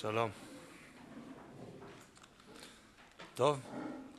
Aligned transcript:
שלום. 0.00 0.30
טוב, 3.34 3.60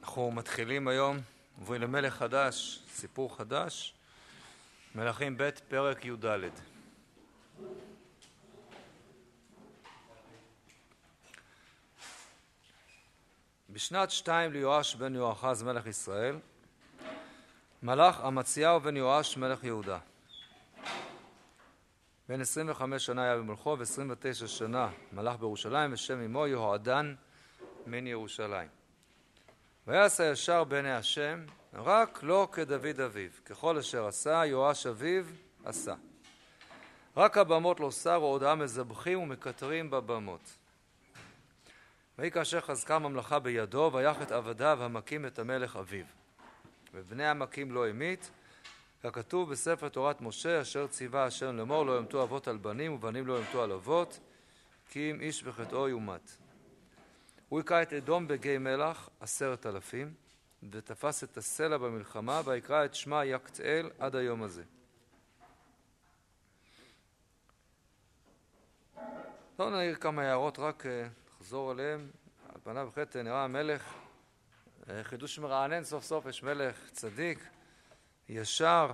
אנחנו 0.04 0.32
מתחילים 0.32 0.88
היום, 0.88 1.18
עוברים 1.60 1.82
למלך 1.82 2.14
חדש, 2.14 2.80
סיפור 2.90 3.38
חדש, 3.38 3.94
מלכים 4.96 5.38
ב', 5.38 5.50
פרק 5.68 6.06
י"ד. 6.06 6.50
בשנת 13.70 14.12
שתיים 14.12 14.52
ליואש 14.52 14.96
בן 14.96 15.16
יואחז 15.16 15.64
מלך 15.64 15.86
ישראל, 15.86 16.38
מלך 17.84 18.22
אמציהו 18.28 18.80
בן 18.80 18.98
יואש 18.98 19.38
מלך 19.38 19.64
יהודה. 19.64 20.00
בן 22.30 22.42
25 22.42 23.06
שנה 23.06 23.24
היה 23.24 23.38
במלכו 23.38 23.78
ו-29 23.80 24.48
שנה 24.48 24.90
מלך 25.12 25.36
בירושלים 25.36 25.94
ושם 25.94 26.22
אמו 26.22 26.48
יהועדן 26.48 27.16
מן 27.88 28.08
ירושלים. 28.08 28.68
ויעש 29.88 30.20
הישר 30.20 30.64
בעיני 30.64 30.92
השם 30.92 31.46
רק 31.74 32.20
לא 32.24 32.48
כדוד 32.52 33.00
אביו, 33.00 33.30
ככל 33.46 33.78
אשר 33.78 34.08
עשה 34.08 34.46
יואש 34.46 34.88
אביו 34.88 35.26
עשה. 35.66 35.96
רק 37.18 37.38
הבמות 37.38 37.80
לא 37.80 37.92
שרו 37.92 38.26
עוד 38.26 38.44
עם 38.44 38.60
מזבחים 38.60 39.20
ומקטרים 39.20 39.90
בבמות. 39.90 40.58
ויהי 42.18 42.32
כאשר 42.32 42.62
חזקה 42.62 43.00
ממלכה 43.00 43.40
בידו 43.40 43.92
ויח 43.94 44.22
את 44.22 44.32
עבדיו 44.32 44.84
המכים 44.84 45.26
את 45.26 45.40
המלך 45.40 45.76
אביו. 45.76 46.06
ובני 46.94 47.28
המכים 47.28 47.72
לא 47.72 47.88
המית 47.88 48.32
ככתוב 49.12 49.52
בספר 49.52 49.90
תורת 49.90 50.22
משה 50.22 50.62
אשר 50.62 50.88
ציווה 50.88 51.26
השם 51.26 51.58
לאמור 51.58 51.86
לא 51.86 51.98
ימתו 51.98 52.24
אבות 52.24 52.48
על 52.48 52.58
בנים 52.58 52.94
ובנים 52.94 53.28
לא 53.28 53.40
ימתו 53.40 53.64
על 53.64 53.72
אבות 53.72 54.20
כי 54.90 55.12
אם 55.12 55.22
איש 55.22 55.44
בחטאו 55.44 55.90
יומת. 55.90 56.32
הוא 57.50 57.60
היכה 57.60 57.82
את 57.82 57.94
אדום 57.94 58.28
בגיא 58.28 58.58
מלח 58.58 59.10
עשרת 59.20 59.66
אלפים 59.66 60.14
ותפס 60.72 61.24
את 61.24 61.38
הסלע 61.38 61.78
במלחמה 61.78 62.42
ויקרא 62.46 62.86
את 62.86 62.96
שמע 62.96 63.26
יקתאל 63.26 63.90
עד 64.00 64.16
היום 64.16 64.44
הזה. 64.44 64.64
לא 69.60 69.70
נעיר 69.70 69.96
כמה 69.96 70.22
הערות 70.22 70.60
רק 70.60 70.84
נחזור 71.36 71.72
עליהן 71.72 72.08
על 72.50 72.62
פניו 72.64 72.90
בחטא 72.92 73.18
נראה 73.18 73.44
המלך 73.44 73.94
חידוש 75.04 75.40
מרענן 75.40 75.84
סוף 75.84 76.04
סוף 76.04 76.26
יש 76.26 76.44
מלך 76.44 76.90
צדיק 76.92 77.40
ישר, 78.30 78.92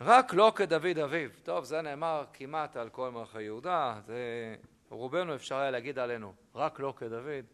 רק 0.00 0.34
לא 0.34 0.52
כדוד 0.56 0.98
אביו. 0.98 1.30
טוב, 1.42 1.64
זה 1.64 1.82
נאמר 1.82 2.24
כמעט 2.32 2.76
על 2.76 2.88
כל 2.88 3.10
מלכי 3.10 3.42
יהודה, 3.42 4.00
זה 4.06 4.56
רובנו 4.90 5.34
אפשר 5.34 5.56
היה 5.56 5.70
להגיד 5.70 5.98
עלינו, 5.98 6.34
רק 6.54 6.80
לא 6.80 6.94
כדוד, 6.96 7.44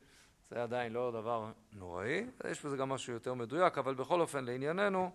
זה 0.50 0.62
עדיין 0.62 0.92
לא 0.92 1.10
דבר 1.10 1.52
נוראי, 1.72 2.26
יש 2.50 2.64
בזה 2.64 2.76
גם 2.76 2.88
משהו 2.88 3.12
יותר 3.12 3.34
מדויק, 3.34 3.78
אבל 3.78 3.94
בכל 3.94 4.20
אופן 4.20 4.44
לענייננו, 4.44 5.10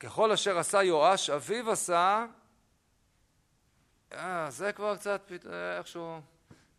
ככל 0.00 0.32
אשר 0.32 0.58
עשה 0.58 0.82
יואש 0.82 1.30
אביו 1.30 1.70
עשה, 1.70 2.26
אה, 4.12 4.50
זה 4.50 4.72
כבר 4.72 4.96
קצת 4.96 5.32
איכשהו 5.78 6.20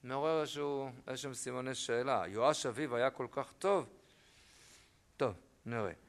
מעורר 0.03 0.41
איזשהו, 0.41 0.89
איזשהם 1.07 1.33
סימני 1.33 1.75
שאלה. 1.75 2.23
יואש 2.27 2.65
אביו 2.65 2.95
היה 2.95 3.09
כל 3.09 3.27
כך 3.31 3.53
טוב? 3.59 3.89
טוב, 5.17 5.33
נראה. 5.65 6.06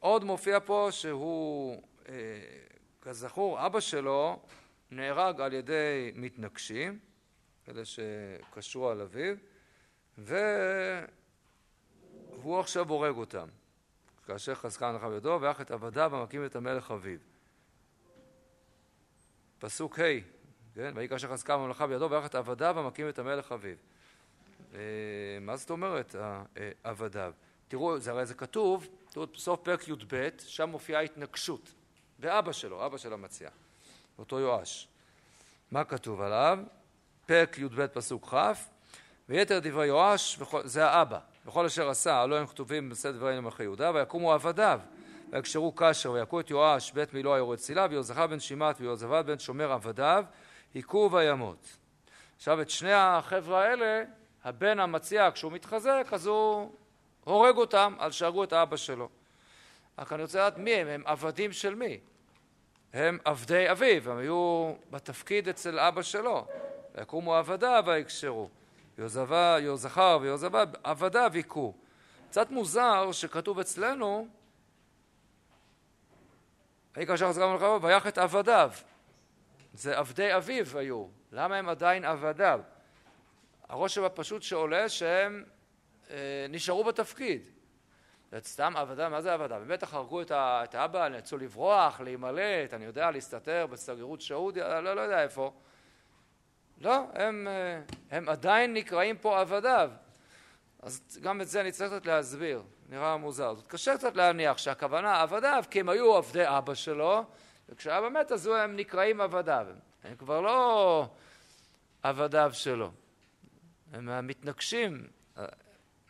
עוד 0.00 0.24
מופיע 0.24 0.58
פה 0.60 0.88
שהוא, 0.90 1.82
אה, 2.08 2.14
כזכור, 3.00 3.66
אבא 3.66 3.80
שלו 3.80 4.42
נהרג 4.90 5.40
על 5.40 5.52
ידי 5.52 6.12
מתנגשים, 6.14 6.98
אלה 7.68 7.82
שקשרו 7.84 8.88
על 8.88 9.00
אביו, 9.00 9.36
והוא 10.18 11.00
עכשיו 12.60 12.88
הורג 12.88 13.16
אותם. 13.16 13.48
כאשר 14.26 14.54
חזקה 14.54 14.88
הנחה 14.88 15.08
בידו, 15.08 15.38
ויח 15.40 15.60
את 15.60 15.70
עבדיו 15.70 16.16
המקים 16.16 16.44
את 16.44 16.56
המלך 16.56 16.90
אביו. 16.90 17.18
פסוק 19.58 19.98
ה', 19.98 20.02
כן? 20.74 20.92
ויהי 20.96 21.08
כאשר 21.08 21.28
חזקה 21.28 21.54
הממלכה 21.54 21.86
בידו, 21.86 22.10
ויח 22.10 22.26
את 22.26 22.34
עבדיו 22.34 22.78
המקים 22.78 23.08
את 23.08 23.18
המלך 23.18 23.52
אביו. 23.52 23.76
אה, 24.74 24.78
מה 25.40 25.56
זאת 25.56 25.70
אומרת 25.70 26.14
עבדיו? 26.84 27.32
תראו, 27.68 27.98
זה 27.98 28.10
הרי 28.10 28.26
זה 28.26 28.34
כתוב 28.34 28.88
בסוף 29.16 29.60
פרק 29.62 29.88
י"ב, 29.88 30.28
שם 30.38 30.68
מופיעה 30.68 31.00
התנגשות 31.00 31.72
ואבא 32.18 32.52
שלו, 32.52 32.86
אבא 32.86 32.98
של 32.98 33.12
המציע, 33.12 33.50
אותו 34.18 34.40
יואש. 34.40 34.88
מה 35.70 35.84
כתוב 35.84 36.20
עליו? 36.20 36.58
פרק 37.26 37.58
י"ב 37.58 37.86
פסוק 37.86 38.34
כ' 38.34 38.52
ויתר 39.28 39.58
דברי 39.62 39.86
יואש, 39.86 40.38
זה 40.64 40.86
האבא, 40.86 41.18
וכל 41.46 41.66
אשר 41.66 41.88
עשה, 41.88 42.20
הלא 42.20 42.38
הם 42.38 42.46
כתובים 42.46 42.88
בסדר 42.88 43.12
דברי 43.12 43.40
מלכי 43.40 43.62
יהודה, 43.62 43.90
ויקומו 43.94 44.32
עבדיו, 44.32 44.80
ויקשרו 45.32 45.72
קשר, 45.72 46.10
ויכו 46.10 46.40
את 46.40 46.50
יואש 46.50 46.92
בית 46.92 47.14
מילו 47.14 47.34
היורד 47.34 47.58
צילה, 47.58 47.86
ויוזכה 47.90 48.26
בן 48.26 48.40
שימת 48.40 48.76
ויוזבד 48.80 49.22
בן 49.26 49.38
שומר 49.38 49.72
עבדיו, 49.72 50.24
היכו 50.74 51.10
וימות. 51.12 51.76
עכשיו 52.36 52.60
את 52.60 52.70
שני 52.70 52.92
החבר'ה 52.92 53.64
האלה, 53.64 54.04
הבן 54.44 54.80
המציע 54.80 55.30
כשהוא 55.34 55.52
מתחזק, 55.52 56.06
אז 56.12 56.26
הוא 56.26 56.72
הורג 57.30 57.56
אותם 57.56 57.94
על 57.98 58.10
שהרגו 58.10 58.44
את 58.44 58.52
האבא 58.52 58.76
שלו. 58.76 59.08
רק 59.98 60.12
אני 60.12 60.22
רוצה 60.22 60.38
לדעת 60.38 60.58
מי 60.58 60.74
הם, 60.74 60.88
הם 60.88 61.02
עבדים 61.06 61.52
של 61.52 61.74
מי? 61.74 62.00
הם 62.92 63.18
עבדי 63.24 63.70
אביו, 63.70 64.10
הם 64.10 64.18
היו 64.18 64.72
בתפקיד 64.90 65.48
אצל 65.48 65.78
אבא 65.78 66.02
שלו. 66.02 66.46
ויקומו 66.94 67.34
עבדיו 67.34 67.84
ויקשרו. 67.86 68.48
יוזכר 69.60 70.18
ויוזבד, 70.20 70.66
עבדיו 70.84 71.30
היכו. 71.34 71.74
קצת 72.28 72.50
מוזר 72.50 73.12
שכתוב 73.12 73.58
אצלנו, 73.58 74.28
כאשר 76.94 77.28
חזרה 77.28 77.52
מלחמה 77.52 77.78
ויח 77.82 78.06
את 78.06 78.18
עבדיו. 78.18 78.72
זה 79.74 79.98
עבדי 79.98 80.36
אביו 80.36 80.78
היו. 80.78 81.06
למה 81.32 81.56
הם 81.56 81.68
עדיין 81.68 82.04
עבדיו? 82.04 82.60
הרושם 83.68 84.04
הפשוט 84.04 84.42
שעולה 84.42 84.88
שהם 84.88 85.44
נשארו 86.48 86.84
בתפקיד. 86.84 87.42
סתם 88.38 88.76
עבדה, 88.76 89.08
מה 89.08 89.22
זה 89.22 89.32
עבדה? 89.32 89.58
בטח 89.58 89.94
הרגו 89.94 90.22
את, 90.22 90.32
את 90.34 90.74
האבא, 90.74 91.08
נאלצו 91.08 91.38
לברוח, 91.38 92.00
להימלט, 92.00 92.74
אני 92.74 92.84
יודע, 92.84 93.10
להסתתר 93.10 93.66
בסגרירות 93.70 94.20
שאודיה, 94.20 94.80
לא, 94.80 94.94
לא 94.94 95.00
יודע 95.00 95.22
איפה. 95.22 95.52
לא, 96.80 97.04
הם, 97.14 97.48
אה, 97.48 97.80
הם 98.10 98.28
עדיין 98.28 98.74
נקראים 98.74 99.18
פה 99.18 99.40
עבדיו. 99.40 99.90
אז 100.82 101.18
גם 101.22 101.40
את 101.40 101.48
זה 101.48 101.60
אני 101.60 101.72
צריך 101.72 101.92
קצת 101.92 102.06
להסביר, 102.06 102.62
נראה 102.88 103.16
מוזר. 103.16 103.54
זאת 103.54 103.66
קשה 103.66 103.96
קצת 103.96 104.16
להניח 104.16 104.58
שהכוונה 104.58 105.20
עבדיו, 105.22 105.64
כי 105.70 105.80
הם 105.80 105.88
היו 105.88 106.16
עבדי 106.16 106.42
אבא 106.44 106.74
שלו, 106.74 107.24
וכשאבא 107.68 108.08
מת 108.08 108.32
אז 108.32 108.46
הם 108.46 108.76
נקראים 108.76 109.20
עבדיו. 109.20 109.66
הם 110.04 110.16
כבר 110.16 110.40
לא 110.40 111.08
עבדיו 112.02 112.50
שלו. 112.54 112.90
הם 113.92 114.26
מתנגשים, 114.26 115.06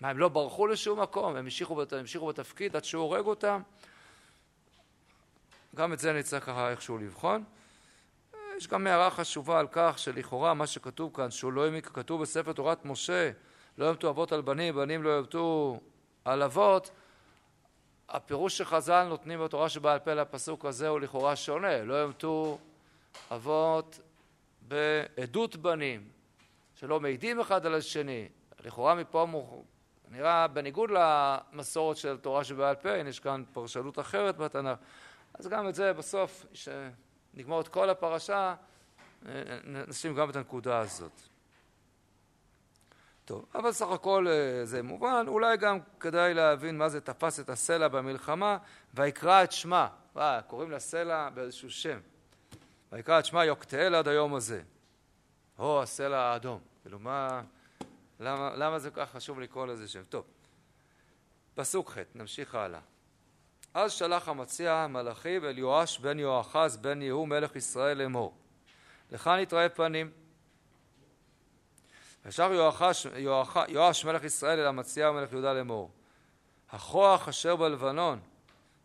מה, 0.01 0.11
הם 0.11 0.19
לא 0.19 0.29
ברחו 0.29 0.67
לשום 0.67 1.01
מקום? 1.01 1.31
הם 1.31 1.37
המשיכו, 1.37 1.83
המשיכו 1.99 2.27
בתפקיד 2.27 2.77
עד 2.77 2.85
שהוא 2.85 3.03
הורג 3.03 3.27
אותם? 3.27 3.63
גם 5.75 5.93
את 5.93 5.99
זה 5.99 6.13
נצטרך 6.13 6.45
ככה 6.45 6.71
איכשהו 6.71 6.99
לבחון. 6.99 7.45
יש 8.57 8.69
גם 8.69 8.87
הערה 8.87 9.11
חשובה 9.11 9.61
על 9.61 9.67
כך 9.73 9.99
שלכאורה 9.99 10.55
מה 10.55 10.67
שכתוב 10.67 11.17
כאן, 11.17 11.31
שהוא 11.31 11.53
לא 11.53 11.65
העמיק, 11.65 11.87
כתוב 11.87 12.23
בספר 12.23 12.53
תורת 12.53 12.85
משה, 12.85 13.31
לא 13.79 13.89
ימתו 13.89 14.11
אבות 14.11 14.33
על 14.33 14.41
בנים, 14.41 14.75
בנים 14.75 15.03
לא 15.03 15.19
ימתו 15.19 15.81
על 16.25 16.43
אבות, 16.43 16.91
הפירוש 18.09 18.59
שחז"ל 18.59 19.05
נותנים 19.09 19.45
בתורה 19.45 19.69
שבעל 19.69 19.99
פה 19.99 20.15
לפסוק 20.15 20.65
הזה 20.65 20.89
הוא 20.89 21.01
לכאורה 21.01 21.37
שונה, 21.37 21.83
לא 21.83 22.03
ימתו 22.05 22.59
אבות 23.33 24.01
בעדות 24.69 25.57
בנים, 25.57 26.09
שלא 26.75 27.01
מעידים 27.01 27.41
אחד 27.41 27.67
על 27.67 27.75
השני, 27.75 28.29
לכאורה 28.65 28.95
מפה 28.95 29.27
נראה 30.11 30.49
בניגוד 30.49 30.91
למסורת 30.91 31.97
של 31.97 32.17
תורה 32.17 32.45
שבעל 32.45 32.75
פה, 32.75 32.95
הנה 32.95 33.09
יש 33.09 33.21
כאן 33.21 33.43
פרשנות 33.53 33.99
אחרת 33.99 34.37
בתנ"ך, 34.37 34.79
אז 35.35 35.49
גם 35.49 35.69
את 35.69 35.75
זה 35.75 35.93
בסוף, 35.93 36.47
כשנגמור 36.53 37.61
את 37.61 37.69
כל 37.69 37.91
הפרשה, 37.91 38.55
נשים 39.65 40.15
גם 40.15 40.31
את 40.31 40.37
הנקודה 40.37 40.79
הזאת. 40.79 41.21
טוב, 43.25 43.47
אבל 43.55 43.73
סך 43.73 43.87
הכל 43.89 44.27
אה, 44.29 44.65
זה 44.65 44.83
מובן, 44.83 45.25
אולי 45.29 45.57
גם 45.57 45.79
כדאי 46.01 46.35
להבין 46.35 46.79
מה 46.79 46.89
זה 46.89 47.01
תפס 47.01 47.41
את 47.41 47.51
הסלע 47.51 47.89
במלחמה, 47.89 48.59
ויקרא 48.95 49.45
את 49.45 49.53
שמה, 49.53 49.89
וואה, 50.15 50.43
קוראים 50.43 50.71
לסלע 50.71 51.29
באיזשהו 51.31 51.71
שם, 51.71 51.99
ויקרא 52.93 53.19
את 53.19 53.25
שמה 53.25 53.45
יוקתאל 53.45 53.95
עד 53.95 54.09
היום 54.09 54.35
הזה, 54.35 54.63
או 55.59 55.83
הסלע 55.83 56.19
האדום, 56.19 56.61
כאילו 56.83 56.99
מה... 56.99 57.43
למה, 58.21 58.51
למה 58.57 58.79
זה 58.79 58.91
כל 58.91 59.05
כך 59.05 59.13
חשוב 59.13 59.41
לקרוא 59.41 59.67
לזה 59.67 59.89
שם? 59.89 60.03
טוב, 60.05 60.25
פסוק 61.55 61.91
ח', 61.91 61.99
נמשיך 62.15 62.55
הלאה. 62.55 62.81
אז 63.75 63.93
שלח 63.93 64.29
המציע 64.29 64.87
מלאכיו 64.87 65.49
אל 65.49 65.59
יואש 65.59 65.99
בן 65.99 66.19
יואחז 66.19 66.77
בן 66.77 67.03
יהוא 67.03 67.29
מלך 67.29 67.57
ישראל 67.57 67.99
לאמור 67.99 68.35
לך 69.11 69.27
נתראה 69.27 69.69
פנים 69.69 70.11
וישר 72.25 72.53
יואש, 72.53 73.07
יואש 73.69 74.05
מלך 74.05 74.25
ישראל 74.25 74.61
אל 74.61 74.67
המציע 74.67 75.11
מלך 75.11 75.33
יהודה 75.33 75.53
לאמור 75.53 75.91
הכוח 76.71 77.29
אשר 77.29 77.57
בלבנון 77.57 78.21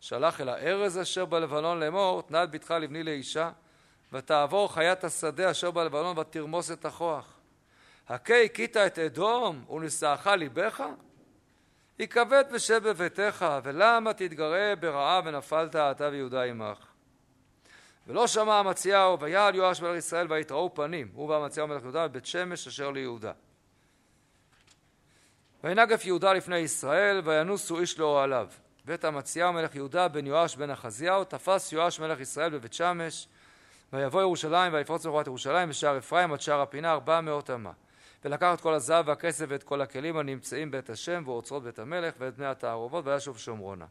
שלח 0.00 0.40
אל 0.40 0.48
הארז 0.48 0.98
אשר 0.98 1.24
בלבנון 1.24 1.80
לאמור 1.80 2.22
תנה 2.22 2.44
את 2.44 2.50
בתך 2.50 2.70
לבני 2.70 3.02
לאישה 3.02 3.50
ותעבור 4.12 4.72
חיית 4.72 5.04
השדה 5.04 5.50
אשר 5.50 5.70
בלבנון 5.70 6.18
ותרמוס 6.18 6.70
את 6.70 6.84
הכוח 6.84 7.35
הכה 8.08 8.42
הכית 8.42 8.76
את 8.76 8.98
אדום 8.98 9.64
ונשאך 9.70 10.26
ליבך? 10.26 10.84
יכבד 11.98 12.44
ושב 12.50 12.88
בביתך 12.88 13.46
ולמה 13.62 14.12
תתגרה 14.12 14.76
ברעה 14.80 15.20
ונפלת 15.24 15.76
אתה 15.76 16.08
ויהודה 16.12 16.42
עמך? 16.42 16.78
ולא 18.06 18.26
שמע 18.26 18.60
אמציהו 18.60 19.20
ויעל 19.20 19.54
יואש 19.54 19.82
מלך 19.82 19.98
ישראל 19.98 20.26
ויתראו 20.32 20.74
פנים 20.74 21.08
הוא 21.14 21.28
ואמציהו 21.28 21.68
מלך 21.68 21.82
יהודה 21.82 22.08
בבית 22.08 22.26
שמש 22.26 22.66
אשר 22.66 22.90
ליהודה. 22.90 23.32
וינגף 25.64 26.04
יהודה 26.04 26.32
לפני 26.32 26.58
ישראל 26.58 27.20
וינוסו 27.24 27.80
איש 27.80 27.98
לאוהליו 27.98 28.48
ואת 28.84 29.04
אמציהו 29.04 29.52
מלך 29.52 29.74
יהודה 29.74 30.08
בן 30.08 30.26
יואש 30.26 30.56
בן 30.56 30.70
אחזיהו 30.70 31.24
תפס 31.24 31.72
יואש 31.72 32.00
מלך 32.00 32.20
ישראל 32.20 32.50
בבית 32.50 32.72
שמש 32.72 33.28
ויבוא 33.92 34.20
ירושלים 34.20 34.74
ויפרוץ 34.74 35.06
מחובת 35.06 35.26
ירושלים 35.26 35.68
בשער 35.68 35.98
אפרים 35.98 36.32
עד 36.32 36.40
שער 36.40 36.60
הפינה 36.60 36.92
ארבע 36.92 37.20
מאות 37.20 37.50
אמה 37.50 37.72
ולקח 38.26 38.54
את 38.54 38.60
כל 38.60 38.74
הזהב 38.74 39.08
והכסף 39.08 39.44
ואת 39.48 39.62
כל 39.62 39.80
הכלים 39.80 40.16
הנמצאים 40.16 40.70
בית 40.70 40.90
השם 40.90 41.22
ואוצרות 41.26 41.62
בית 41.62 41.78
המלך 41.78 42.14
ואת 42.18 42.36
בני 42.36 42.46
התערובות 42.46 43.06
וישוב 43.06 43.38
שומרונה. 43.38 43.86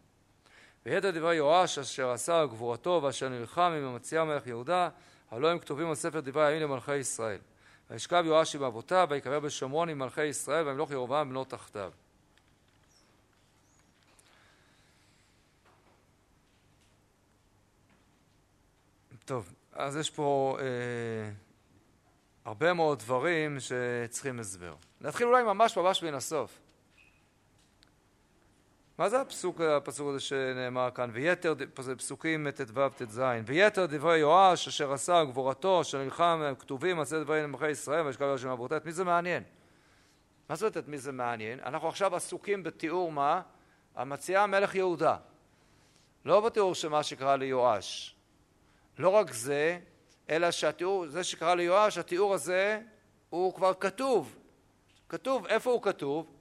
וידע 0.86 1.12
דברי 1.12 1.36
יואש 1.36 1.80
אשר 1.80 2.10
עשה 2.10 2.46
גבורתו 2.46 3.00
ואשר 3.04 3.30
נלחם 3.30 3.74
עם 3.78 3.86
המציע 3.86 4.24
מלך 4.24 4.48
יהודה 4.48 4.90
הלא 5.32 5.52
הם 5.52 5.60
כתובים 5.60 5.90
על 5.90 5.96
ספר 5.96 6.20
דברי 6.20 6.46
הימים 6.46 6.70
למלכי 6.70 6.96
ישראל. 6.96 7.40
וישכב 7.90 8.24
יואש 8.26 8.56
עם 8.56 8.64
אבותיו 8.64 9.08
ויקבר 9.10 9.40
בשומרון 9.40 9.90
עם 9.90 10.00
מלכי 10.00 10.26
ישראל 10.26 10.68
וימלוך 10.68 10.92
ירבעם 10.92 11.30
בנו 11.30 11.44
תחתיו. 11.44 11.92
טוב, 19.26 19.54
אז 19.74 19.98
יש 19.98 20.10
פה 20.10 20.58
אה, 20.60 20.66
הרבה 22.46 22.74
מאוד 22.74 23.00
דברים 23.00 23.58
שצריכים 23.60 24.40
הסבר. 24.40 24.76
נתחיל 25.02 25.28
אולי 25.28 25.44
ממש 25.44 25.78
ממש 25.78 26.04
מן 26.04 26.14
הסוף. 26.14 26.60
מה 28.98 29.10
זה 29.10 29.22
הפסוק, 29.22 29.62
הפסוק 29.62 30.10
הזה 30.10 30.20
שנאמר 30.20 30.90
כאן? 30.96 31.10
ויתר, 31.14 31.54
פסוקים 31.98 32.52
ט"ו 32.52 32.90
ט"ז, 32.90 33.22
ויתר 33.46 33.86
דברי 33.86 34.18
יואש 34.18 34.68
אשר 34.68 34.94
עשה 34.94 35.24
גבורתו 35.24 35.82
אשר 35.82 36.04
נלחם 36.04 36.54
כתובים 36.60 37.00
עשה 37.00 37.20
דברי 37.20 37.48
נמחי 37.48 37.70
ישראל 37.70 38.06
וישכב 38.06 38.22
יואש 38.22 38.46
אבותיו, 38.46 38.78
את 38.78 38.86
מי 38.86 38.92
זה 38.92 39.04
מעניין? 39.04 39.44
מה 40.50 40.56
זאת 40.56 40.78
את 40.78 40.88
מי 40.88 40.98
זה 40.98 41.12
מעניין? 41.12 41.60
אנחנו 41.60 41.88
עכשיו 41.88 42.16
עסוקים 42.16 42.64
בתיאור 42.64 43.12
מה? 43.12 43.42
המציעה 43.96 44.48
מלך 44.48 44.76
יהודה. 44.76 45.18
לא 46.26 46.42
בתיאור 46.42 46.76
של 46.76 46.88
מה 46.90 47.04
שקרה 47.04 47.36
ליואש. 47.36 48.16
לא 48.98 49.10
רק 49.10 49.32
זה, 49.34 49.80
אלא 50.30 50.52
שהתיאור, 50.52 51.08
זה 51.08 51.24
שקרה 51.24 51.56
ליואש, 51.56 51.98
התיאור 51.98 52.34
הזה 52.34 52.82
הוא 53.30 53.54
כבר 53.54 53.74
כתוב. 53.74 54.36
כתוב, 55.10 55.46
איפה 55.46 55.72
הוא 55.72 55.82
כתוב? 55.82 56.32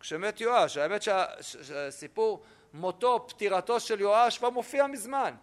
כשמת 0.00 0.40
יואש. 0.40 0.76
האמת 0.76 1.02
שהסיפור 1.40 2.42
מותו, 2.74 3.24
פטירתו 3.28 3.80
של 3.80 4.00
יואש 4.00 4.38
כבר 4.38 4.50
מופיע 4.50 4.86
מזמן. 4.86 5.34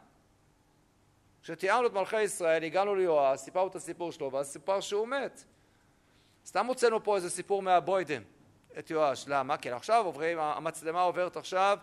כשתיארנו 1.44 1.88
את 1.88 1.94
מלכי 1.94 2.22
ישראל, 2.22 2.64
הגענו 2.64 2.96
ליואש, 2.96 3.40
סיפרנו 3.40 3.68
את 3.68 3.76
הסיפור 3.76 4.12
שלו, 4.12 4.32
ואז 4.32 4.48
סיפר 4.48 4.80
שהוא 4.80 5.08
מת. 5.08 5.44
סתם 6.46 6.66
הוצאנו 6.66 7.04
פה 7.04 7.16
איזה 7.16 7.30
סיפור 7.30 7.62
מהבוידם, 7.62 8.22
את 8.80 8.90
יואש. 8.90 9.26
למה? 9.28 9.58
כי 9.58 9.72
עכשיו 9.72 10.06
עוברים, 10.06 10.40
המצלמה 10.40 11.02
עוברת 11.02 11.38
עכשיו 11.38 11.78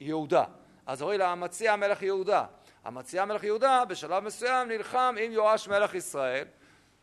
ליהודה. 0.00 0.44
אז 0.86 1.02
אומרים 1.02 1.18
לה, 1.18 1.32
המציע 1.32 1.76
מלך 1.76 2.02
יהודה. 2.02 2.46
המציע 2.86 3.24
מלך 3.24 3.44
יהודה 3.44 3.84
בשלב 3.84 4.22
מסוים 4.22 4.68
נלחם 4.68 5.14
עם 5.20 5.32
יואש 5.32 5.68
מלך 5.68 5.94
ישראל, 5.94 6.44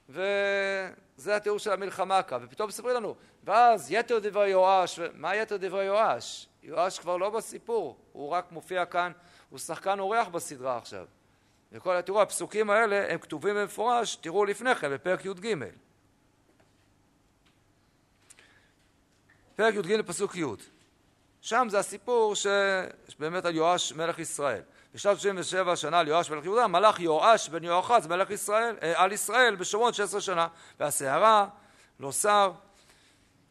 וזה 0.09 1.35
התיאור 1.35 1.59
של 1.59 1.71
המלחמה 1.71 2.23
כאן, 2.23 2.39
ופתאום 2.41 2.67
מספרים 2.69 2.95
לנו, 2.95 3.15
ואז 3.43 3.91
יתר 3.91 4.19
דברי 4.19 4.49
יואש, 4.49 4.99
מה 5.13 5.35
יתר 5.35 5.57
דברי 5.57 5.85
יואש? 5.85 6.47
יואש 6.63 6.99
כבר 6.99 7.17
לא 7.17 7.29
בסיפור, 7.29 7.97
הוא 8.11 8.29
רק 8.29 8.51
מופיע 8.51 8.85
כאן, 8.85 9.11
הוא 9.49 9.59
שחקן 9.59 9.99
אורח 9.99 10.27
בסדרה 10.27 10.77
עכשיו. 10.77 11.05
וכל, 11.71 12.01
תראו, 12.01 12.21
הפסוקים 12.21 12.69
האלה 12.69 13.13
הם 13.13 13.19
כתובים 13.19 13.55
במפורש, 13.55 14.15
תראו 14.15 14.45
לפני 14.45 14.75
כן, 14.75 14.93
בפרק 14.93 15.25
י"ג. 15.25 15.55
פרק 19.55 19.73
י"ג 19.73 20.01
פסוק 20.01 20.35
י', 20.35 20.43
שם 21.41 21.67
זה 21.69 21.79
הסיפור 21.79 22.33
שבאמת 22.35 23.45
על 23.45 23.55
יואש 23.55 23.93
מלך 23.93 24.19
ישראל. 24.19 24.61
בשנת 24.93 25.19
37 25.19 25.75
שנה 25.75 25.99
על 25.99 26.07
יואש 26.07 26.29
מלך 26.29 26.45
יהודה 26.45 26.67
מלך 26.67 26.99
יואש 26.99 27.49
בן 27.49 27.63
יואחז 27.63 28.07
מלך 28.07 28.29
ישראל, 28.29 28.75
אה, 28.83 29.03
על 29.03 29.11
ישראל 29.11 29.55
בשומרון 29.55 29.93
16 29.93 30.21
שנה 30.21 30.47
והסערה 30.79 31.47
לא 31.99 32.11
שר 32.11 32.51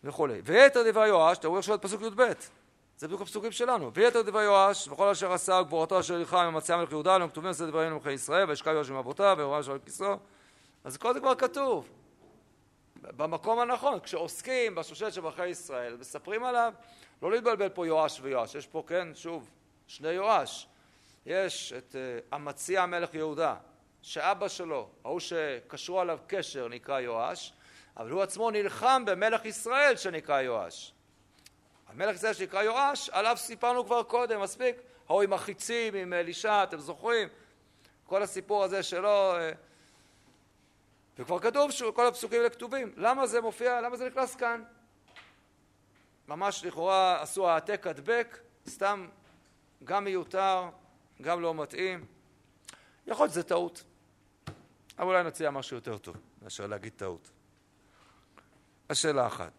וכולי. 0.05 0.41
ויתר 0.45 0.91
דברי 0.91 1.09
יואש, 1.09 1.39
תראו 1.39 1.59
עכשיו 1.59 1.75
את 1.75 1.83
פסוק 1.83 2.03
י"ב. 2.03 2.33
זה 2.99 3.07
בדיוק 3.07 3.21
הפסוקים 3.21 3.53
שלנו. 3.53 3.95
ויתר 3.95 4.23
דברי 4.23 4.45
יואש 4.45 4.89
וכל 4.89 5.09
אשר 5.09 5.33
עשה 5.33 5.63
גבורתו 5.63 6.01
אשר 6.01 6.15
עם 6.15 6.47
המציע 6.47 6.77
מלך 6.77 6.91
יהודה 6.91 7.15
הם 7.15 7.29
כתובים 7.29 7.51
אצל 7.51 7.67
דברי 7.67 7.91
מלכי 7.91 8.13
ישראל 8.13 8.49
וישכב 8.49 8.73
יואש 8.75 8.91
עם 8.91 8.97
אבותיו 8.97 9.63
על 9.71 9.79
כיסו 9.85 10.17
אז 10.85 10.97
כל 10.97 11.15
זה 11.15 11.21
כבר 11.21 11.35
כתוב. 11.35 11.89
במקום 12.97 13.59
הנכון 13.59 14.01
כשעוסקים 14.01 14.75
בשושלת 14.75 15.13
של 15.13 15.21
מלכי 15.21 15.47
ישראל 15.47 15.97
מספרים 16.01 16.45
עליו 16.45 16.73
לא 17.23 17.31
להתבלבל 17.31 17.69
פה 17.69 17.87
יואש 17.87 18.21
ויואש. 18.23 18.55
יש 18.55 18.67
פה 18.67 18.85
כן 18.87 19.09
שוב 19.15 19.51
שני 19.87 20.09
יואש 20.09 20.69
יש 21.27 21.73
את 21.73 21.93
uh, 21.93 22.25
המציע 22.33 22.87
מלך 22.87 23.15
יהודה, 23.15 23.55
שאבא 24.03 24.49
שלו, 24.49 24.89
ההוא 25.05 25.21
שקשרו 25.21 26.01
עליו 26.01 26.19
קשר, 26.27 26.69
נקרא 26.69 27.01
יואש, 27.01 27.53
אבל 27.97 28.11
הוא 28.11 28.23
עצמו 28.23 28.51
נלחם 28.51 29.03
במלך 29.07 29.45
ישראל 29.45 29.97
שנקרא 29.97 30.41
יואש. 30.41 30.93
המלך 31.89 32.17
ישראל 32.17 32.33
שנקרא 32.33 32.63
יואש, 32.63 33.11
עליו 33.11 33.37
סיפרנו 33.37 33.85
כבר 33.85 34.03
קודם, 34.03 34.41
מספיק. 34.41 34.77
ההוא 35.09 35.23
עם 35.23 35.33
החיצים, 35.33 35.95
עם 35.95 36.13
אלישע, 36.13 36.63
אתם 36.63 36.79
זוכרים? 36.79 37.29
כל 38.07 38.23
הסיפור 38.23 38.65
הזה 38.65 38.83
שלו, 38.83 39.35
uh, 39.35 39.57
וכבר 41.19 41.39
כתוב 41.39 41.71
שכל 41.71 42.07
הפסוקים 42.07 42.39
האלה 42.39 42.51
כתובים. 42.51 42.93
למה 42.97 43.27
זה 43.27 43.41
מופיע, 43.41 43.81
למה 43.81 43.97
זה 43.97 44.07
נכנס 44.07 44.35
כאן? 44.35 44.63
ממש 46.29 46.65
לכאורה 46.65 47.23
עשו 47.23 47.49
העתק 47.49 47.87
הדבק, 47.87 48.39
סתם 48.69 49.09
גם 49.85 50.05
מיותר, 50.05 50.69
גם 51.23 51.41
לא 51.41 51.55
מתאים. 51.55 52.05
יכול 53.07 53.25
להיות 53.25 53.33
שזה 53.33 53.43
טעות, 53.43 53.85
אבל 54.99 55.07
אולי 55.07 55.23
נציע 55.23 55.51
משהו 55.51 55.77
יותר 55.77 55.99
טוב 55.99 56.17
מאשר 56.43 56.67
להגיד 56.67 56.93
טעות. 56.97 57.31
השאלה 58.91 59.27
אחת. 59.27 59.53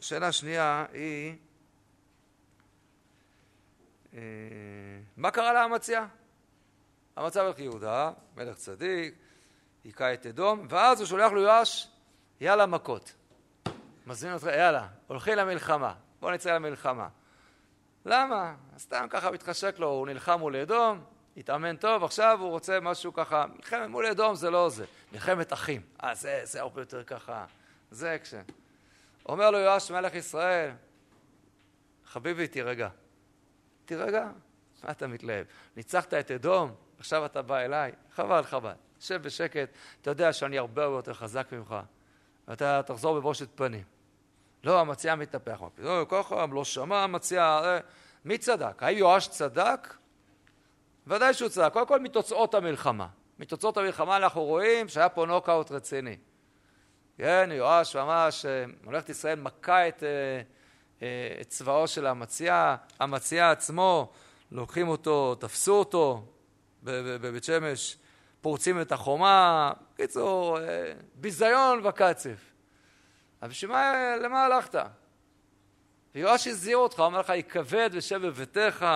השאלה 0.00 0.28
השנייה 0.28 0.86
היא, 0.92 1.36
אה, 4.14 4.20
מה 5.16 5.30
קרה 5.30 5.52
לאמציה? 5.52 6.06
המצב 7.16 7.44
מלך 7.46 7.58
יהודה, 7.58 8.12
מלך 8.36 8.56
צדיק, 8.56 9.14
היכה 9.84 10.14
את 10.14 10.26
אדום, 10.26 10.66
ואז 10.68 11.00
הוא 11.00 11.06
שולח 11.06 11.32
לו 11.32 11.40
יואש, 11.40 11.88
יאללה 12.40 12.66
מכות. 12.66 13.14
מזמין 14.06 14.32
אותך, 14.32 14.46
יאללה, 14.46 14.88
הולכים 15.06 15.34
למלחמה, 15.38 15.94
בוא 16.20 16.32
נצא 16.32 16.54
למלחמה. 16.54 17.08
למה? 18.04 18.54
סתם 18.78 19.06
ככה 19.10 19.30
מתחשק 19.30 19.78
לו, 19.78 19.88
הוא 19.88 20.06
נלחם 20.06 20.38
מול 20.38 20.56
אדום, 20.56 21.04
התאמן 21.36 21.76
טוב, 21.76 22.04
עכשיו 22.04 22.38
הוא 22.40 22.50
רוצה 22.50 22.80
משהו 22.80 23.12
ככה, 23.12 23.46
מלחמת 23.56 23.88
מול 23.88 24.06
אדום 24.06 24.34
זה 24.34 24.50
לא 24.50 24.68
זה, 24.68 24.84
מלחמת 25.12 25.52
אחים. 25.52 25.80
אה, 26.04 26.14
זה, 26.14 26.40
זה 26.44 26.60
הרבה 26.60 26.82
יותר 26.82 27.04
ככה, 27.04 27.44
זה 27.90 28.14
אקשן. 28.14 28.42
אומר 29.28 29.50
לו 29.50 29.58
יואש 29.58 29.90
מלך 29.90 30.14
ישראל, 30.14 30.70
חביבי, 32.04 32.48
תירגע. 32.48 32.88
תירגע, 33.84 34.28
מה 34.84 34.90
אתה 34.90 35.06
מתלהב? 35.06 35.46
ניצחת 35.76 36.14
את 36.14 36.30
אדום, 36.30 36.74
עכשיו 36.98 37.26
אתה 37.26 37.42
בא 37.42 37.58
אליי, 37.58 37.92
חבל, 38.14 38.42
חבל. 38.42 38.72
שב 39.00 39.22
בשקט, 39.22 39.68
אתה 40.02 40.10
יודע 40.10 40.32
שאני 40.32 40.58
הרבה 40.58 40.82
יותר 40.82 41.14
חזק 41.14 41.52
ממך, 41.52 41.76
ואתה 42.48 42.82
תחזור 42.86 43.20
בבושת 43.20 43.48
פנים. 43.54 43.99
לא, 44.64 44.80
המציע 44.80 45.14
מתהפך. 45.14 45.62
לא, 45.78 46.06
ככה, 46.08 46.46
לא 46.52 46.64
שמע 46.64 47.02
המציע, 47.02 47.42
אה, 47.42 47.78
מי 48.24 48.38
צדק? 48.38 48.82
האם 48.82 48.98
יואש 48.98 49.28
צדק? 49.28 49.94
ודאי 51.06 51.34
שהוא 51.34 51.48
צדק. 51.48 51.72
קודם 51.72 51.86
כל 51.86 52.00
מתוצאות 52.00 52.54
המלחמה. 52.54 53.06
מתוצאות 53.38 53.76
המלחמה 53.76 54.16
אנחנו 54.16 54.44
רואים 54.44 54.88
שהיה 54.88 55.08
פה 55.08 55.26
נוקאוט 55.26 55.72
רציני. 55.72 56.16
כן, 57.18 57.50
יואש 57.52 57.96
ממש, 57.96 58.46
אה, 58.46 58.64
ממלכת 58.84 59.08
ישראל 59.08 59.40
מכה 59.40 59.88
את, 59.88 60.02
אה, 61.02 61.06
את 61.40 61.48
צבאו 61.48 61.88
של 61.88 62.06
המציע, 62.06 62.76
המציע 63.00 63.50
עצמו, 63.50 64.12
לוקחים 64.52 64.88
אותו, 64.88 65.34
תפסו 65.34 65.72
אותו 65.72 66.24
בבית 66.82 67.44
שמש, 67.44 67.96
פורצים 68.40 68.80
את 68.80 68.92
החומה, 68.92 69.72
בקיצור, 69.94 70.58
ביזיון 71.14 71.86
וקצף. 71.86 72.49
אבל 73.42 73.50
בשביל 73.50 73.70
מה, 73.70 74.16
למה 74.16 74.44
הלכת? 74.44 74.74
ויואש 76.14 76.46
הזהיר 76.46 76.76
אותך, 76.76 76.98
אומר 76.98 77.20
לך, 77.20 77.32
יכבד 77.36 77.90
ושב 77.92 78.26
בביתך, 78.26 78.86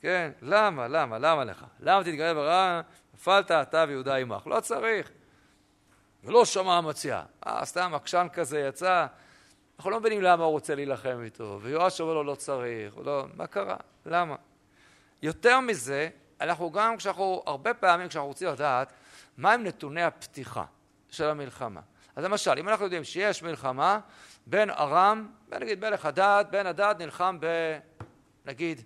כן? 0.00 0.30
למה, 0.42 0.88
למה, 0.88 1.18
למה 1.18 1.44
לך? 1.44 1.64
למה 1.80 2.04
תתגלה 2.04 2.34
ברע? 2.34 2.80
נפלת 3.14 3.50
אתה 3.50 3.84
ויהודה 3.88 4.16
עמך. 4.16 4.46
לא 4.46 4.60
צריך. 4.60 5.10
ולא 6.24 6.44
שמע 6.44 6.76
המציע. 6.76 7.22
אה, 7.46 7.64
סתם 7.64 7.94
עקשן 7.94 8.26
כזה 8.32 8.60
יצא. 8.60 9.06
אנחנו 9.76 9.90
לא 9.90 10.00
מבינים 10.00 10.22
למה 10.22 10.44
הוא 10.44 10.52
רוצה 10.52 10.74
להילחם 10.74 11.20
איתו. 11.24 11.58
ויואש 11.62 12.00
אומר 12.00 12.14
לו, 12.14 12.24
לא 12.24 12.34
צריך. 12.34 12.98
לא, 13.04 13.24
מה 13.34 13.46
קרה? 13.46 13.76
למה? 14.06 14.36
יותר 15.22 15.60
מזה, 15.60 16.08
אנחנו 16.40 16.70
גם 16.70 16.96
כשאנחנו, 16.96 17.42
הרבה 17.46 17.74
פעמים 17.74 18.08
כשאנחנו 18.08 18.28
רוצים 18.28 18.48
לדעת 18.48 18.92
מהם 19.38 19.64
נתוני 19.64 20.02
הפתיחה 20.02 20.64
של 21.10 21.24
המלחמה. 21.24 21.80
אז 22.16 22.24
למשל, 22.24 22.58
אם 22.58 22.68
אנחנו 22.68 22.84
יודעים 22.84 23.04
שיש 23.04 23.42
מלחמה 23.42 24.00
בין 24.46 24.70
ארם, 24.70 25.28
נגיד 25.48 25.80
מלך 25.80 26.06
הדד, 26.06 26.44
בן 26.50 26.66
הדד 26.66 26.94
נלחם 26.98 27.36
ב... 27.40 27.46
נגיד, 28.44 28.82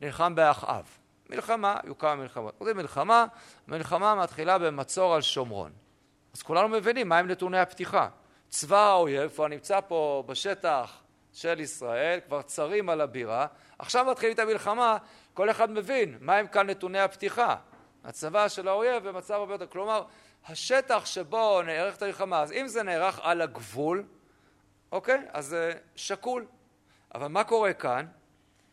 נלחם 0.00 0.34
באחאב. 0.34 0.84
מלחמה, 1.30 1.76
היו 1.82 1.98
כמה 1.98 2.14
מלחמות. 2.14 2.54
אומרים 2.60 2.76
מלחמה, 2.76 3.26
מלחמה 3.68 4.14
מתחילה 4.14 4.58
במצור 4.58 5.14
על 5.14 5.22
שומרון. 5.22 5.72
אז 6.34 6.42
כולנו 6.42 6.68
מבינים 6.68 7.08
מהם 7.08 7.28
נתוני 7.28 7.58
הפתיחה. 7.58 8.08
צבא 8.48 8.88
האויב 8.88 9.30
כבר 9.30 9.48
נמצא 9.48 9.80
פה 9.80 10.24
בשטח 10.26 11.02
של 11.32 11.60
ישראל, 11.60 12.20
כבר 12.26 12.42
צרים 12.42 12.88
על 12.88 13.00
הבירה, 13.00 13.46
עכשיו 13.78 14.04
מתחילים 14.10 14.34
את 14.34 14.38
המלחמה, 14.38 14.96
כל 15.34 15.50
אחד 15.50 15.70
מבין 15.70 16.18
מהם 16.20 16.46
כאן 16.46 16.70
נתוני 16.70 17.00
הפתיחה. 17.00 17.56
הצבא 18.04 18.48
של 18.48 18.68
האויב 18.68 19.08
במצב 19.08 19.34
הרבה 19.34 19.54
יותר, 19.54 19.66
כלומר, 19.66 20.04
השטח 20.48 21.06
שבו 21.06 21.62
נערכת 21.62 22.02
המלחמה, 22.02 22.42
אז 22.42 22.52
אם 22.52 22.68
זה 22.68 22.82
נערך 22.82 23.20
על 23.22 23.42
הגבול, 23.42 24.04
אוקיי? 24.92 25.22
אז 25.32 25.46
זה 25.46 25.72
שקול. 25.96 26.46
אבל 27.14 27.26
מה 27.26 27.44
קורה 27.44 27.72
כאן? 27.72 28.06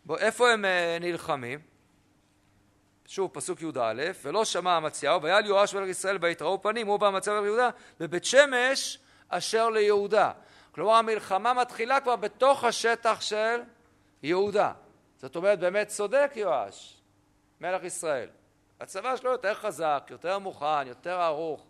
בוא, 0.06 0.18
איפה 0.18 0.52
הם 0.52 0.66
אה, 0.66 0.98
נלחמים? 1.02 1.60
שוב, 3.06 3.32
פסוק 3.34 3.62
י"א, 3.62 4.12
ולא 4.24 4.46
שמע 4.46 4.74
המציאו, 4.74 5.22
ויעל 5.22 5.46
יואש 5.46 5.74
מלך 5.74 5.88
ישראל 5.90 6.18
ויתראו 6.22 6.62
פנים, 6.62 6.88
הוא 6.88 6.98
והמצב 7.02 7.32
ליהודה, 7.32 7.70
בבית 8.00 8.26
שמש 8.26 9.00
אשר 9.30 9.70
ליהודה. 9.70 10.32
כלומר, 10.72 10.94
המלחמה 10.94 11.54
מתחילה 11.54 12.00
כבר 12.00 12.16
בתוך 12.16 12.64
השטח 12.64 13.22
של 13.22 13.62
יהודה. 14.24 14.74
זאת 15.18 15.36
אומרת, 15.36 15.60
באמת 15.60 15.88
צודק 15.88 16.32
יואש, 16.36 17.02
מלך 17.62 17.84
ישראל. 17.84 18.30
הצבא 18.80 19.16
שלו 19.16 19.32
יותר 19.32 19.54
חזק, 19.54 20.08
יותר 20.10 20.40
מוכן, 20.40 20.88
יותר 20.88 21.20
ערוך. 21.20 21.68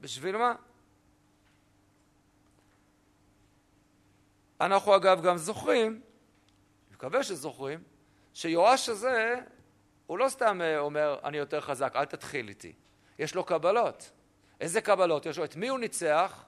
בשביל 0.00 0.36
מה? 0.36 0.54
אנחנו 4.60 4.96
אגב 4.96 5.22
גם 5.22 5.36
זוכרים, 5.36 6.00
מקווה 6.92 7.22
שזוכרים, 7.22 7.82
שיואש 8.34 8.88
הזה, 8.88 9.40
הוא 10.06 10.18
לא 10.18 10.28
סתם 10.28 10.60
אה, 10.62 10.78
אומר, 10.78 11.18
אני 11.24 11.38
יותר 11.38 11.60
חזק, 11.60 11.92
אל 11.96 12.04
תתחיל 12.04 12.48
איתי. 12.48 12.72
יש 13.18 13.34
לו 13.34 13.44
קבלות. 13.44 14.10
איזה 14.60 14.80
קבלות 14.80 15.26
יש 15.26 15.38
לו? 15.38 15.44
את 15.44 15.56
מי 15.56 15.68
הוא 15.68 15.78
ניצח? 15.78 16.44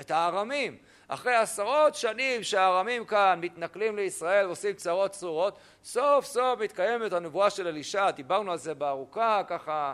את 0.00 0.10
הארמים. 0.10 0.78
אחרי 1.08 1.34
עשרות 1.34 1.94
שנים 1.94 2.42
שהארמים 2.42 3.04
כאן 3.04 3.38
מתנכלים 3.42 3.96
לישראל 3.96 4.46
ועושים 4.46 4.74
צרות 4.74 5.10
צרורות, 5.10 5.58
סוף 5.84 6.24
סוף 6.24 6.60
מתקיימת 6.60 7.12
הנבואה 7.12 7.50
של 7.50 7.66
אלישע, 7.66 8.10
דיברנו 8.10 8.52
על 8.52 8.58
זה 8.58 8.74
בארוכה, 8.74 9.42
ככה, 9.48 9.92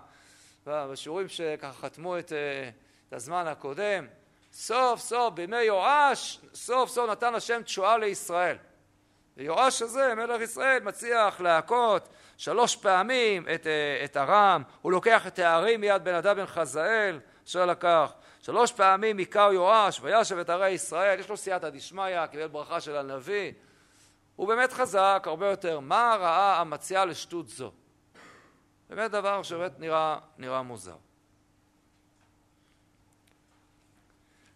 בשיעורים 0.66 1.28
שככה 1.28 1.72
חתמו 1.72 2.18
את, 2.18 2.32
אה, 2.32 2.70
את 3.08 3.12
הזמן 3.12 3.46
הקודם. 3.46 4.06
סוף 4.52 5.00
סוף 5.00 5.34
בימי 5.34 5.62
יואש, 5.62 6.40
סוף 6.54 6.90
סוף 6.90 7.10
נתן 7.10 7.34
השם 7.34 7.62
תשועה 7.62 7.98
לישראל. 7.98 8.56
ויואש 9.36 9.82
הזה, 9.82 10.14
מלך 10.14 10.40
ישראל, 10.40 10.82
מצליח 10.82 11.40
להכות 11.40 12.08
שלוש 12.36 12.76
פעמים 12.76 13.46
את, 13.54 13.66
אה, 13.66 14.04
את 14.04 14.16
ארם, 14.16 14.62
הוא 14.82 14.92
לוקח 14.92 15.26
את 15.26 15.38
הערים 15.38 15.80
מיד 15.80 16.04
בן 16.04 16.14
אדם 16.14 16.36
בן 16.36 16.46
חזאל, 16.46 17.20
אשר 17.46 17.66
לקח. 17.66 18.12
שלוש 18.44 18.72
פעמים 18.72 19.18
היכה 19.18 19.48
יואש 19.52 20.00
וישב 20.00 20.38
את 20.38 20.50
ערי 20.50 20.70
ישראל, 20.70 21.20
יש 21.20 21.28
לו 21.28 21.36
סייעתא 21.36 21.70
דשמיא, 21.70 22.26
קיבל 22.26 22.46
ברכה 22.46 22.80
של 22.80 22.96
הנביא. 22.96 23.52
הוא 24.36 24.48
באמת 24.48 24.72
חזק 24.72 25.22
הרבה 25.26 25.50
יותר. 25.50 25.80
מה 25.80 26.16
ראה 26.20 26.60
המציע 26.60 27.04
לשטות 27.04 27.48
זו? 27.48 27.72
באמת 28.88 29.10
דבר 29.10 29.42
שבאמת 29.42 29.80
נראה, 29.80 30.18
נראה 30.38 30.62
מוזר. 30.62 30.96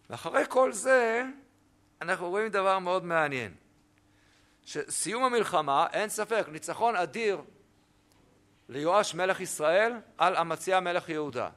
ואחרי 0.09 0.43
כל 0.49 0.73
זה, 0.73 1.23
אנחנו 2.01 2.29
רואים 2.29 2.47
דבר 2.47 2.79
מאוד 2.79 3.05
מעניין. 3.05 3.55
שסיום 4.65 5.23
המלחמה, 5.23 5.87
אין 5.93 6.09
ספק, 6.09 6.45
ניצחון 6.51 6.95
אדיר 6.95 7.41
ליואש 8.69 9.15
מלך 9.15 9.39
ישראל 9.39 9.93
על 10.17 10.35
המציע 10.35 10.79
מלך 10.79 11.09
יהודה. 11.09 11.49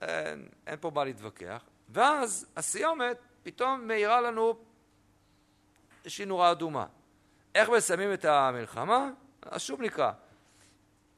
אין, 0.00 0.48
אין 0.66 0.76
פה 0.80 0.90
מה 0.94 1.04
להתווכח. 1.04 1.62
ואז 1.88 2.46
הסיומת 2.56 3.16
פתאום 3.42 3.88
מאירה 3.88 4.20
לנו 4.20 4.54
איזושהי 6.04 6.24
נורה 6.24 6.50
אדומה. 6.50 6.86
איך 7.54 7.68
מסיימים 7.68 8.12
את 8.12 8.24
המלחמה? 8.24 9.10
אז 9.42 9.62
שוב 9.62 9.82
נקרא. 9.82 10.12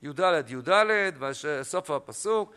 י"ד 0.03 0.21
י"ד, 0.49 1.23
סוף 1.63 1.91
הפסוק, 1.91 2.53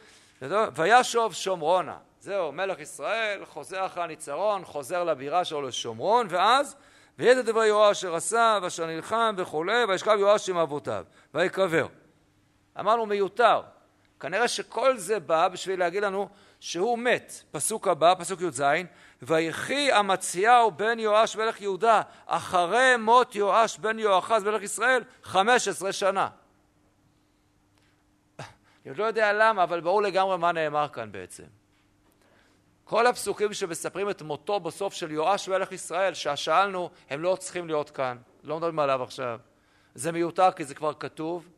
וישוב 0.75 1.33
שומרונה. 1.33 1.97
זהו, 2.19 2.51
מלך 2.51 2.79
ישראל 2.79 3.45
חוזר 3.45 3.85
אחרי 3.85 4.03
הניצרון, 4.03 4.65
חוזר 4.65 5.03
לבירה 5.03 5.45
שלו 5.45 5.61
לשומרון, 5.61 6.27
ואז 6.29 6.75
וידע 7.19 7.41
דברי 7.41 7.67
יואש 7.67 7.97
אשר 7.97 8.15
עשה, 8.15 8.59
ואשר 8.61 8.85
נלחם 8.85 9.35
וכולי, 9.37 9.85
וישכב 9.85 10.17
יואש 10.19 10.49
עם 10.49 10.57
אבותיו, 10.57 11.05
ויקבר. 11.33 11.87
אמרנו 12.79 13.05
מיותר, 13.05 13.61
כנראה 14.25 14.47
שכל 14.47 14.97
זה 14.97 15.19
בא 15.19 15.47
בשביל 15.47 15.79
להגיד 15.79 16.03
לנו 16.03 16.29
שהוא 16.59 16.99
מת. 16.99 17.33
פסוק 17.51 17.87
הבא, 17.87 18.13
פסוק 18.19 18.41
י"ז, 18.41 18.63
ויחי 19.21 19.99
אמציהו 19.99 20.71
בן 20.71 20.99
יואש 20.99 21.35
מלך 21.35 21.61
יהודה 21.61 22.01
אחרי 22.25 22.97
מות 22.99 23.35
יואש 23.35 23.77
בן 23.77 23.99
יואחז 23.99 24.43
מלך 24.43 24.61
ישראל 24.61 25.03
חמש 25.23 25.67
עשרה 25.67 25.93
שנה. 25.93 26.29
אני 28.39 28.89
עוד 28.89 28.97
לא 28.97 29.03
יודע 29.03 29.33
למה, 29.33 29.63
אבל 29.63 29.81
ברור 29.81 30.01
לגמרי 30.01 30.37
מה 30.37 30.51
נאמר 30.51 30.87
כאן 30.93 31.11
בעצם. 31.11 31.45
כל 32.83 33.07
הפסוקים 33.07 33.53
שמספרים 33.53 34.09
את 34.09 34.21
מותו 34.21 34.59
בסוף 34.59 34.93
של 34.93 35.11
יואש 35.11 35.49
מלך 35.49 35.71
ישראל, 35.71 36.13
ששאלנו, 36.13 36.89
הם 37.09 37.21
לא 37.21 37.37
צריכים 37.39 37.67
להיות 37.67 37.89
כאן, 37.89 38.17
לא 38.43 38.57
מדברים 38.57 38.79
עליו 38.79 39.03
עכשיו. 39.03 39.39
זה 39.95 40.11
מיותר 40.11 40.51
כי 40.51 40.65
זה 40.65 40.75
כבר 40.75 40.93
כתוב, 40.93 41.49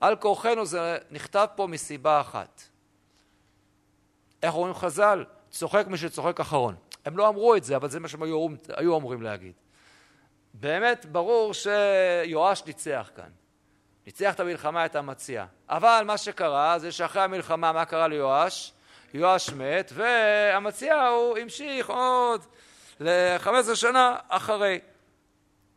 על 0.00 0.16
כורחנו 0.16 0.66
זה 0.66 0.98
נכתב 1.10 1.46
פה 1.56 1.66
מסיבה 1.66 2.20
אחת. 2.20 2.62
איך 4.42 4.54
אומרים 4.54 4.74
חז"ל? 4.74 5.24
צוחק 5.50 5.86
מי 5.86 5.98
שצוחק 5.98 6.40
אחרון. 6.40 6.74
הם 7.04 7.16
לא 7.16 7.28
אמרו 7.28 7.56
את 7.56 7.64
זה, 7.64 7.76
אבל 7.76 7.88
זה 7.88 8.00
מה 8.00 8.08
שהם 8.08 8.22
היו, 8.22 8.46
היו 8.68 8.96
אמורים 8.96 9.22
להגיד. 9.22 9.52
באמת 10.54 11.06
ברור 11.06 11.52
שיואש 11.54 12.66
ניצח 12.66 13.10
כאן. 13.16 13.30
ניצח 14.06 14.34
את 14.34 14.40
המלחמה, 14.40 14.86
את 14.86 14.96
המציע. 14.96 15.46
אבל 15.68 16.02
מה 16.06 16.18
שקרה 16.18 16.78
זה 16.78 16.92
שאחרי 16.92 17.22
המלחמה, 17.22 17.72
מה 17.72 17.84
קרה 17.84 18.08
ליואש? 18.08 18.72
יואש 19.14 19.50
מת, 19.50 19.92
והמציע 19.94 21.06
הוא 21.06 21.38
המשיך 21.38 21.90
עוד 21.90 22.44
ל-15 23.00 23.74
שנה 23.74 24.16
אחרי. 24.28 24.78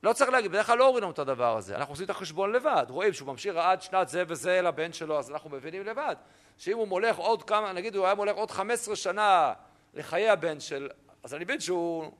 לא 0.04 0.14
צריך 0.14 0.30
להגיד, 0.30 0.52
בדרך 0.52 0.68
כלל 0.68 0.78
לא 0.78 0.88
הורידו 0.88 1.12
את 1.12 1.20
הדבר 1.20 1.58
הזה, 1.58 1.76
אנחנו 1.76 1.94
עושים 1.94 2.06
את 2.06 2.10
החשבון 2.10 2.52
לבד, 2.52 2.86
רואים 2.90 3.14
שהוא 3.14 3.28
ממשיך 3.28 3.56
עד 3.56 3.82
שנת 3.82 4.10
זה 4.10 4.24
וזה 4.28 4.62
לבן 4.62 4.94
שלו, 4.94 5.20
אז 5.20 5.32
אנחנו 5.32 5.50
מבינים 5.50 5.86
לבד, 5.86 6.16
שאם 6.58 6.78
הוא 6.78 6.88
מולך 6.88 7.18
עוד 7.18 7.44
כמה, 7.44 7.74
נגיד 7.74 7.96
הוא 7.96 8.06
היה 8.06 8.16
מולך 8.16 8.36
עוד 8.36 8.52
15 8.52 8.96
שנה 8.96 9.54
לחיי 9.94 10.30
הבן 10.30 10.60
של, 10.60 10.90
אז 11.24 11.34
אני 11.34 11.44
מבין 11.44 11.60
שהוא 11.60 12.12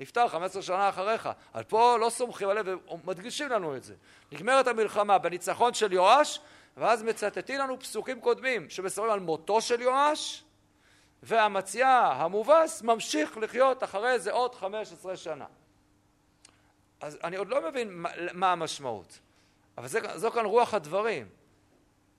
נפטר 0.00 0.28
15 0.28 0.62
שנה 0.62 0.88
אחריך, 0.88 1.28
אבל 1.54 1.62
פה 1.62 1.96
לא 2.00 2.10
סומכים 2.10 2.48
עליו 2.48 2.64
ומדגישים 2.88 3.48
לנו 3.48 3.76
את 3.76 3.84
זה. 3.84 3.94
נגמרת 4.32 4.66
המלחמה 4.66 5.18
בניצחון 5.18 5.74
של 5.74 5.92
יואש, 5.92 6.40
ואז 6.76 7.02
מצטטים 7.02 7.58
לנו 7.58 7.80
פסוקים 7.80 8.20
קודמים 8.20 8.70
שמספרים 8.70 9.10
על 9.10 9.20
מותו 9.20 9.60
של 9.60 9.80
יואש, 9.80 10.44
והמציע 11.22 11.88
המובס 12.12 12.82
ממשיך 12.82 13.38
לחיות 13.38 13.84
אחרי 13.84 14.18
זה 14.18 14.32
עוד 14.32 14.54
15 14.54 15.16
שנה. 15.16 15.44
אז 17.00 17.18
אני 17.24 17.36
עוד 17.36 17.48
לא 17.48 17.68
מבין 17.68 17.88
מה, 17.92 18.10
מה 18.32 18.52
המשמעות, 18.52 19.18
אבל 19.78 19.88
זה, 19.88 20.00
זו 20.14 20.30
כאן 20.30 20.44
רוח 20.44 20.74
הדברים, 20.74 21.28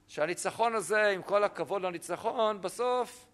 שהניצחון 0.08 0.76
הזה, 0.76 1.08
עם 1.08 1.22
כל 1.22 1.44
הכבוד 1.44 1.82
לניצחון, 1.82 2.62
בסוף 2.62 3.26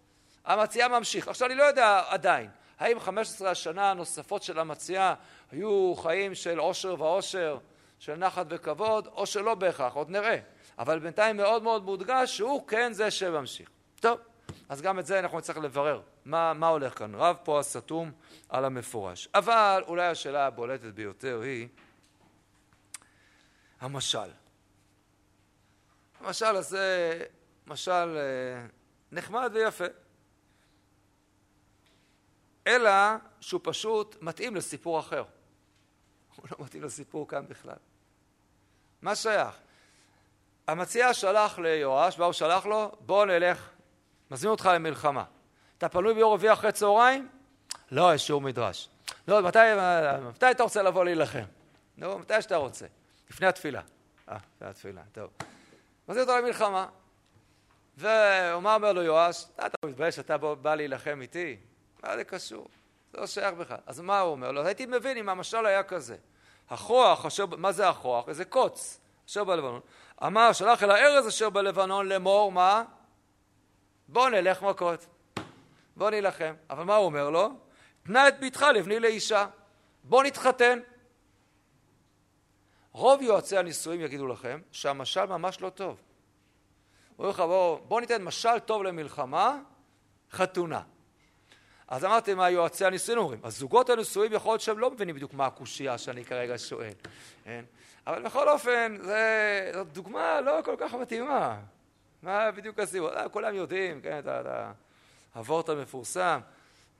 המציאה 0.44 0.88
ממשיך. 0.88 1.28
עכשיו, 1.28 1.48
אני 1.48 1.54
לא 1.54 1.64
יודע 1.64 2.02
עדיין, 2.08 2.50
האם 2.78 3.00
15 3.00 3.50
השנה 3.50 3.90
הנוספות 3.90 4.42
של 4.42 4.58
המציאה 4.58 5.14
היו 5.52 5.94
חיים 5.96 6.34
של 6.34 6.58
עושר 6.58 6.94
ואושר, 6.98 7.58
של 7.98 8.14
נחת 8.14 8.46
וכבוד, 8.48 9.06
או 9.06 9.26
שלא 9.26 9.54
בהכרח, 9.54 9.94
עוד 9.94 10.10
נראה. 10.10 10.38
אבל 10.78 10.98
בינתיים 10.98 11.36
מאוד 11.36 11.62
מאוד 11.62 11.84
מודגש 11.84 12.36
שהוא 12.36 12.66
כן 12.68 12.92
זה 12.92 13.10
שממשיך. 13.10 13.68
טוב, 14.00 14.18
אז 14.68 14.82
גם 14.82 14.98
את 14.98 15.06
זה 15.06 15.18
אנחנו 15.18 15.38
נצטרך 15.38 15.56
לברר, 15.56 16.02
מה, 16.24 16.52
מה 16.52 16.68
הולך 16.68 16.98
כאן. 16.98 17.14
רב 17.14 17.36
פה 17.44 17.60
הסתום 17.60 18.12
על 18.48 18.64
המפורש. 18.64 19.28
אבל 19.34 19.82
אולי 19.86 20.06
השאלה 20.06 20.46
הבולטת 20.46 20.94
ביותר 20.94 21.40
היא 21.40 21.68
המשל. 23.80 24.30
המשל 26.20 26.56
הזה 26.56 27.18
משל 27.66 28.16
אה, 28.16 28.66
נחמד 29.12 29.50
ויפה. 29.54 29.84
אלא 32.66 32.90
שהוא 33.40 33.60
פשוט 33.64 34.16
מתאים 34.20 34.56
לסיפור 34.56 35.00
אחר. 35.00 35.24
הוא 36.36 36.46
לא 36.50 36.64
מתאים 36.64 36.82
לסיפור 36.82 37.28
כאן 37.28 37.46
בכלל. 37.48 37.76
מה 39.02 39.14
שייך? 39.16 39.56
המציע 40.68 41.14
שלח 41.14 41.58
ליואש, 41.58 42.18
מה 42.18 42.24
הוא 42.24 42.32
שלח 42.32 42.66
לו? 42.66 42.92
בוא 43.00 43.26
נלך, 43.26 43.70
מזמין 44.30 44.50
אותך 44.50 44.70
למלחמה. 44.74 45.24
אתה 45.78 45.88
פנוי 45.88 46.14
ביום 46.14 46.32
רביעי 46.32 46.52
אחרי 46.52 46.72
צהריים? 46.72 47.28
לא, 47.90 48.14
יש 48.14 48.26
שיעור 48.26 48.40
מדרש. 48.40 48.88
לא, 49.28 49.42
מתי, 49.42 49.58
מתי 50.28 50.50
אתה 50.50 50.62
רוצה 50.62 50.82
לבוא 50.82 51.04
להילחם? 51.04 51.44
נו, 51.96 52.18
מתי 52.18 52.42
שאתה 52.42 52.56
רוצה. 52.56 52.86
לפני 53.30 53.46
התפילה. 53.46 53.80
אה, 54.28 54.36
לפני 54.56 54.68
התפילה, 54.68 55.02
טוב. 55.12 55.30
מזמין 56.08 56.28
אותו 56.28 56.38
למלחמה. 56.38 56.86
ומה 57.98 58.74
אומר 58.74 58.92
לו 58.92 59.02
יואש? 59.02 59.44
אתה 59.54 59.86
מתבייש 59.86 60.16
שאתה 60.16 60.36
בא 60.38 60.74
להילחם 60.74 61.18
איתי? 61.22 61.56
מה 62.02 62.16
זה 62.16 62.24
קשור? 62.24 62.68
זה 63.12 63.20
לא 63.20 63.26
שייך 63.26 63.54
בכלל. 63.54 63.76
אז 63.86 64.00
מה 64.00 64.20
הוא 64.20 64.32
אומר 64.32 64.52
לו? 64.52 64.66
הייתי 64.66 64.86
מבין 64.86 65.16
אם 65.16 65.28
המשל 65.28 65.66
היה 65.66 65.82
כזה. 65.82 66.16
הכוח 66.70 67.26
אשר, 67.26 67.46
מה 67.46 67.72
זה 67.72 67.88
הכוח? 67.88 68.28
איזה 68.28 68.44
קוץ 68.44 69.00
אשר 69.28 69.44
בלבנון. 69.44 69.80
אמר 70.26 70.52
שלח 70.52 70.82
אל 70.82 70.90
הארז 70.90 71.28
אשר 71.28 71.50
בלבנון 71.50 72.08
לאמור 72.08 72.52
מה? 72.52 72.84
בוא 74.08 74.28
נלך 74.28 74.62
מכות. 74.62 75.06
בוא 75.96 76.10
נילחם. 76.10 76.54
אבל 76.70 76.84
מה 76.84 76.96
הוא 76.96 77.06
אומר 77.06 77.30
לו? 77.30 77.48
תנה 78.02 78.28
את 78.28 78.40
ביתך 78.40 78.66
לבני 78.74 79.00
לאישה. 79.00 79.46
בוא 80.04 80.24
נתחתן. 80.24 80.78
רוב 82.92 83.22
יועצי 83.22 83.58
הנישואים 83.58 84.00
יגידו 84.00 84.26
לכם 84.26 84.60
שהמשל 84.72 85.24
ממש 85.26 85.60
לא 85.60 85.70
טוב. 85.70 86.00
אומרים 87.18 87.34
לך 87.34 87.40
בוא, 87.40 87.78
בוא 87.80 88.00
ניתן 88.00 88.22
משל 88.22 88.58
טוב 88.58 88.82
למלחמה, 88.82 89.58
חתונה. 90.32 90.82
אז 91.88 92.04
אמרתי 92.04 92.34
מה 92.34 92.50
יועצי 92.50 92.84
הנישואים 92.84 93.18
אומרים. 93.18 93.40
הזוגות 93.44 93.90
הנשואים 93.90 94.32
יכול 94.32 94.52
להיות 94.52 94.60
שהם 94.60 94.78
לא 94.78 94.90
מבינים 94.90 95.14
בדיוק 95.14 95.34
מה 95.34 95.46
הקושייה 95.46 95.98
שאני 95.98 96.24
כרגע 96.24 96.58
שואל. 96.58 96.92
כן? 97.44 97.64
אבל 98.06 98.22
בכל 98.22 98.48
אופן, 98.48 98.96
זה, 99.02 99.72
דוגמה 99.92 100.40
לא 100.40 100.60
כל 100.64 100.74
כך 100.78 100.94
מתאימה. 100.94 101.58
מה 102.22 102.50
בדיוק 102.50 102.78
הסיבות? 102.78 103.12
אה, 103.12 103.28
כולם 103.28 103.54
יודעים, 103.54 104.00
כן, 104.00 104.18
את 104.18 104.46
הוורט 105.34 105.68
המפורסם. 105.68 106.40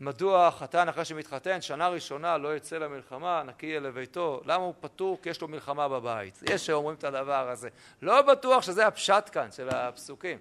מדוע 0.01 0.51
חתן 0.51 0.89
אחרי 0.89 1.05
שמתחתן, 1.05 1.61
שנה 1.61 1.89
ראשונה 1.89 2.39
לא 2.39 2.57
יצא 2.57 2.79
למלחמה, 2.79 3.43
נקי 3.43 3.67
יהיה 3.67 3.81
לביתו? 3.81 4.41
למה 4.45 4.65
הוא 4.65 4.75
פטור? 4.81 5.19
כי 5.23 5.29
יש 5.29 5.41
לו 5.41 5.49
מלחמה 5.49 5.89
בבית. 5.89 6.43
יש 6.43 6.67
שאומרים 6.67 6.97
את 6.97 7.05
הדבר 7.05 7.51
הזה. 7.51 7.69
לא 8.03 8.23
בטוח 8.23 8.63
שזה 8.63 8.87
הפשט 8.87 9.31
כאן 9.33 9.53
של 9.53 9.69
הפסוקים. 9.69 10.39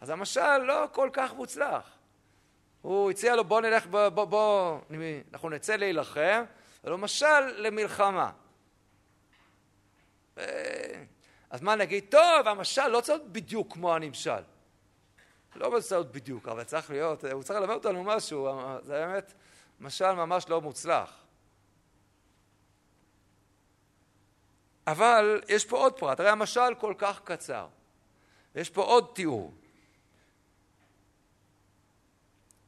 אז 0.00 0.10
המשל 0.10 0.58
לא 0.58 0.84
כל 0.92 1.10
כך 1.12 1.34
מוצלח. 1.34 1.90
הוא 2.82 3.10
הציע 3.10 3.36
לו 3.36 3.44
בוא 3.44 3.60
נלך, 3.60 3.86
בוא, 3.86 4.08
בוא, 4.08 4.24
בוא 4.24 4.78
אנחנו 5.32 5.50
נצא 5.50 5.76
להילחם, 5.76 6.44
ולא 6.84 6.98
משל 6.98 7.40
למלחמה. 7.56 8.30
אז 11.50 11.62
מה 11.62 11.74
נגיד? 11.74 12.04
טוב, 12.10 12.48
המשל 12.48 12.88
לא 12.88 13.00
צריך 13.00 13.18
להיות 13.18 13.32
בדיוק 13.32 13.72
כמו 13.72 13.94
הנמשל. 13.94 14.42
לא 15.56 15.80
צריך 15.80 15.92
להיות 15.92 16.12
בדיוק, 16.12 16.48
אבל 16.48 16.64
צריך 16.64 16.90
להיות, 16.90 17.24
הוא 17.24 17.42
צריך 17.42 17.60
ללמד 17.60 17.74
אותנו 17.74 18.04
משהו, 18.04 18.48
זה 18.82 18.92
באמת 18.92 19.32
משל 19.80 20.12
ממש 20.12 20.48
לא 20.48 20.60
מוצלח. 20.60 21.12
אבל 24.86 25.42
יש 25.48 25.64
פה 25.64 25.76
עוד 25.76 25.98
פרט, 25.98 26.20
הרי 26.20 26.28
המשל 26.28 26.74
כל 26.80 26.94
כך 26.98 27.20
קצר. 27.24 27.66
יש 28.54 28.70
פה 28.70 28.82
עוד 28.82 29.10
תיאור. 29.14 29.54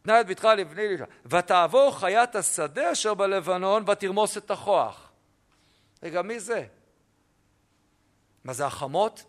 תנה 0.03 0.21
את 0.21 0.27
ביתך 0.27 0.45
לבני 0.45 0.87
ותעבור 1.27 1.99
חיית 1.99 2.35
השדה 2.35 2.93
אשר 2.93 3.14
בלבנון 3.14 3.85
ותרמוס 3.88 4.37
את 4.37 4.51
הכוח. 4.51 5.11
רגע, 6.03 6.23
מי 6.23 6.41
זה? 6.41 6.67
מה 8.44 8.53
זה 8.53 8.66
החמות? 8.66 9.24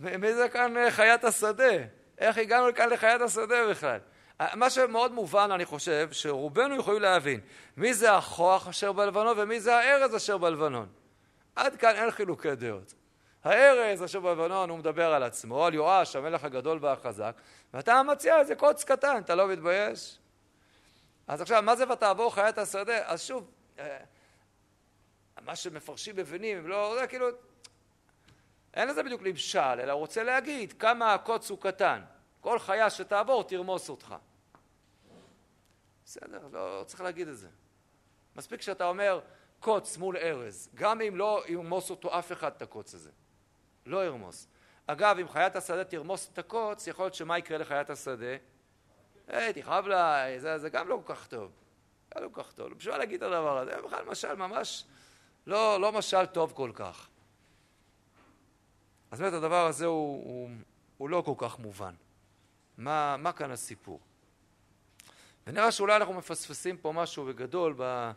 מי 0.00 0.34
זה 0.34 0.48
כאן 0.48 0.76
אה, 0.76 0.90
חיית 0.90 1.24
השדה? 1.24 1.72
איך 2.18 2.38
הגענו 2.38 2.68
לכאן 2.68 2.90
לחיית 2.90 3.20
השדה 3.20 3.68
בכלל? 3.70 3.98
אה, 4.40 4.56
מה 4.56 4.70
שמאוד 4.70 5.12
מובן, 5.12 5.50
אני 5.50 5.64
חושב, 5.64 6.08
שרובנו 6.12 6.76
יכולים 6.76 7.02
להבין 7.02 7.40
מי 7.76 7.94
זה 7.94 8.16
הכוח 8.16 8.68
אשר 8.68 8.92
בלבנון 8.92 9.38
ומי 9.38 9.60
זה 9.60 9.76
הארז 9.76 10.16
אשר 10.16 10.38
בלבנון. 10.38 10.88
עד 11.56 11.76
כאן 11.76 11.94
אין 11.94 12.10
חילוקי 12.10 12.54
דעות. 12.54 12.94
הארז 13.44 14.04
אשר 14.04 14.20
בלבנון 14.20 14.70
הוא 14.70 14.78
מדבר 14.78 15.14
על 15.14 15.22
עצמו, 15.22 15.66
על 15.66 15.74
יואש, 15.74 16.16
המלך 16.16 16.44
הגדול 16.44 16.78
והחזק, 16.80 17.34
ואתה 17.74 18.02
מציע 18.02 18.38
איזה 18.40 18.54
קוץ 18.54 18.84
קטן, 18.84 19.18
אתה 19.18 19.34
לא 19.34 19.48
מתבייש? 19.48 20.18
אז 21.26 21.40
עכשיו, 21.40 21.62
מה 21.62 21.76
זה 21.76 21.92
ותעבור 21.92 22.34
חיית 22.34 22.58
השדה? 22.58 22.98
אז 23.06 23.22
שוב, 23.22 23.50
אה, 23.78 23.98
מה 25.44 25.56
שמפרשים 25.56 26.16
מבינים, 26.16 26.58
הם 26.58 26.66
לא, 26.66 26.96
זה 27.00 27.06
כאילו, 27.06 27.26
אין 28.74 28.88
לזה 28.88 29.02
בדיוק 29.02 29.22
למשל, 29.22 29.58
אלא 29.58 29.92
הוא 29.92 30.00
רוצה 30.00 30.22
להגיד 30.22 30.72
כמה 30.72 31.14
הקוץ 31.14 31.50
הוא 31.50 31.58
קטן. 31.60 32.02
כל 32.40 32.58
חיה 32.58 32.90
שתעבור 32.90 33.44
תרמוס 33.44 33.88
אותך. 33.88 34.14
בסדר, 36.04 36.48
לא 36.52 36.84
צריך 36.86 37.00
להגיד 37.00 37.28
את 37.28 37.36
זה. 37.36 37.48
מספיק 38.36 38.62
שאתה 38.62 38.86
אומר 38.86 39.20
קוץ 39.60 39.96
מול 39.96 40.16
ארז, 40.16 40.68
גם 40.74 41.00
אם 41.00 41.16
לא 41.16 41.42
ירמוס 41.48 41.90
אותו 41.90 42.18
אף 42.18 42.32
אחד 42.32 42.52
את 42.56 42.62
הקוץ 42.62 42.94
הזה. 42.94 43.10
לא 43.86 44.04
ירמוס. 44.04 44.48
אגב, 44.86 45.18
אם 45.18 45.28
חיית 45.28 45.56
השדה 45.56 45.84
תרמוס 45.84 46.30
את 46.32 46.38
הקוץ, 46.38 46.86
יכול 46.86 47.04
להיות 47.04 47.14
שמה 47.14 47.38
יקרה 47.38 47.58
לחיית 47.58 47.90
השדה? 47.90 48.36
היי, 49.28 49.52
תכאב 49.52 49.86
לה, 49.86 50.26
זה, 50.38 50.68
גם 50.68 50.88
לא 50.88 51.00
כל 51.04 51.14
כך 51.14 51.26
טוב. 51.26 51.52
זה 52.14 52.20
לא 52.20 52.28
כל 52.32 52.42
כך 52.42 52.52
טוב. 52.52 52.74
בשביל 52.74 52.96
להגיד 52.96 53.22
את 53.22 53.32
הדבר 53.32 53.58
הזה, 53.58 53.82
בכלל 53.82 54.04
משל 54.04 54.34
ממש 54.34 54.84
לא, 55.46 55.80
לא 55.80 55.92
משל 55.92 56.26
טוב 56.26 56.52
כל 56.54 56.70
כך. 56.74 57.08
אז 59.10 59.20
באמת 59.20 59.32
הדבר 59.32 59.66
הזה 59.66 59.86
הוא, 59.86 60.24
הוא, 60.24 60.50
הוא 60.98 61.08
לא 61.08 61.22
כל 61.26 61.34
כך 61.38 61.58
מובן. 61.58 61.94
מה, 62.78 63.16
מה 63.16 63.32
כאן 63.32 63.50
הסיפור? 63.50 64.00
ונראה 65.46 65.72
שאולי 65.72 65.96
אנחנו 65.96 66.14
מפספסים 66.14 66.76
פה 66.76 66.92
משהו 66.92 67.24
בגדול 67.24 67.74
ב, 67.76 67.82
אה, 67.82 68.10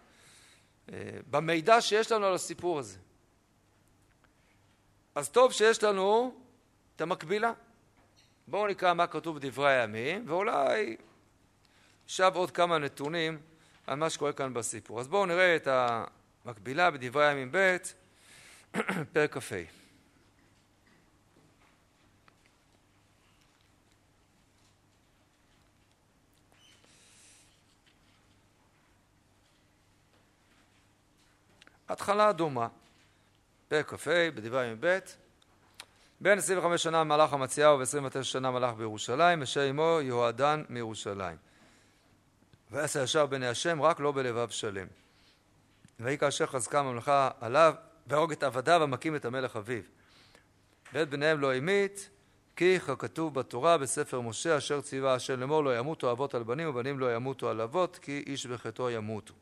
במידע 1.30 1.82
שיש 1.82 2.12
לנו 2.12 2.26
על 2.26 2.34
הסיפור 2.34 2.80
הזה. 2.80 2.98
אז 5.16 5.30
טוב 5.30 5.52
שיש 5.52 5.84
לנו 5.84 6.36
את 6.96 7.02
המקבילה. 7.02 7.52
בואו 8.48 8.68
נקרא 8.68 8.94
מה 8.94 9.08
כתוב 9.08 9.36
בדברי 9.36 9.74
הימים, 9.74 10.24
ואולי 10.28 10.98
נשאב 12.06 12.36
עוד 12.36 12.52
כמה 12.52 12.78
נתונים 12.78 13.40
על 13.88 13.96
מה 13.96 14.10
שקורה 14.10 14.34
כאן 14.34 14.54
בסיפור. 14.54 15.00
אז 15.00 15.08
בואו 15.08 15.26
נראה 15.26 15.56
את 15.56 15.68
המקבילה 16.48 16.92
בדברי 16.92 17.28
הימים 17.28 17.50
ב', 17.52 17.78
פרק 19.14 19.38
כ"ה. 19.38 19.56
התחלה 31.90 32.32
דומה. 32.34 32.68
פרק 33.68 33.94
כ"ה, 33.94 34.30
בדברי 34.36 34.62
הימים 34.62 34.78
ב', 34.80 35.00
בין 36.22 36.38
25 36.38 36.84
שנה 36.84 37.04
מלך 37.04 37.34
המציאו 37.34 37.80
ו-29 37.80 38.24
שנה 38.24 38.52
מלך 38.52 38.74
בירושלים, 38.74 39.42
אשר 39.42 39.62
עמו 39.62 40.00
יהועדן 40.02 40.64
מירושלים. 40.70 41.38
ועשה 42.72 43.04
ישר 43.04 43.26
בני 43.26 43.48
השם, 43.48 43.82
רק 43.82 44.00
לא 44.00 44.12
בלבב 44.12 44.50
שלם. 44.50 45.07
ויהי 46.00 46.18
כאשר 46.18 46.46
חזקה 46.46 46.80
הממלכה 46.80 47.30
עליו, 47.42 47.74
והרוג 48.08 48.32
את 48.32 48.44
עבדיו 48.44 48.84
המכים 48.84 49.16
את 49.16 49.26
המלך 49.26 49.56
אביו. 49.56 49.82
ואת 50.94 51.10
בניהם 51.10 51.40
לא 51.40 51.54
המית, 51.56 52.10
כי 52.56 52.80
ככתוב 52.80 53.34
בתורה 53.34 53.78
בספר 53.78 54.22
משה, 54.22 54.58
אשר 54.58 54.82
ציווה 54.82 55.16
אשר 55.16 55.36
לאמור 55.36 55.64
לא 55.64 55.78
ימותו 55.78 56.12
אבות 56.12 56.36
על 56.36 56.44
בנים 56.44 56.70
ובנים 56.70 57.00
לא 57.00 57.16
ימותו 57.16 57.50
על 57.50 57.62
אבות, 57.62 58.00
כי 58.02 58.24
איש 58.28 58.46
בחטאו 58.46 58.90
ימותו. 58.90 59.34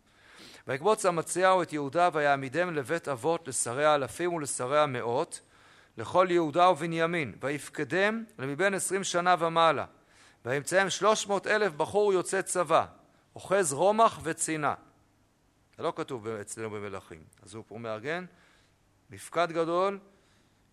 ויקבוץ 0.67 1.05
המציאו 1.05 1.63
את 1.63 1.73
יהודה 1.73 2.09
ויעמידם 2.13 2.73
לבית 2.73 3.07
אבות 3.07 3.47
לשרי 3.47 3.85
האלפים 3.85 4.33
ולשרי 4.33 4.79
המאות 4.79 5.41
לכל 5.97 6.27
יהודה 6.29 6.69
ובנימין 6.69 7.33
ויפקדם 7.41 8.23
למבין 8.39 8.73
עשרים 8.73 9.03
שנה 9.03 9.35
ומעלה 9.39 9.85
וימצאם 10.45 10.89
שלוש 10.89 11.27
מאות 11.27 11.47
אלף 11.47 11.73
בחור 11.73 12.13
יוצא 12.13 12.41
צבא 12.41 12.85
אוחז 13.35 13.73
רומח 13.73 14.19
וצינה 14.23 14.73
זה 15.77 15.83
לא 15.83 15.93
כתוב 15.95 16.27
אצלנו 16.27 16.69
במלכים 16.69 17.23
אז 17.43 17.53
הוא 17.53 17.63
פה 17.67 17.77
מארגן 17.77 18.25
מפקד 19.09 19.51
גדול 19.51 19.99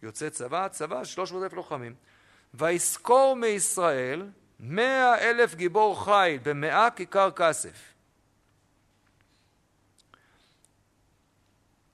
יוצא 0.02 0.30
צבא, 0.30 0.68
צבא 0.68 1.04
שלוש 1.04 1.32
מאות 1.32 1.42
אלף 1.42 1.52
לוחמים. 1.52 1.94
וישכור 2.54 3.36
מישראל 3.36 4.30
מאה 4.60 5.18
אלף 5.18 5.54
גיבור 5.54 6.04
חיל 6.04 6.38
במאה 6.42 6.90
כיכר 6.90 7.30
כסף. 7.30 7.92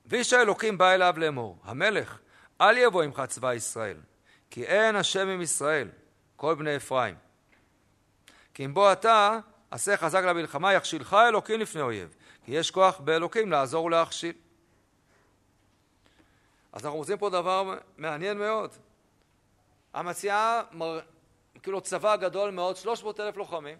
ואיש 0.06 0.32
האלוקים 0.32 0.78
בא 0.78 0.90
אליו 0.94 1.14
לאמור, 1.16 1.58
המלך, 1.64 2.18
אל 2.60 2.76
יבוא 2.76 3.02
עמך 3.02 3.22
צבא 3.28 3.54
ישראל, 3.54 3.96
כי 4.50 4.64
אין 4.64 4.96
השם 4.96 5.28
עם 5.28 5.42
ישראל, 5.42 5.88
כל 6.36 6.54
בני 6.54 6.76
אפרים. 6.76 7.14
כי 8.54 8.64
אם 8.64 8.74
בוא 8.74 8.92
אתה, 8.92 9.38
עשה 9.70 9.96
חזק 9.96 10.22
למלחמה, 10.24 10.72
יכשילך 10.72 11.16
אלוקים 11.28 11.60
לפני 11.60 11.80
אויב, 11.80 12.16
כי 12.48 12.54
יש 12.54 12.70
כוח 12.70 13.00
באלוקים 13.00 13.50
לעזור 13.50 13.84
ולהכשיל. 13.84 14.32
אז 16.72 16.84
אנחנו 16.84 16.98
מוצאים 16.98 17.18
פה 17.18 17.30
דבר 17.30 17.78
מעניין 17.96 18.38
מאוד. 18.38 18.70
המציעה 19.92 20.62
מר... 20.72 21.00
כאילו 21.62 21.80
צבא 21.80 22.16
גדול 22.16 22.50
מאוד, 22.50 22.76
300 22.76 23.20
אלף 23.20 23.36
לוחמים, 23.36 23.78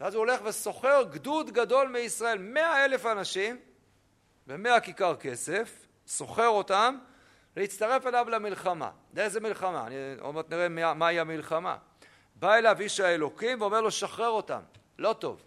ואז 0.00 0.14
הוא 0.14 0.20
הולך 0.20 0.40
וסוחר 0.44 1.02
גדוד 1.02 1.50
גדול 1.50 1.88
מישראל, 1.88 2.38
100 2.38 2.84
אלף 2.84 3.06
אנשים, 3.06 3.58
ב-100 4.46 4.80
כיכר 4.80 5.16
כסף, 5.16 5.86
סוחר 6.06 6.48
אותם, 6.48 6.98
להצטרף 7.56 8.06
אליו 8.06 8.26
למלחמה. 8.30 8.90
לאיזה 9.14 9.40
מלחמה? 9.40 9.86
אני 9.86 9.94
עוד 10.20 10.34
מעט 10.34 10.50
נראה 10.50 10.94
מהי 10.94 11.20
המלחמה. 11.20 11.76
בא 12.34 12.54
אליו 12.54 12.80
איש 12.80 13.00
האלוקים 13.00 13.60
ואומר 13.60 13.80
לו, 13.80 13.90
שחרר 13.90 14.30
אותם. 14.30 14.60
לא 14.98 15.12
טוב. 15.12 15.42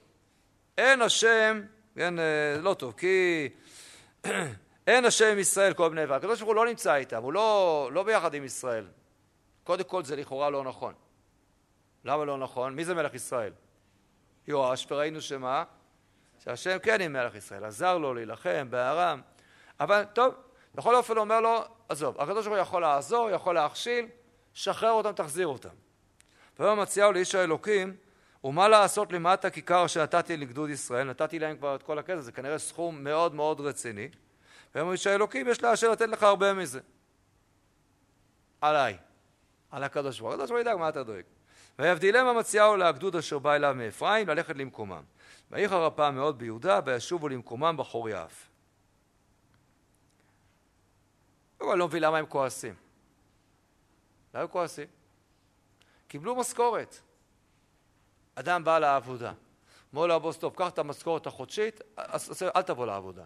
אין 0.78 1.02
השם, 1.02 1.62
כן, 1.96 2.20
אה, 2.20 2.58
לא 2.62 2.74
טוב, 2.74 2.94
כי 2.98 3.50
אין 4.88 5.06
השם 5.06 5.40
ישראל 5.40 5.74
כל 5.74 5.90
בני 5.90 6.04
אברהם. 6.04 6.18
הקדוש 6.18 6.40
ברוך 6.40 6.50
הוא 6.50 6.56
לא 6.56 6.66
נמצא 6.66 6.96
איתם, 6.96 7.24
הוא 7.24 7.34
לא, 7.34 7.90
לא 7.94 8.04
ביחד 8.04 8.34
עם 8.34 8.44
ישראל. 8.44 8.88
קודם 9.64 9.84
כל 9.84 10.04
זה 10.04 10.16
לכאורה 10.16 10.50
לא 10.50 10.64
נכון. 10.64 10.94
למה 12.06 12.26
לא 12.26 12.38
נכון? 12.38 12.76
מי 12.76 12.86
זה 12.86 12.96
מלך 12.96 13.14
ישראל? 13.14 13.54
יואש, 14.48 14.88
וראינו 14.92 15.22
שמה? 15.22 15.64
שהשם 16.40 16.78
כן 16.84 17.02
עם 17.02 17.14
מלך 17.14 17.36
ישראל, 17.36 17.66
עזר 17.66 17.98
לו 17.98 18.14
להילחם 18.14 18.68
בארם. 18.70 19.22
אבל 19.80 20.04
טוב, 20.14 20.36
בכל 20.76 20.96
אופן 20.96 21.14
הוא 21.14 21.22
אומר 21.22 21.42
לו, 21.42 21.62
עזוב, 21.90 22.22
הקדוש 22.22 22.46
ברוך 22.46 22.58
הוא 22.58 22.62
יכול 22.62 22.82
לעזור, 22.82 23.30
יכול 23.30 23.56
להכשיל, 23.56 24.08
שחרר 24.54 24.92
אותם, 24.92 25.12
תחזיר 25.12 25.48
אותם. 25.48 25.70
ויאמר 26.60 26.82
מציעהו 26.82 27.12
לאיש 27.12 27.36
האלוקים, 27.36 27.96
ומה 28.44 28.68
לעשות 28.68 29.12
למעט 29.12 29.46
הכיכר 29.46 29.88
שנתתי 29.88 30.38
לגדוד 30.38 30.70
ישראל? 30.70 31.10
נתתי 31.10 31.40
להם 31.40 31.58
כבר 31.58 31.76
את 31.76 31.84
כל 31.84 32.00
הכסף, 32.00 32.20
זה 32.20 32.32
כנראה 32.32 32.60
סכום 32.60 33.04
מאוד 33.04 33.36
מאוד 33.36 33.62
רציני. 33.62 34.10
ויאמר 34.76 34.92
איש 34.92 35.08
האלוקים, 35.08 35.48
יש 35.48 35.64
לאשר 35.64 35.92
לתת 35.92 36.08
לך 36.08 36.24
הרבה 36.24 36.54
מזה. 36.54 36.80
עליי, 38.62 38.98
על 39.72 39.84
הקדוש 39.84 40.20
ברוך 40.20 40.34
הוא. 40.34 40.44
הקדוש 40.44 40.62
ידאג 40.62 40.78
מה 40.78 40.90
אתה 40.90 41.04
דואג. 41.04 41.24
ויבדילם 41.80 42.28
המציעהו 42.28 42.76
להגדוד 42.76 43.16
אשר 43.16 43.40
בא 43.40 43.56
אליו 43.56 43.74
מאפרים, 43.78 44.28
ללכת 44.28 44.56
למקומם. 44.56 45.04
ויחר 45.52 45.86
הפעם 45.86 46.16
מאוד 46.16 46.40
ביהודה, 46.40 46.80
וישובו 46.86 47.30
למקומם 47.30 47.76
בחור 47.78 48.10
יעף. 48.10 48.50
אני 51.62 51.80
לא 51.80 51.88
מבין 51.88 52.04
למה 52.04 52.18
הם 52.18 52.26
כועסים. 52.26 52.76
למה 54.34 54.44
הם 54.44 54.48
כועסים? 54.50 54.88
קיבלו 56.08 56.36
משכורת. 56.36 57.00
אדם 58.36 58.64
בא 58.64 58.80
לעבודה. 58.80 59.34
אומר 59.94 60.08
לו 60.08 60.14
הבוס, 60.14 60.38
טוב, 60.38 60.54
קח 60.56 60.70
את 60.70 60.80
המשכורת 60.80 61.28
החודשית, 61.28 61.82
אל 62.56 62.62
תבוא 62.62 62.86
לעבודה. 62.86 63.24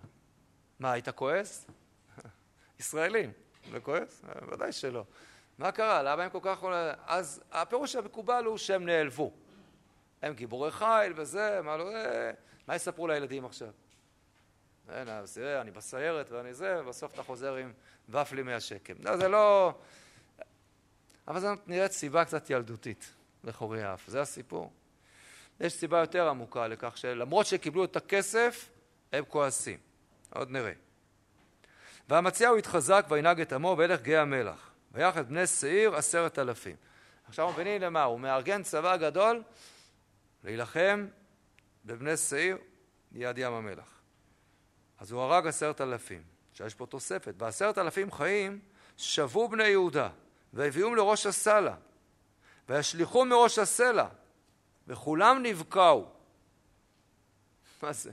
מה, 0.80 0.92
היית 0.92 1.10
כועס? 1.10 1.66
ישראלים. 2.80 3.32
זה 3.72 3.80
כועס? 3.80 4.22
ודאי 4.52 4.72
שלא. 4.72 5.04
מה 5.58 5.72
קרה? 5.72 6.04
למה 6.04 6.24
הם 6.24 6.30
כל 6.30 6.40
כך... 6.42 6.64
אז 7.06 7.42
הפירוש 7.52 7.96
המקובל 7.96 8.46
הוא 8.46 8.58
שהם 8.58 8.86
נעלבו. 8.86 9.32
הם 10.22 10.34
גיבורי 10.34 10.72
חיל 10.72 11.14
וזה, 11.16 11.60
מה 11.64 11.78
לא... 11.78 11.96
אה, 11.96 12.32
מה 12.68 12.76
יספרו 12.76 13.08
לילדים 13.08 13.46
עכשיו? 13.46 13.72
אין, 14.90 15.10
אז 15.10 15.34
תראה, 15.34 15.62
אני 15.62 15.72
בסיירת 15.72 16.32
ואני 16.32 16.54
זה, 16.54 16.80
ובסוף 16.80 17.14
אתה 17.14 17.24
חוזר 17.24 17.56
עם 17.56 17.74
ופלי 18.10 18.44
מהשקם. 18.44 18.94
לא, 19.00 19.18
זה 19.18 19.28
לא... 19.28 19.74
אבל 21.28 21.40
זו 21.40 21.48
נראית 21.68 21.92
סיבה 21.92 22.26
קצת 22.26 22.50
ילדותית 22.50 23.14
לחורי 23.44 23.84
האף, 23.84 24.08
זה 24.08 24.22
הסיפור. 24.22 24.72
יש 25.60 25.74
סיבה 25.74 26.00
יותר 26.00 26.30
עמוקה 26.30 26.68
לכך 26.68 26.98
שלמרות 26.98 27.46
שקיבלו 27.46 27.84
את 27.84 27.96
הכסף, 27.96 28.70
הם 29.14 29.24
כועסים. 29.28 29.78
עוד 30.34 30.52
נראה. 30.52 30.74
והמציע 32.10 32.50
התחזק 32.50 33.06
וינהג 33.10 33.42
את 33.42 33.54
עמו 33.54 33.76
וילך 33.78 34.02
גיא 34.02 34.20
המלח. 34.20 34.72
ויחד 34.92 35.30
בני 35.30 35.48
שעיר 35.48 35.96
עשרת 35.96 36.40
אלפים. 36.40 36.76
עכשיו 37.28 37.52
מבינים 37.52 37.82
למה, 37.82 38.04
הוא 38.04 38.20
מארגן 38.20 38.64
צבא 38.64 38.98
גדול 38.98 39.44
להילחם 40.44 41.08
בבני 41.86 42.18
שעיר 42.18 42.58
ליד 43.12 43.38
ים 43.38 43.54
המלח. 43.54 44.02
אז 45.00 45.12
הוא 45.12 45.22
הרג 45.22 45.48
עשרת 45.48 45.82
אלפים. 45.82 46.24
עכשיו 46.52 46.68
יש 46.68 46.76
פה 46.76 46.86
תוספת. 46.86 47.36
בעשרת 47.36 47.78
אלפים 47.78 48.12
חיים 48.12 48.60
שבו 48.98 49.48
בני 49.48 49.68
יהודה 49.68 50.10
והביאום 50.54 50.96
לראש 50.96 51.26
הסלע 51.26 51.74
וישליכו 52.70 53.26
מראש 53.26 53.60
הסלע 53.60 54.08
וכולם 54.88 55.44
נבקעו. 55.44 56.06
מה 57.84 57.94
זה? 57.94 58.12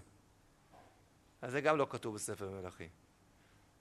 אז 1.42 1.52
זה 1.52 1.60
גם 1.60 1.76
לא 1.76 1.86
כתוב 1.90 2.14
בספר 2.14 2.50
מלכים. 2.50 2.88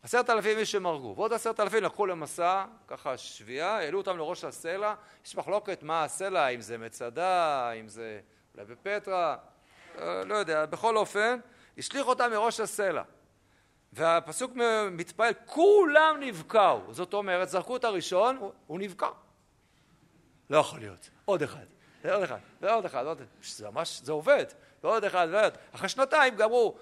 עשרת 0.03 0.29
אלפים 0.29 0.57
איש 0.57 0.75
הם 0.75 0.85
הרגו, 0.85 1.13
ועוד 1.17 1.33
עשרת 1.33 1.59
אלפים 1.59 1.83
לקחו 1.83 2.05
למסע, 2.05 2.65
ככה 2.87 3.17
שביעה, 3.17 3.77
העלו 3.77 3.97
אותם 3.97 4.17
לראש 4.17 4.43
הסלע, 4.43 4.93
יש 5.25 5.35
מחלוקת 5.35 5.83
מה 5.83 6.03
הסלע, 6.03 6.47
אם 6.47 6.61
זה 6.61 6.77
מצדה, 6.77 7.71
אם 7.71 7.87
זה 7.87 8.21
אולי 8.55 8.65
בפטרה, 8.65 9.37
אה, 9.97 10.23
לא 10.25 10.35
יודע, 10.35 10.65
בכל 10.65 10.97
אופן, 10.97 11.39
השליך 11.77 12.07
אותם 12.07 12.31
מראש 12.31 12.59
הסלע. 12.59 13.03
והפסוק 13.93 14.51
מתפעל, 14.91 15.33
כולם 15.45 16.17
נבקעו, 16.19 16.93
זאת 16.93 17.13
אומרת, 17.13 17.49
זרקו 17.49 17.75
את 17.75 17.83
הראשון, 17.83 18.51
הוא, 18.67 18.79
נבקע. 18.79 19.09
לא 20.49 20.57
יכול 20.57 20.79
להיות, 20.79 21.09
עוד 21.25 21.43
אחד, 21.43 21.65
ועוד 22.03 22.23
אחד, 22.23 22.37
ועוד 22.61 22.85
אחד, 22.85 23.03
ועוד 23.05 23.17
אחד, 23.21 23.27
זה 23.43 23.69
ממש, 23.69 24.01
זה 24.03 24.11
עובד, 24.11 24.45
ועוד 24.83 25.03
אחד, 25.03 25.27
ועוד, 25.31 25.53
אחרי 25.71 25.89
שנתיים 25.89 26.35
גמרו, 26.35 26.77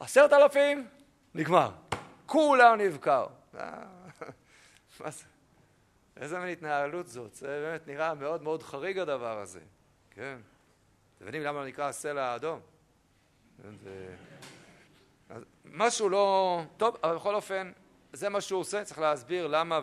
עשרת 0.00 0.32
אלפים, 0.32 0.88
נגמר. 1.34 1.70
כולם 2.26 2.80
נבקעו. 2.80 3.26
אה, 3.58 3.84
מה 5.00 5.10
זה? 5.10 5.24
איזה 6.16 6.38
מין 6.38 6.48
התנהלות 6.48 7.06
זאת? 7.06 7.34
זה 7.34 7.46
באמת 7.46 7.86
נראה 7.86 8.14
מאוד 8.14 8.42
מאוד 8.42 8.62
חריג 8.62 8.98
הדבר 8.98 9.38
הזה, 9.38 9.60
כן? 10.10 10.38
אתם 11.16 11.26
יודעים 11.26 11.42
למה 11.42 11.60
לא 11.60 11.66
נקרא 11.66 11.88
הסלע 11.88 12.24
האדום? 12.24 12.60
זה... 13.82 14.14
משהו 15.64 16.08
לא... 16.08 16.62
טוב, 16.76 16.96
אבל 17.02 17.14
בכל 17.14 17.34
אופן, 17.34 17.72
זה 18.12 18.28
מה 18.28 18.40
שהוא 18.40 18.60
עושה, 18.60 18.84
צריך 18.84 18.98
להסביר 18.98 19.46
למה 19.46 19.80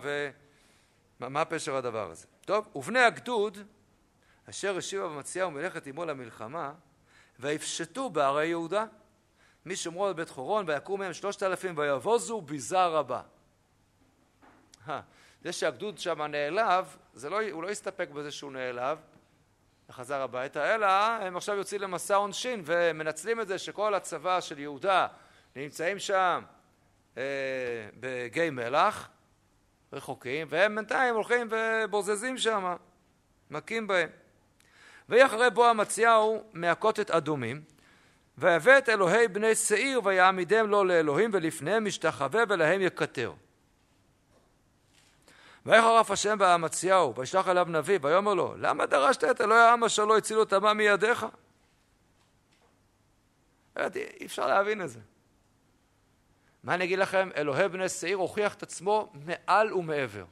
ומה 1.21 1.45
פשר 1.45 1.75
הדבר 1.75 2.11
הזה. 2.11 2.27
טוב, 2.45 2.67
ובני 2.75 2.99
הגדוד, 2.99 3.57
אשר 4.49 4.77
השיבה 4.77 5.07
במציאה 5.07 5.47
ומלאכת 5.47 5.87
עמו 5.87 6.05
למלחמה, 6.05 6.73
ויפשטו 7.39 8.09
בערי 8.09 8.47
יהודה. 8.47 8.85
משומרון 9.65 10.09
לבית 10.09 10.29
חורון, 10.29 10.69
ויקום 10.69 10.99
מהם 10.99 11.13
שלושת 11.13 11.43
אלפים 11.43 11.77
ויבוזו 11.77 12.41
ביזה 12.41 12.85
רבה. 12.85 13.21
זה 15.43 15.51
שהגדוד 15.51 15.97
שם 15.97 16.21
נעלב, 16.21 16.97
לא, 17.23 17.41
הוא 17.51 17.63
לא 17.63 17.69
הסתפק 17.69 18.09
בזה 18.09 18.31
שהוא 18.31 18.51
נעלב 18.51 18.97
וחזר 19.89 20.21
הביתה, 20.21 20.75
אלא 20.75 20.85
הם 21.21 21.37
עכשיו 21.37 21.55
יוצאים 21.55 21.81
למסע 21.81 22.15
עונשין 22.15 22.61
ומנצלים 22.65 23.41
את 23.41 23.47
זה 23.47 23.57
שכל 23.57 23.93
הצבא 23.93 24.41
של 24.41 24.59
יהודה 24.59 25.07
נמצאים 25.55 25.99
שם 25.99 26.43
אה, 27.17 27.23
בגיא 27.99 28.49
מלח, 28.49 29.09
רחוקים, 29.93 30.47
והם 30.49 30.75
בינתיים 30.75 31.15
הולכים 31.15 31.47
ובוזזים 31.51 32.37
שם, 32.37 32.75
מכים 33.49 33.87
בהם. 33.87 34.09
ויהי 35.09 35.25
אחרי 35.25 35.49
בוא 35.49 35.67
המציאהו 35.67 36.43
מהכות 36.53 36.99
את 36.99 37.11
אדומים, 37.11 37.61
ויבא 38.37 38.77
את 38.77 38.89
אלוהי 38.89 39.27
בני 39.27 39.55
שעיר 39.55 40.01
ויעמידם 40.03 40.69
לו 40.69 40.83
לאלוהים 40.83 41.29
ולפניהם 41.33 41.85
משתחווה 41.85 42.43
ולהם 42.49 42.81
יקטר. 42.81 43.33
ויחרף 45.65 46.11
השם 46.11 46.37
באמציהו 46.37 47.15
וישלח 47.15 47.47
אליו 47.47 47.65
נביא 47.69 47.99
ויאמר 48.01 48.33
לו 48.33 48.53
למה 48.57 48.85
דרשת 48.85 49.23
את 49.23 49.41
אלוהי 49.41 49.61
העם 49.61 49.83
אשר 49.83 50.05
לא 50.05 50.17
הצילו 50.17 50.43
את 50.43 50.53
עמם 50.53 50.77
מידיך? 50.77 51.25
אי 53.95 54.25
אפשר 54.25 54.47
להבין 54.47 54.81
את 54.81 54.89
זה. 54.89 54.99
מה 56.63 56.73
אני 56.73 56.83
אגיד 56.83 56.99
לכם? 56.99 57.29
אלוהי 57.35 57.69
בני 57.69 57.89
שעיר 57.89 58.17
הוכיח 58.17 58.53
את 58.53 58.63
עצמו 58.63 59.11
מעל 59.13 59.73
ומעבר. 59.73 60.25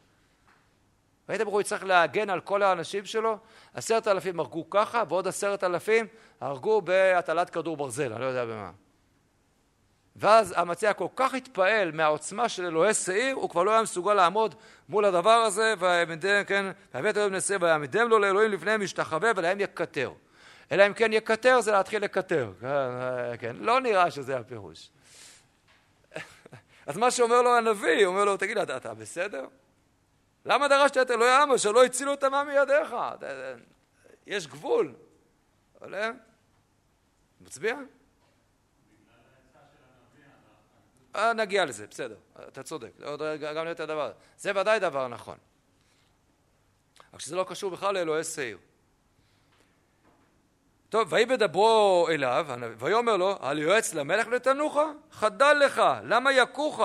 ראיתם 1.30 1.44
איך 1.44 1.54
הוא 1.54 1.62
יצטרך 1.62 1.84
להגן 1.84 2.30
על 2.30 2.42
כל 2.42 2.64
האנשים 2.64 3.06
שלו? 3.06 3.38
עשרת 3.74 4.08
אלפים 4.08 4.40
הרגו 4.40 4.70
ככה, 4.70 5.04
ועוד 5.10 5.28
עשרת 5.28 5.64
אלפים 5.64 6.08
הרגו 6.42 6.82
בהטלת 6.82 7.50
כדור 7.50 7.78
ברזל, 7.78 8.14
אני 8.14 8.22
לא 8.22 8.26
יודע 8.26 8.46
במה. 8.46 8.72
ואז 10.16 10.54
המציע 10.58 10.94
כל 10.94 11.08
כך 11.16 11.34
התפעל 11.34 11.92
מהעוצמה 11.92 12.50
של 12.50 12.66
אלוהי 12.66 12.94
שעיר, 12.94 13.36
הוא 13.36 13.50
כבר 13.50 13.64
לא 13.64 13.72
היה 13.72 13.82
מסוגל 13.82 14.14
לעמוד 14.14 14.56
מול 14.90 15.06
הדבר 15.06 15.30
הזה, 15.30 15.74
ויעמדם, 15.80 16.44
כן, 16.44 16.66
והבאת 16.94 17.18
אלוהים 17.18 17.34
נשא 17.36 17.58
ויעמדם 17.62 18.10
לו 18.10 18.20
לאלוהים 18.20 18.52
לפניהם 18.52 18.82
משתחווה 18.82 19.32
ולהם 19.36 19.60
יקטר. 19.60 20.12
אלא 20.72 20.88
אם 20.88 20.94
כן 20.94 21.14
יקטר 21.14 21.62
זה 21.62 21.72
להתחיל 21.72 22.04
לקטר, 22.04 22.52
כן, 23.40 23.56
לא 23.60 23.82
נראה 23.82 24.12
שזה 24.12 24.38
הפירוש. 24.38 24.90
אז 26.88 26.98
מה 26.98 27.12
שאומר 27.12 27.42
לו 27.42 27.58
הנביא, 27.58 28.06
הוא 28.06 28.14
אומר 28.14 28.26
לו, 28.26 28.38
תגיד, 28.38 28.58
אתה, 28.58 28.78
אתה 28.78 28.94
בסדר? 28.94 29.46
למה 30.46 30.68
דרשת 30.68 30.98
את 30.98 31.12
אלוהי 31.12 31.32
העם 31.32 31.52
אשר 31.52 31.72
לא 31.72 31.86
הצילו 31.86 32.12
אותם 32.12 32.34
מידיך? 32.48 32.96
יש 34.28 34.48
גבול. 34.48 34.94
עולה? 35.80 36.12
מצביע? 37.42 37.76
אה, 41.16 41.34
נגיע 41.34 41.66
לזה, 41.66 41.88
בסדר, 41.88 42.16
אתה 42.48 42.64
צודק, 42.64 42.92
גם 43.56 43.68
יותר 43.68 43.86
דבר, 43.86 44.12
זה 44.38 44.52
ודאי 44.56 44.80
דבר 44.80 45.08
נכון. 45.08 45.38
רק 47.14 47.20
שזה 47.20 47.36
לא 47.36 47.46
קשור 47.50 47.72
בכלל 47.72 47.94
לאלוהי 47.94 48.24
שעיר. 48.24 48.58
טוב, 50.90 51.14
ויהי 51.14 51.26
בדברו 51.26 52.08
אליו, 52.10 52.48
ויאמר 52.78 53.18
לו, 53.18 53.38
על 53.42 53.60
יועץ 53.60 53.94
למלך 53.94 54.28
לתנוך? 54.28 54.78
חדל 55.12 55.54
לך, 55.54 55.82
למה 56.04 56.32
יכוך? 56.32 56.82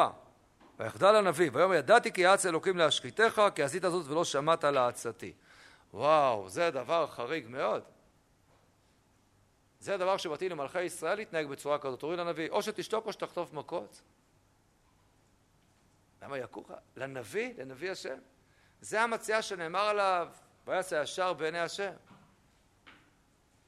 ויחדל 0.78 1.16
הנביא, 1.16 1.50
ויאמר 1.52 1.74
ידעתי 1.74 2.12
כי 2.12 2.20
יעץ 2.20 2.46
אלוקים 2.46 2.76
להשחיתך, 2.76 3.42
כי 3.54 3.62
עשית 3.62 3.82
זאת 3.82 4.06
ולא 4.06 4.24
שמעת 4.24 4.64
לעצתי. 4.64 5.32
וואו, 5.94 6.48
זה 6.48 6.70
דבר 6.70 7.06
חריג 7.06 7.46
מאוד. 7.48 7.82
זה 9.80 9.94
הדבר 9.94 10.16
שמתאים 10.16 10.50
למלכי 10.50 10.82
ישראל 10.82 11.16
להתנהג 11.16 11.46
בצורה 11.46 11.78
כזאת. 11.78 12.00
תוריד 12.00 12.18
לנביא, 12.18 12.50
או 12.50 12.62
שתשתוק 12.62 13.06
או 13.06 13.12
שתחטוף 13.12 13.52
מכות. 13.52 14.00
למה 16.22 16.38
יכוך? 16.38 16.70
לנביא, 16.96 17.54
לנביא 17.58 17.90
השם. 17.90 18.18
זה 18.80 19.02
המציאה 19.02 19.42
שנאמר 19.42 19.80
עליו, 19.80 20.28
ויעשה 20.66 21.02
ישר 21.02 21.32
בעיני 21.32 21.60
השם. 21.60 21.92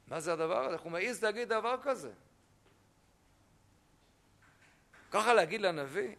מה 0.07 0.19
זה 0.19 0.33
הדבר 0.33 0.65
הזה? 0.65 0.73
איך 0.73 0.81
הוא 0.81 0.91
מעז 0.91 1.23
להגיד 1.23 1.49
דבר 1.49 1.75
כזה? 1.83 2.11
ככה 5.11 5.33
להגיד 5.33 5.61
לנביא? 5.61 6.15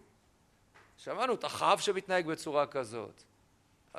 שמענו 1.05 1.35
את 1.35 1.45
אחאב 1.45 1.79
שמתנהג 1.79 2.27
בצורה 2.27 2.67
כזאת. 2.67 3.23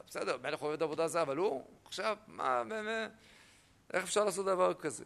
בסדר, 0.08 0.38
מלך 0.44 0.60
עובד 0.60 0.84
עבודה 0.84 1.08
זרה, 1.08 1.22
אבל 1.22 1.38
הוא 1.38 1.66
עכשיו, 1.86 2.18
מה, 2.28 2.64
באמת, 2.64 3.12
איך 3.94 4.04
אפשר 4.04 4.24
לעשות 4.24 4.46
דבר 4.46 4.74
כזה? 4.74 5.04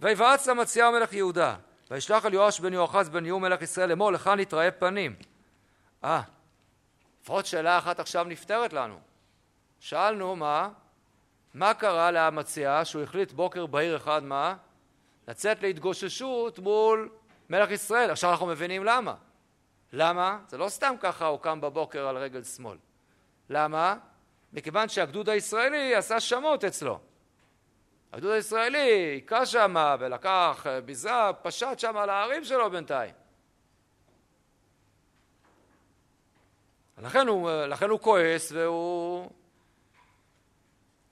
ויבעץ 0.00 0.48
למציאה 0.48 0.90
מלך 0.90 1.12
יהודה, 1.12 1.56
וישלח 1.90 2.24
על 2.24 2.34
יואש 2.34 2.60
בן 2.60 2.72
יואחז 2.72 3.08
בן 3.08 3.26
יהוא 3.26 3.40
מלך 3.40 3.62
ישראל 3.62 3.88
לאמור 3.88 4.12
לך 4.12 4.26
נתראה 4.26 4.70
פנים. 4.70 5.16
אה, 6.04 6.22
לפחות 7.22 7.46
שאלה 7.46 7.78
אחת 7.78 8.00
עכשיו 8.00 8.24
נפתרת 8.24 8.72
לנו. 8.72 9.00
שאלנו 9.80 10.36
מה, 10.36 10.68
מה 11.54 11.74
קרה 11.74 12.10
לאמציע 12.10 12.80
שהוא 12.84 13.02
החליט 13.02 13.32
בוקר 13.32 13.66
בהיר 13.66 13.96
אחד 13.96 14.24
מה? 14.24 14.56
לצאת 15.28 15.62
להתגוששות 15.62 16.58
מול 16.58 17.08
מלך 17.50 17.70
ישראל. 17.70 18.10
עכשיו 18.10 18.30
אנחנו 18.30 18.46
מבינים 18.46 18.84
למה. 18.84 19.14
למה? 19.92 20.38
זה 20.48 20.58
לא 20.58 20.68
סתם 20.68 20.94
ככה 21.00 21.26
הוא 21.26 21.40
קם 21.40 21.60
בבוקר 21.60 22.06
על 22.06 22.16
רגל 22.16 22.42
שמאל. 22.42 22.78
למה? 23.50 23.96
מכיוון 24.52 24.88
שהגדוד 24.88 25.28
הישראלי 25.28 25.94
עשה 25.94 26.20
שמות 26.20 26.64
אצלו. 26.64 26.98
הגדוד 28.12 28.32
הישראלי 28.32 28.78
היכה 28.78 29.46
שם 29.46 29.96
ולקח 29.98 30.66
ביזה, 30.84 31.10
פשט 31.42 31.78
שם 31.78 31.96
על 31.96 32.10
הערים 32.10 32.44
שלו 32.44 32.70
בינתיים. 32.70 33.14
לכן 36.98 37.28
הוא, 37.28 37.50
לכן 37.50 37.90
הוא 37.90 38.00
כועס 38.00 38.52
והוא... 38.52 39.30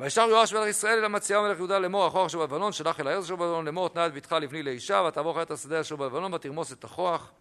וישר 0.00 0.22
יואש 0.22 0.52
מלך 0.52 0.66
ישראל 0.66 0.98
אל 0.98 1.04
המציאה 1.04 1.42
מלך 1.42 1.58
יהודה 1.58 1.78
לאמור 1.78 2.06
הכוח 2.06 2.26
אשר 2.26 2.38
בלבנון 2.38 2.72
שלח 2.72 3.00
אל 3.00 3.06
העיר 3.06 3.20
אשר 3.20 3.36
בלבנון 3.36 3.64
לאמור 3.64 3.88
תנה 3.88 4.06
את 4.06 4.14
בתך 4.14 4.32
לבני 4.32 4.62
לאישה 4.62 5.02
ותעבור 5.08 5.34
חיית 5.34 5.50
השדה 5.50 5.80
אשר 5.80 5.96
בלבנון 5.96 6.34
ותרמוס 6.34 6.72
את 6.72 6.84
הכוח 6.84 7.32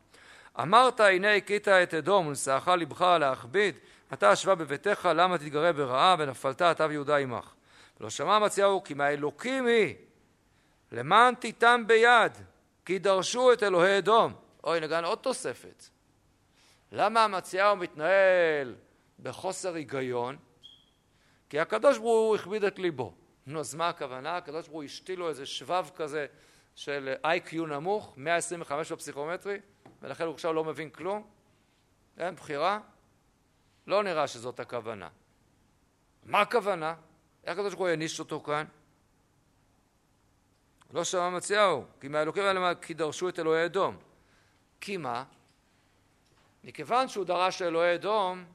אמרת 0.62 1.00
הנה 1.00 1.36
הכית 1.36 1.68
את 1.68 1.94
אדום 1.94 2.28
ונשאך 2.28 2.68
לבך 2.68 3.02
להכביד 3.02 3.76
אתה 4.13 4.34
אשבה 4.34 4.56
בביתך 4.56 5.10
למה 5.16 5.38
תתגרה 5.38 5.74
ברעה 5.74 6.16
ונפלת 6.20 6.62
אתה 6.62 6.86
ויהודה 6.89 7.18
עמך 7.18 7.54
ולא 8.00 8.10
שמע 8.10 8.36
המציאהו 8.36 8.84
כי 8.84 8.94
מהאלוקים 8.94 9.68
היא 9.68 9.96
למען 10.92 11.36
תיתם 11.36 11.84
ביד 11.88 12.32
כי 12.86 13.00
דרשו 13.00 13.54
את 13.54 13.63
אלוהי 13.63 13.98
אדום 13.98 14.34
אוי 14.63 14.80
נגן 14.80 15.04
עוד 15.04 15.18
תוספת 15.18 15.84
למה 16.96 17.24
המציאהו 17.24 17.76
מתנהל 17.76 18.76
בחוסר 19.20 19.74
היגיון? 19.74 20.38
כי 21.50 21.60
הקדוש 21.60 21.98
ברוך 21.98 22.28
הוא 22.28 22.36
הכביד 22.36 22.63
את 22.63 22.80
ליבו. 22.80 23.13
נו, 23.48 23.60
אז 23.60 23.76
מה 23.76 23.89
הכוונה? 23.89 24.38
הקדוש 24.38 24.68
ברוך 24.68 24.76
הוא 24.76 24.84
השתיל 24.84 25.20
לו 25.20 25.30
איזה 25.30 25.46
שבב 25.46 25.89
כזה 25.96 26.26
של 26.76 27.13
איי-קיו 27.26 27.66
נמוך, 27.66 28.13
125 28.18 28.92
בפסיכומטרי, 28.92 29.60
ולכן 30.04 30.24
הוא 30.24 30.34
עכשיו 30.34 30.54
לא 30.54 30.63
מבין 30.63 30.89
כלום? 30.89 31.28
אין 32.18 32.36
בחירה? 32.36 32.80
לא 33.88 34.04
נראה 34.04 34.28
שזאת 34.28 34.60
הכוונה. 34.60 35.10
מה 36.24 36.42
הכוונה? 36.42 36.96
איך 37.44 37.58
הקדוש 37.58 37.74
ברוך 37.74 37.80
הוא 37.80 37.88
העניש 37.88 38.20
אותו 38.20 38.39
כאן? 38.42 38.66
לא 40.94 41.04
שמע 41.04 41.30
מציאהו, 41.30 41.86
כי 42.02 42.08
מהאלוקים 42.08 42.44
האלה 42.44 42.76
כי 42.76 42.94
דרשו 42.94 43.30
את 43.30 43.39
אלוהי 43.39 43.66
אדום. 43.66 43.98
כי 44.82 44.98
מה? 44.98 45.24
מכיוון 46.63 47.08
שהוא 47.08 47.26
דרש 47.26 47.62
לאלוהי 47.62 47.96
אדום, 47.96 48.46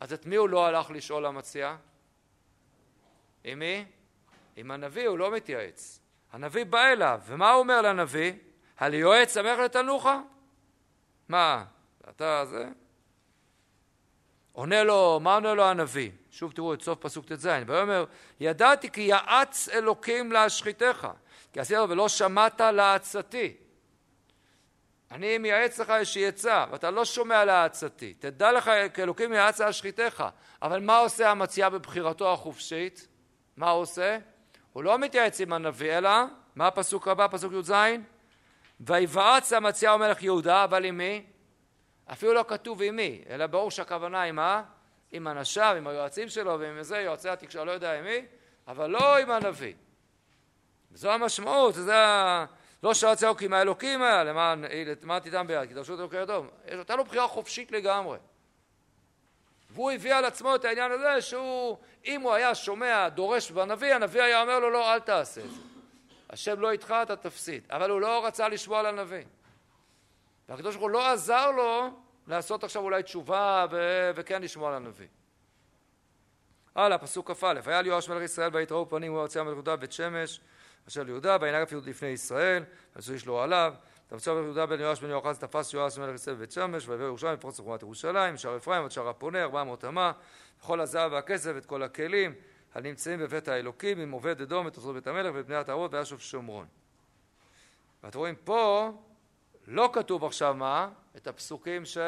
אז 0.00 0.12
את 0.12 0.26
מי 0.26 0.36
הוא 0.36 0.48
לא 0.48 0.66
הלך 0.66 0.90
לשאול 0.90 1.26
המציע? 1.26 1.76
עם 3.44 3.58
מי? 3.58 3.84
עם 4.56 4.70
הנביא, 4.70 5.08
הוא 5.08 5.18
לא 5.18 5.30
מתייעץ. 5.30 6.00
הנביא 6.32 6.64
בא 6.64 6.84
אליו, 6.84 7.20
ומה 7.26 7.50
הוא 7.52 7.60
אומר 7.60 7.82
לנביא? 7.82 8.32
על 8.76 8.94
יועץ 8.94 9.34
שמח 9.34 9.58
לתנוחה? 9.58 10.20
מה, 11.28 11.64
אתה 12.10 12.44
זה? 12.44 12.68
עונה 14.52 14.84
לו, 14.84 15.20
מה 15.22 15.34
עונה 15.34 15.54
לו 15.54 15.64
הנביא? 15.64 16.10
שוב 16.30 16.52
תראו 16.52 16.74
את 16.74 16.82
סוף 16.82 16.98
פסוק 16.98 17.26
ט"ז, 17.26 17.48
ויאמר 17.66 18.04
ידעתי 18.40 18.90
כי 18.90 19.00
יעץ 19.00 19.68
אלוקים 19.68 20.32
להשחיתך 20.32 21.08
כי 21.52 21.60
עשית 21.60 21.78
ולא 21.88 22.08
שמעת 22.08 22.60
לעצתי 22.60 23.56
אני 25.10 25.38
מייעץ 25.38 25.78
לך 25.78 25.90
איזושהי 25.90 26.26
עצה, 26.26 26.64
ואתה 26.70 26.90
לא 26.90 27.04
שומע 27.04 27.44
לעצתי. 27.44 28.14
תדע 28.14 28.52
לך 28.52 28.70
כי 28.94 29.02
אלוקים 29.02 29.32
יעץ 29.32 29.60
להשחיתך. 29.60 30.24
אבל 30.62 30.80
מה 30.80 30.98
עושה 30.98 31.30
המציע 31.30 31.68
בבחירתו 31.68 32.32
החופשית? 32.32 33.08
מה 33.56 33.70
הוא 33.70 33.82
עושה? 33.82 34.18
הוא 34.72 34.84
לא 34.84 34.98
מתייעץ 34.98 35.40
עם 35.40 35.52
הנביא, 35.52 35.98
אלא, 35.98 36.10
מה 36.56 36.66
הפסוק 36.66 37.08
הבא, 37.08 37.26
פסוק 37.30 37.52
י"ז? 37.52 37.72
ויבעץ 38.80 39.52
המציע 39.52 39.94
ומלך 39.94 40.22
יהודה, 40.22 40.64
אבל 40.64 40.84
עם 40.84 40.98
מי? 40.98 41.26
אפילו 42.12 42.34
לא 42.34 42.44
כתוב 42.48 42.82
עם 42.82 42.96
מי, 42.96 43.22
אלא 43.30 43.46
ברור 43.46 43.70
שהכוונה 43.70 44.22
עם 44.22 44.36
מה? 44.36 44.62
עם 45.12 45.28
אנשיו, 45.28 45.74
עם 45.78 45.86
היועצים 45.86 46.28
שלו 46.28 46.60
ועם 46.60 46.82
זה, 46.82 46.98
יועצי 46.98 47.28
התקשורת, 47.28 47.66
לא 47.66 47.72
יודע 47.72 47.98
עם 47.98 48.04
מי, 48.04 48.26
אבל 48.68 48.90
לא 48.90 49.18
עם 49.18 49.30
הנביא. 49.30 49.74
זו 50.94 51.10
המשמעות, 51.10 51.74
זה. 51.74 51.94
לא 52.82 52.92
צאו 53.16 53.36
כי 53.36 53.48
מהאלוקים 53.48 54.02
היה, 54.02 54.24
למען, 54.24 54.64
למען 55.02 55.20
תיתם 55.20 55.46
ביד, 55.46 55.68
כי 55.68 55.74
דרשו 55.74 55.94
את 55.94 55.98
אלוקי 55.98 56.22
אדום. 56.22 56.48
הייתה 56.64 56.96
לו 56.96 57.04
בחירה 57.04 57.28
חופשית 57.28 57.72
לגמרי. 57.72 58.18
והוא 59.70 59.90
הביא 59.90 60.14
על 60.14 60.24
עצמו 60.24 60.54
את 60.54 60.64
העניין 60.64 60.92
הזה 60.92 61.20
שהוא, 61.20 61.78
אם 62.04 62.20
הוא 62.20 62.32
היה 62.32 62.54
שומע 62.54 63.08
דורש 63.08 63.50
בנביא, 63.50 63.94
הנביא 63.94 64.22
היה 64.22 64.42
אומר 64.42 64.58
לו 64.58 64.70
לא, 64.70 64.94
אל 64.94 65.00
תעשה 65.00 65.40
את 65.40 65.50
זה. 65.50 65.75
השם 66.30 66.60
לא 66.60 66.70
איתך, 66.70 66.94
אתה 67.02 67.16
תפסיד. 67.16 67.66
אבל 67.70 67.90
הוא 67.90 68.00
לא 68.00 68.26
רצה 68.26 68.48
לשמוע 68.48 68.88
הנביא. 68.88 69.24
והקדוש 70.48 70.74
ברוך 70.74 70.82
הוא 70.82 70.90
לא 70.90 71.12
עזר 71.12 71.50
לו 71.50 71.90
לעשות 72.26 72.64
עכשיו 72.64 72.82
אולי 72.82 73.02
תשובה 73.02 73.66
ו- 73.70 74.10
וכן 74.14 74.42
לשמוע 74.42 74.76
הנביא. 74.76 75.06
הלאה, 76.74 76.98
פסוק 76.98 77.30
כ"א: 77.30 77.60
היה 77.66 77.82
ליואש 77.82 78.08
מלך 78.08 78.22
ישראל 78.22 78.50
ויתראו 78.52 78.88
פנים 78.88 79.14
יוצא 79.14 79.42
מלך 79.42 79.52
יהודה 79.52 79.76
בית 79.76 79.92
שמש 79.92 80.40
אשר 80.88 81.02
ליהודה 81.02 81.36
וינהג 81.40 81.62
אפילו 81.62 81.80
לפני 81.84 82.08
ישראל 82.08 82.64
ועשו 82.96 83.12
איש 83.12 83.26
לו 83.26 83.42
עליו 83.42 83.74
תמצא 84.08 84.30
יהודה 84.30 84.66
בן 84.66 84.80
יואש 84.80 85.00
בן 85.00 85.10
יואחז 85.10 85.38
תפס 85.38 85.74
יואש 85.74 85.98
מלך 85.98 86.14
ישראל 86.14 86.36
בבית 86.36 86.52
שמש 86.52 86.88
ויבוא 86.88 87.04
ירושלים 87.04 87.34
לפרוץ 87.34 87.60
לחומת 87.60 87.82
ירושלים 87.82 88.36
שער 88.36 88.56
אפרים 88.56 88.84
עד 88.84 88.90
שער 88.90 89.08
הפונה 89.08 89.42
ארבע 89.42 89.64
מאות 89.64 89.84
אמה 89.84 90.12
וכל 90.60 90.80
הזהב 90.80 91.12
והכסף 91.12 91.50
ואת 91.54 91.66
כל 91.66 91.82
הכלים 91.82 92.34
הנמצאים 92.76 93.20
בבית 93.20 93.48
האלוקים 93.48 94.00
עם 94.00 94.10
עובד 94.10 94.40
אדום 94.40 94.66
ותוצאות 94.66 94.94
בית 94.94 95.06
המלך 95.06 95.34
ואת 95.34 95.46
בני 95.46 95.56
התערות 95.56 95.94
וישוב 95.94 96.20
שומרון. 96.20 96.66
ואתם 98.02 98.18
רואים 98.18 98.34
פה 98.44 98.90
לא 99.66 99.90
כתוב 99.92 100.24
עכשיו 100.24 100.54
מה? 100.54 100.88
את 101.16 101.26
הפסוקים 101.26 101.84
ש... 101.84 101.98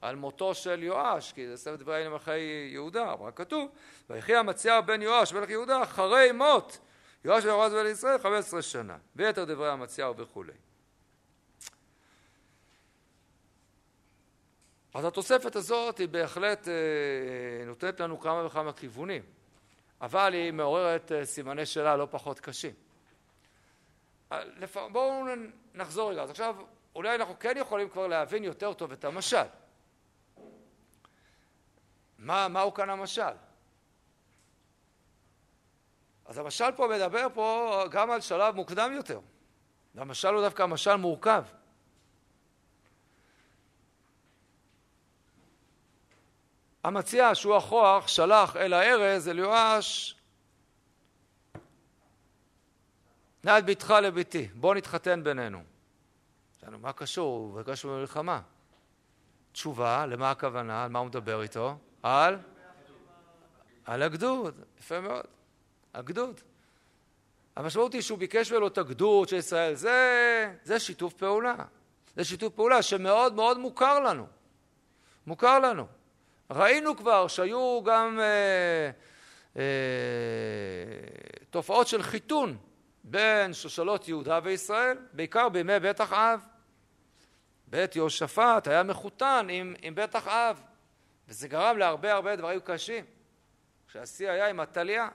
על 0.00 0.16
מותו 0.16 0.54
של 0.54 0.82
יואש, 0.82 1.32
כי 1.32 1.48
זה 1.48 1.56
ספר 1.56 1.76
דברי 1.76 2.08
מלכי 2.08 2.38
יהודה, 2.72 3.12
אבל 3.12 3.30
כתוב, 3.34 3.70
ויחי 4.10 4.36
המציע 4.36 4.80
בן 4.80 5.02
יואש 5.02 5.32
מלך 5.32 5.50
יהודה 5.50 5.82
אחרי 5.82 6.32
מות 6.32 6.78
יואש 7.24 7.44
ויורז 7.44 7.72
בן 7.72 7.86
ישראל 7.86 8.18
15 8.18 8.62
שנה, 8.62 8.96
ויתר 9.16 9.44
דברי 9.44 9.70
המציע 9.70 10.10
וכולי. 10.16 10.52
אז 14.94 15.04
התוספת 15.04 15.56
הזאת 15.56 15.98
היא 15.98 16.08
בהחלט 16.08 16.68
נותנת 17.66 18.00
לנו 18.00 18.20
כמה 18.20 18.46
וכמה 18.46 18.72
כיוונים, 18.72 19.22
אבל 20.02 20.32
היא 20.32 20.52
מעוררת 20.52 21.12
סימני 21.24 21.66
שאלה 21.66 21.96
לא 21.96 22.08
פחות 22.10 22.40
קשים. 22.40 22.74
בואו 24.92 25.24
נחזור 25.74 26.10
רגע, 26.10 26.22
אז 26.22 26.30
עכשיו 26.30 26.56
אולי 26.94 27.14
אנחנו 27.14 27.38
כן 27.38 27.54
יכולים 27.56 27.88
כבר 27.88 28.06
להבין 28.06 28.44
יותר 28.44 28.72
טוב 28.72 28.92
את 28.92 29.04
המשל. 29.04 29.42
מה, 32.18 32.48
מהו 32.48 32.74
כאן 32.74 32.90
המשל? 32.90 33.32
אז 36.24 36.38
המשל 36.38 36.72
פה 36.76 36.88
מדבר 36.88 37.26
פה 37.34 37.84
גם 37.90 38.10
על 38.10 38.20
שלב 38.20 38.54
מוקדם 38.54 38.92
יותר. 38.94 39.20
המשל 39.96 40.28
הוא 40.28 40.42
דווקא 40.42 40.66
משל 40.66 40.96
מורכב. 40.96 41.44
המציע 46.84 47.34
שהוא 47.34 47.56
הכוח 47.56 48.08
שלח 48.08 48.56
אל 48.56 48.72
הארז, 48.72 49.28
אל 49.28 49.38
יואש, 49.38 50.16
נא 53.44 53.58
את 53.58 53.64
ביתך 53.64 53.94
לביתי, 54.02 54.48
בוא 54.54 54.74
נתחתן 54.74 55.24
בינינו. 55.24 55.62
שאלנו, 56.60 56.78
מה 56.78 56.92
קשור? 56.92 57.52
הוא 57.54 57.62
קשור 57.62 57.90
במלחמה. 57.90 58.40
תשובה, 59.52 60.06
למה 60.06 60.30
הכוונה? 60.30 60.84
על 60.84 60.90
מה 60.90 60.98
הוא 60.98 61.06
מדבר 61.06 61.42
איתו? 61.42 61.78
על? 62.02 62.38
על 63.84 64.02
הגדוד, 64.02 64.60
יפה 64.78 65.00
מאוד. 65.00 65.24
הגדוד. 65.94 66.40
המשמעות 67.56 67.92
היא 67.92 68.02
שהוא 68.02 68.18
ביקש 68.18 68.52
ממנו 68.52 68.66
את 68.66 68.78
הגדוד 68.78 69.28
של 69.28 69.36
ישראל, 69.36 69.74
זה, 69.74 70.54
זה 70.64 70.80
שיתוף 70.80 71.14
פעולה. 71.14 71.54
זה 72.16 72.24
שיתוף 72.24 72.54
פעולה 72.54 72.82
שמאוד 72.82 73.34
מאוד 73.34 73.58
מוכר 73.58 74.00
לנו. 74.00 74.26
מוכר 75.26 75.58
לנו. 75.58 75.86
ראינו 76.54 76.96
כבר 76.96 77.28
שהיו 77.28 77.82
גם 77.84 78.20
אה, 78.20 78.90
אה, 79.56 79.62
תופעות 81.50 81.88
של 81.88 82.02
חיתון 82.02 82.56
בין 83.04 83.54
שושלות 83.54 84.08
יהודה 84.08 84.40
וישראל, 84.42 84.98
בעיקר 85.12 85.48
בימי 85.48 85.80
בית 85.80 86.00
אחאב. 86.00 86.40
בית 87.66 87.96
יהושפט 87.96 88.68
היה 88.68 88.82
מחותן 88.82 89.46
עם, 89.50 89.74
עם 89.82 89.94
בית 89.94 90.16
אחאב, 90.16 90.62
וזה 91.28 91.48
גרם 91.48 91.78
להרבה 91.78 92.12
הרבה 92.12 92.36
דברים 92.36 92.60
קשים. 92.60 93.04
כשהשיא 93.88 94.30
היה 94.30 94.48
עם 94.48 94.60
עתליה, 94.60 95.08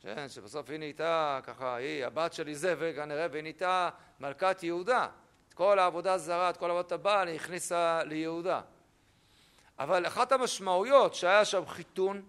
כן, 0.00 0.28
שבסוף 0.28 0.70
היא 0.70 0.78
נהייתה 0.78 1.40
ככה, 1.42 1.76
היא 1.76 2.04
הבת 2.04 2.32
של 2.32 2.48
איזבל 2.48 2.92
כנראה, 2.96 3.26
והיא 3.30 3.42
נהייתה 3.42 3.90
מלכת 4.20 4.62
יהודה. 4.62 5.08
את 5.48 5.54
כל 5.54 5.78
העבודה 5.78 6.12
הזרה, 6.12 6.50
את 6.50 6.56
כל 6.56 6.70
עבודת 6.70 6.92
הבעל, 6.92 7.28
היא 7.28 7.36
הכניסה 7.36 8.04
ליהודה. 8.04 8.60
אבל 9.80 10.06
אחת 10.06 10.32
המשמעויות 10.32 11.14
שהיה 11.14 11.44
שם 11.44 11.66
חיתון, 11.66 12.22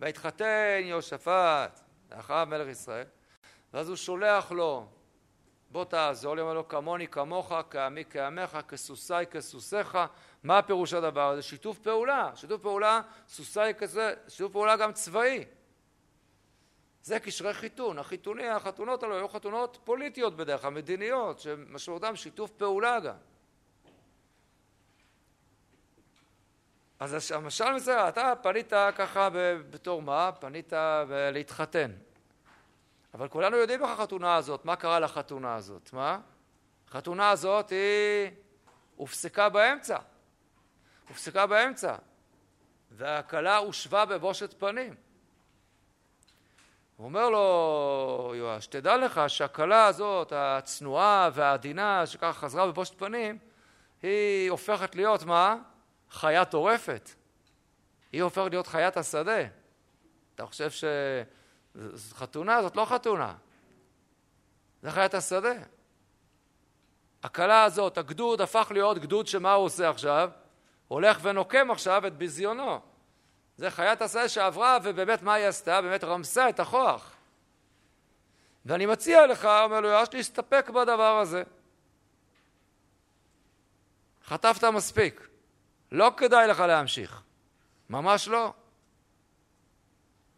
והתחתן 0.00 0.80
יהושפט, 0.80 1.80
לאחר 2.10 2.44
מלך 2.44 2.68
ישראל, 2.68 3.06
ואז 3.72 3.88
הוא 3.88 3.96
שולח 3.96 4.52
לו, 4.52 4.86
בוא 5.70 5.84
תעזור 5.84 6.36
לי, 6.36 6.42
אומר 6.42 6.54
לו, 6.54 6.68
כמוני 6.68 7.08
כמוך, 7.08 7.52
כעמי 7.70 8.04
כעמך, 8.10 8.58
כסוסי 8.68 9.26
כסוסיך, 9.30 9.98
מה 10.42 10.58
הפירוש 10.58 10.94
הדבר 10.94 11.30
הזה? 11.30 11.42
שיתוף 11.42 11.78
פעולה, 11.78 12.30
שיתוף 12.34 12.62
פעולה, 12.62 13.00
סוסי 13.28 13.74
כזה, 13.78 14.14
שיתוף 14.28 14.52
פעולה 14.52 14.76
גם 14.76 14.92
צבאי. 14.92 15.44
זה 17.02 17.18
קשרי 17.18 17.54
חיתון. 17.54 17.98
החיתוני, 17.98 18.48
החתונות 18.48 19.02
האלו 19.02 19.14
היו 19.14 19.28
חתונות 19.28 19.78
פוליטיות 19.84 20.36
בדרך 20.36 20.60
כלל, 20.60 20.70
מדיניות, 20.70 21.38
שמשמעותם 21.38 22.16
שיתוף 22.16 22.50
פעולה 22.50 23.00
גם. 23.00 23.31
אז 27.02 27.32
המשל 27.32 27.72
מזה, 27.72 28.08
אתה 28.08 28.32
פנית 28.42 28.72
ככה 28.96 29.28
בתור 29.70 30.02
מה? 30.02 30.30
פנית 30.40 30.72
להתחתן. 31.32 31.90
אבל 33.14 33.28
כולנו 33.28 33.56
יודעים 33.56 33.82
איך 33.82 33.90
החתונה 33.90 34.36
הזאת, 34.36 34.64
מה 34.64 34.76
קרה 34.76 35.00
לחתונה 35.00 35.54
הזאת, 35.54 35.92
מה? 35.92 36.18
החתונה 36.88 37.30
הזאת 37.30 37.70
היא 37.70 38.30
הופסקה 38.96 39.48
באמצע. 39.48 39.98
הופסקה 41.08 41.46
באמצע. 41.46 41.94
והכלה 42.90 43.56
הושבה 43.56 44.04
בבושת 44.04 44.54
פנים. 44.58 44.94
הוא 46.96 47.04
אומר 47.04 47.30
לו, 47.30 48.32
יואש, 48.36 48.66
תדע 48.66 48.96
לך 48.96 49.20
שהכלה 49.28 49.86
הזאת, 49.86 50.32
הצנועה 50.36 51.30
והעדינה, 51.32 52.06
שככה 52.06 52.32
חזרה 52.32 52.66
בבושת 52.66 52.98
פנים, 52.98 53.38
היא 54.02 54.50
הופכת 54.50 54.94
להיות 54.94 55.22
מה? 55.22 55.56
חיה 56.12 56.44
טורפת. 56.44 57.10
היא 58.12 58.22
הופכת 58.22 58.50
להיות 58.50 58.66
חיית 58.66 58.96
השדה. 58.96 59.42
אתה 60.34 60.46
חושב 60.46 60.70
שחתונה 61.96 62.62
זאת 62.62 62.76
לא 62.76 62.84
חתונה, 62.84 63.34
זה 64.82 64.90
חיית 64.90 65.14
השדה. 65.14 65.52
הכלה 67.22 67.64
הזאת, 67.64 67.98
הגדוד 67.98 68.40
הפך 68.40 68.68
להיות 68.70 68.98
גדוד 68.98 69.26
שמה 69.26 69.52
הוא 69.52 69.64
עושה 69.64 69.90
עכשיו? 69.90 70.30
הולך 70.88 71.18
ונוקם 71.22 71.70
עכשיו 71.70 72.06
את 72.06 72.16
ביזיונו. 72.16 72.80
זה 73.56 73.70
חיית 73.70 74.02
השדה 74.02 74.28
שעברה, 74.28 74.78
ובאמת 74.82 75.22
מה 75.22 75.34
היא 75.34 75.46
עשתה? 75.46 75.82
באמת 75.82 76.04
רמסה 76.04 76.48
את 76.48 76.60
הכוח. 76.60 77.12
ואני 78.66 78.86
מציע 78.86 79.26
לך, 79.26 79.44
אומר 79.44 79.80
לו 79.80 79.88
יואש, 79.88 80.08
להסתפק 80.12 80.70
בדבר 80.70 81.18
הזה. 81.18 81.42
חטפת 84.24 84.64
מספיק. 84.64 85.31
לא 85.92 86.12
כדאי 86.16 86.48
לך 86.48 86.60
להמשיך. 86.60 87.22
ממש 87.90 88.28
לא. 88.28 88.52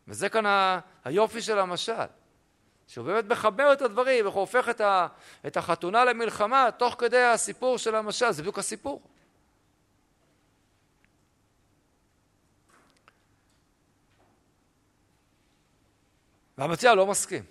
וזה 0.09 0.29
כאן 0.29 0.45
היופי 1.05 1.43
של 1.43 1.59
המשל, 1.59 2.07
שהוא 2.87 3.07
באמת 3.07 3.25
מחבר 3.25 3.73
את 3.73 3.83
הדברים, 3.83 4.27
איך 4.27 4.35
הוא 4.35 4.41
הופך 4.41 4.69
את, 4.69 4.81
ה, 4.81 5.07
את 5.47 5.57
החתונה 5.57 6.05
למלחמה 6.05 6.69
תוך 6.79 6.95
כדי 6.99 7.23
הסיפור 7.23 7.79
של 7.79 7.95
המשל, 7.95 8.33
זה 8.33 8.43
בדיוק 8.43 8.59
הסיפור. 8.59 9.03
והמציע 16.59 16.95
לא 16.95 17.07
מסכים. 17.07 17.45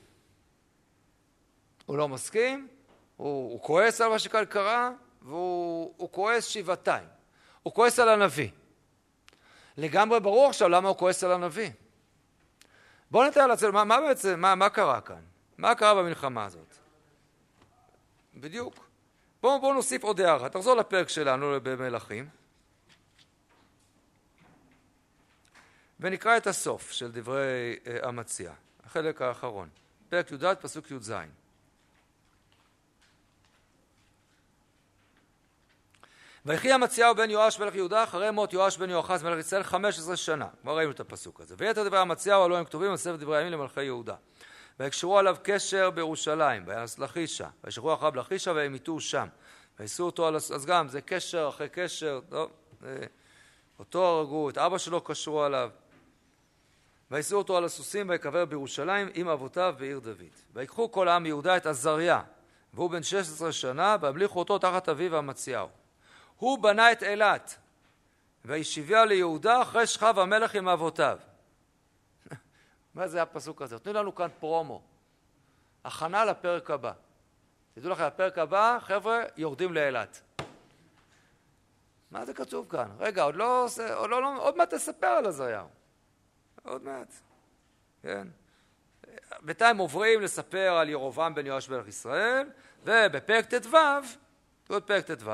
הוא 1.86 1.98
לא 1.98 2.10
מסכים, 2.10 2.68
הוא, 3.18 3.52
הוא 3.52 3.62
כועס 3.62 4.02
על 4.02 4.10
מה 4.10 4.20
שכאן 4.20 4.46
קרה, 4.46 4.92
והוא 5.22 6.10
כועס 6.12 6.46
שבעתיים. 6.46 7.23
הוא 7.64 7.74
כועס 7.74 8.00
על 8.00 8.10
הנביא. 8.10 8.50
לגמרי 9.78 10.20
ברור 10.20 10.50
עכשיו 10.50 10.70
למה 10.70 10.90
הוא 10.90 10.98
כועס 10.98 11.24
על 11.24 11.32
הנביא. 11.32 11.70
בואו 13.12 13.28
נתאר 13.28 13.48
לעצמנו, 13.48 13.74
מה, 13.74 13.84
מה 13.84 14.02
בעצם, 14.02 14.40
מה, 14.40 14.56
מה 14.56 14.70
קרה 14.70 15.02
כאן? 15.02 15.22
מה 15.58 15.76
קרה 15.76 15.96
במלחמה 15.96 16.46
הזאת? 16.46 16.78
בדיוק. 18.36 18.88
בואו 19.42 19.62
בוא 19.62 19.74
נוסיף 19.74 20.04
עוד 20.04 20.22
הערה. 20.22 20.50
תחזור 20.50 20.76
לפרק 20.76 21.10
שלנו 21.10 21.56
במלכים. 21.64 22.30
ונקרא 26.00 26.38
את 26.38 26.48
הסוף 26.48 26.92
של 26.92 27.12
דברי 27.12 27.76
uh, 27.84 28.08
המציע, 28.08 28.54
החלק 28.84 29.22
האחרון. 29.22 29.70
פרק 30.10 30.32
י"ד, 30.32 30.54
פסוק 30.54 30.92
י"ז. 30.92 31.14
ויחי 36.46 36.72
המציאהו 36.72 37.16
בן 37.16 37.30
יואש 37.30 37.60
מלך 37.60 37.76
יהודה 37.76 38.04
אחרי 38.04 38.32
מות 38.32 38.54
יואש 38.54 38.78
בן 38.78 38.90
יואחז 38.90 39.24
מלך 39.24 39.40
ישראל 39.40 39.64
חמש 39.64 40.00
עשרה 40.00 40.16
שנה. 40.16 40.48
כבר 40.62 40.78
ראינו 40.78 40.92
את 40.92 41.00
הפסוק 41.00 41.42
הזה. 41.42 41.56
ויתר 41.58 41.84
דברי 41.84 42.00
המציאהו 42.00 42.44
הלא 42.44 42.58
הם 42.58 42.66
כתובים 42.66 42.94
בספר 42.94 43.16
דברי 43.16 43.38
הימים 43.38 43.54
למלכי 43.54 43.84
יהודה. 43.84 44.16
ויקשרו 44.80 45.18
עליו 45.18 45.36
קשר 45.44 45.90
בירושלים, 45.90 46.64
וינס 46.68 47.00
לכישה, 47.00 47.48
וישלחו 47.64 47.94
אחריו 47.94 48.16
לכישה 48.16 48.52
והמיתוהו 48.52 49.00
שם. 49.00 49.28
ויישאו 49.80 50.06
אותו 50.06 50.28
על... 50.28 50.36
אז 50.36 50.66
גם 50.66 50.88
זה 50.88 51.02
קשר 51.02 51.50
אחרי 51.50 51.70
קשר, 51.70 52.20
טוב, 52.30 52.52
אותו 53.80 54.06
הרגו, 54.06 54.50
את 54.50 54.58
אבא 54.58 54.78
שלו 54.78 55.02
קשרו 55.02 55.44
עליו. 55.44 55.70
ויישאו 57.12 57.38
אותו 57.38 57.58
על 57.58 57.66
הסוסים 57.66 58.10
ויקבר 58.10 58.46
בירושלים 58.46 59.10
עם 59.14 59.28
אבותיו 59.28 59.76
בעיר 59.78 60.00
דוד. 60.00 60.34
ויקחו 60.54 60.92
כל 60.92 61.08
העם 61.08 61.26
יהודה 61.26 61.58
את 61.58 61.66
עזריה, 61.66 62.22
והוא 62.74 62.90
בן 62.90 63.04
שש 63.04 63.14
עשרה 63.16 63.52
שנה, 63.52 63.96
והמליכו 64.02 64.40
אותו 64.40 64.58
תחת 64.58 64.90
אביו 64.90 65.16
המציאהו. 65.16 65.83
הוא 66.44 66.60
בנה 66.60 66.92
את 66.92 67.04
אילת, 67.04 67.56
וישיביה 68.46 69.06
ליהודה 69.06 69.62
אחרי 69.62 69.88
שכב 69.88 70.20
המלך 70.20 70.56
עם 70.56 70.68
אבותיו. 70.68 71.20
מה 72.96 73.08
זה 73.08 73.22
הפסוק 73.22 73.62
הזה? 73.62 73.80
תנו 73.80 73.94
לנו 73.94 74.16
כאן 74.16 74.28
פרומו. 74.40 74.82
הכנה 75.86 76.26
לפרק 76.26 76.72
הבא. 76.72 76.92
תדעו 77.74 77.90
לכם, 77.92 78.04
הפרק 78.04 78.38
הבא, 78.38 78.78
חבר'ה, 78.82 79.24
יורדים 79.38 79.74
לאילת. 79.74 80.22
מה 82.12 82.26
זה 82.26 82.34
כתוב 82.34 82.70
כאן? 82.70 82.90
רגע, 83.00 83.24
עוד 83.24 83.36
לא, 83.36 83.68
עוד, 83.96 84.10
לא, 84.10 84.22
לא, 84.22 84.38
עוד 84.38 84.58
מעט 84.58 84.74
תספר 84.74 85.08
על 85.08 85.26
עזריהו. 85.26 85.68
עוד 86.64 86.84
מעט, 86.84 87.14
כן. 88.02 88.28
בינתיים 89.42 89.78
עוברים 89.78 90.22
לספר 90.22 90.74
על 90.78 90.90
ירובעם 90.90 91.36
בן 91.36 91.46
יואש 91.46 91.70
מלך 91.70 91.88
ישראל, 91.88 92.50
ובפרק 92.84 93.46
ט"ו, 93.46 93.78
עוד 94.70 94.84
פרק 94.84 95.12
ט"ו, 95.12 95.32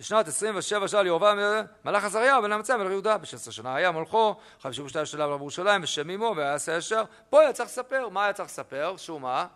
בשנת 0.00 0.28
27 0.28 0.88
שנה 0.88 1.02
לירבעם 1.02 1.38
מלאך 1.84 2.04
עזריה 2.04 2.40
בן 2.40 2.52
אמציה 2.52 2.76
מלך 2.76 2.90
יהודה, 2.90 3.18
ב-16 3.18 3.50
שנה 3.50 3.74
היה 3.74 3.92
מלכו, 3.92 4.34
52 4.60 5.06
שנה 5.06 5.24
עליו 5.24 5.36
ירושלים 5.36 5.82
בשם 5.82 6.10
אמו 6.10 6.34
ויעשה 6.36 6.76
ישר. 6.76 7.04
פה 7.30 7.40
היה 7.40 7.52
צריך 7.52 7.68
לספר, 7.68 8.08
מה 8.08 8.24
היה 8.24 8.32
צריך 8.32 8.48
לספר? 8.48 8.96
שהוא 8.96 9.20
מה? 9.20 9.46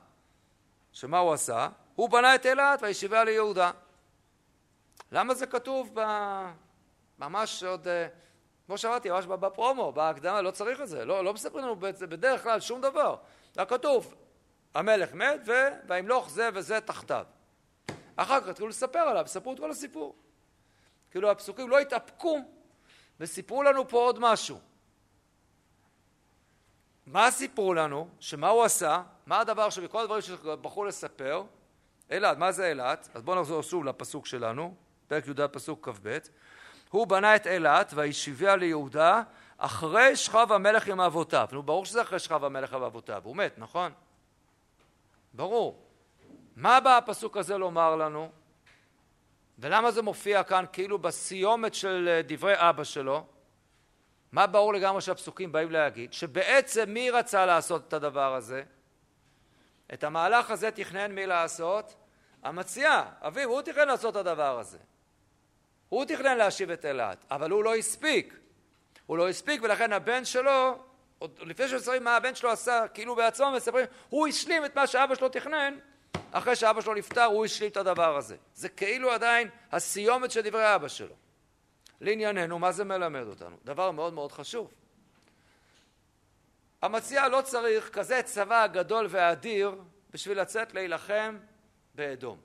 שמה 0.93 1.19
הוא 1.19 1.33
עשה? 1.33 1.69
הוא 1.95 2.11
בנה 2.11 2.35
את 2.35 2.47
אילת 2.47 2.83
וישיבה 2.83 3.25
ליהודה. 3.25 3.71
למה 5.13 5.35
זה 5.35 5.47
כתוב 5.47 5.91
ב... 5.95 6.01
ממש 7.19 7.65
עוד, 7.65 7.89
אה, 7.89 8.07
כמו 8.67 8.79
שאמרתי, 8.79 9.11
ממש 9.11 9.27
בפרומו, 9.27 9.93
בהקדמה, 9.93 10.43
לא 10.43 10.51
צריך 10.51 10.81
את 10.81 10.89
זה, 10.89 11.05
לא, 11.05 11.25
לא 11.25 11.35
מספרים 11.35 11.65
לנו 11.65 11.77
בדרך 12.01 12.43
כלל 12.43 12.61
שום 12.61 12.81
דבר. 12.81 13.17
רק 13.57 13.71
כתוב, 13.71 14.15
המלך 14.75 15.15
מת. 15.15 15.41
וימלוך 15.89 16.31
זה 16.31 16.49
וזה 16.55 16.81
תחתיו. 16.81 17.27
אחר 18.17 18.41
כך 18.41 18.49
התחילו 18.49 18.69
לספר 18.69 18.99
עליו, 18.99 19.25
ספרו 19.27 19.53
את 19.53 19.59
כל 19.59 19.71
הסיפור. 19.71 20.15
כאילו 21.13 21.31
הפסוקים 21.31 21.71
לא 21.71 21.79
התאפקו 21.79 22.39
וסיפרו 23.21 23.63
לנו 23.63 23.89
פה 23.89 23.97
עוד 23.97 24.19
משהו. 24.19 24.59
מה 27.07 27.31
סיפרו 27.31 27.75
לנו? 27.75 28.09
שמה 28.21 28.49
הוא 28.49 28.65
עשה? 28.65 29.03
מה 29.27 29.41
הדבר 29.41 29.71
שבכל 29.71 30.03
הדברים 30.03 30.23
שבחרו 30.23 30.85
לספר? 30.85 31.45
אילת, 32.11 32.39
מה 32.39 32.53
זה 32.53 32.69
אילת? 32.69 33.09
אז 33.15 33.23
בואו 33.23 33.41
נחזור 33.41 33.63
שוב 33.63 33.85
לפסוק 33.85 34.27
שלנו, 34.27 34.75
פרק 35.09 35.27
י"ד 35.27 35.47
פסוק 35.47 35.89
כ"ב. 35.89 36.19
הוא 36.91 37.07
בנה 37.07 37.37
את 37.37 37.47
אילת 37.47 37.93
וישיביה 37.95 38.57
ליהודה 38.57 39.23
אחרי 39.59 40.17
שכב 40.17 40.53
המלך 40.53 40.89
עם 40.89 41.01
אבותיו. 41.01 41.49
נו, 41.53 41.63
ברור 41.63 41.85
שזה 41.85 42.03
אחרי 42.03 42.19
שכב 42.19 42.45
המלך 42.45 42.73
עם 42.73 42.83
אבותיו, 42.83 43.23
הוא 43.25 43.37
מת, 43.37 43.59
נכון? 43.59 43.93
ברור. 45.35 45.83
מה 46.57 46.81
בא 46.81 46.97
הפסוק 46.97 47.37
הזה 47.37 47.59
לומר 47.59 47.97
לנו? 47.97 48.31
ולמה 49.59 49.91
זה 49.91 50.03
מופיע 50.03 50.43
כאן 50.43 50.65
כאילו 50.73 50.99
בסיומת 50.99 51.75
של 51.75 52.09
אה, 52.09 52.21
דברי 52.23 52.55
אבא 52.57 52.85
שלו? 52.85 53.27
מה 54.33 54.47
ברור 54.47 54.75
לגמרי 54.75 55.01
שהפסוקים 55.01 55.53
באים 55.53 55.71
להגיד? 55.71 56.13
שבעצם 56.13 56.91
מי 56.91 57.11
רצה 57.11 57.47
לעשות 57.47 57.89
את 57.89 57.93
הדבר 57.93 58.35
הזה? 58.35 58.63
את 59.95 60.05
המהלך 60.05 60.51
הזה 60.51 60.71
תכנן 60.71 61.13
מי 61.13 61.27
לעשות? 61.27 61.95
המציע, 62.43 63.03
אביו, 63.21 63.49
הוא 63.51 63.63
תכנן 63.63 63.89
לעשות 63.89 64.17
את 64.17 64.21
הדבר 64.21 64.59
הזה. 64.59 64.79
הוא 65.89 66.05
תכנן 66.05 66.39
להשיב 66.39 66.71
את 66.71 66.85
אילת, 66.85 67.25
אבל 67.31 67.51
הוא 67.51 67.65
לא 67.65 67.75
הספיק. 67.75 68.39
הוא 69.07 69.19
לא 69.19 69.29
הספיק 69.29 69.63
ולכן 69.63 69.93
הבן 69.93 70.25
שלו, 70.25 70.79
עוד 71.19 71.39
לפני 71.43 71.69
שמספרים 71.69 72.05
מה 72.05 72.17
הבן 72.17 72.35
שלו 72.35 72.51
עשה, 72.51 72.89
כאילו 72.95 73.17
בעצמו 73.17 73.51
מספרים, 73.51 73.87
הוא 74.09 74.29
השלים 74.29 74.65
את 74.65 74.77
מה 74.77 74.87
שאבא 74.87 75.15
שלו 75.15 75.29
תכנן, 75.29 75.79
אחרי 76.33 76.57
שאבא 76.57 76.81
שלו 76.81 76.95
נפטר 76.95 77.25
הוא 77.25 77.45
השלים 77.45 77.71
את 77.71 77.77
הדבר 77.77 78.17
הזה. 78.17 78.37
זה 78.55 78.69
כאילו 78.69 79.11
עדיין 79.11 79.49
הסיומת 79.73 80.31
של 80.31 80.41
דברי 80.41 80.75
אבא 80.75 80.89
שלו. 80.89 81.15
לענייננו, 82.01 82.59
מה 82.59 82.73
זה 82.73 82.85
מלמד 82.85 83.27
אותנו? 83.27 83.57
דבר 83.65 83.91
מאוד 83.91 84.13
מאוד 84.13 84.33
חשוב. 84.33 84.73
המציע 86.83 87.29
לא 87.29 87.41
צריך 87.41 87.89
כזה 87.89 88.23
צבא 88.23 88.67
גדול 88.67 89.07
ואדיר 89.11 89.75
בשביל 90.11 90.41
לצאת 90.41 90.75
להילחם 90.75 91.39
באדום. 91.95 92.41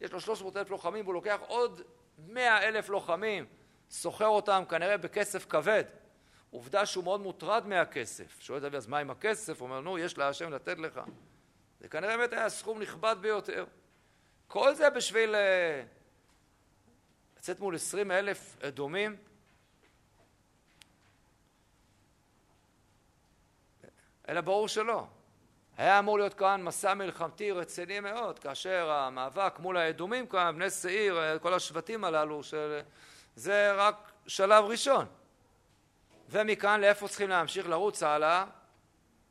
יש 0.00 0.12
לו 0.12 0.20
300 0.20 0.56
אלף 0.56 0.70
לוחמים 0.70 1.04
והוא 1.04 1.14
לוקח 1.14 1.38
עוד 1.46 1.82
100 2.18 2.68
אלף 2.68 2.88
לוחמים, 2.88 3.46
סוחר 3.90 4.26
אותם 4.26 4.62
כנראה 4.68 4.96
בכסף 4.96 5.46
כבד. 5.48 5.84
עובדה 6.50 6.86
שהוא 6.86 7.04
מאוד 7.04 7.20
מוטרד 7.20 7.66
מהכסף. 7.66 8.40
שואל 8.40 8.66
אבי, 8.66 8.76
אז 8.76 8.86
מה 8.86 8.98
עם 8.98 9.10
הכסף? 9.10 9.60
הוא 9.60 9.68
אומר, 9.68 9.80
נו, 9.80 9.98
יש 9.98 10.18
להשם 10.18 10.52
לתת 10.52 10.78
לך. 10.78 11.00
זה 11.80 11.88
כנראה 11.88 12.16
באמת 12.16 12.32
היה 12.32 12.48
סכום 12.48 12.82
נכבד 12.82 13.16
ביותר. 13.20 13.64
כל 14.48 14.74
זה 14.74 14.90
בשביל 14.90 15.34
אה, 15.34 15.82
לצאת 17.36 17.60
מול 17.60 17.74
עשרים 17.74 18.10
אלף 18.10 18.56
אדומים. 18.62 19.16
אלא 24.28 24.40
ברור 24.40 24.68
שלא. 24.68 25.06
היה 25.76 25.98
אמור 25.98 26.18
להיות 26.18 26.34
כאן 26.34 26.62
מסע 26.62 26.94
מלחמתי 26.94 27.50
רציני 27.52 28.00
מאוד, 28.00 28.38
כאשר 28.38 28.90
המאבק 28.90 29.58
מול 29.58 29.76
האדומים 29.76 30.26
כאן, 30.26 30.54
בני 30.54 30.70
שעיר, 30.70 31.18
אה, 31.18 31.38
כל 31.38 31.54
השבטים 31.54 32.04
הללו, 32.04 32.42
של... 32.42 32.80
זה 33.36 33.72
רק 33.72 34.12
שלב 34.26 34.64
ראשון. 34.64 35.06
ומכאן 36.28 36.80
לאיפה 36.80 37.08
צריכים 37.08 37.28
להמשיך 37.28 37.68
לרוץ 37.68 38.02
הלאה? 38.02 38.44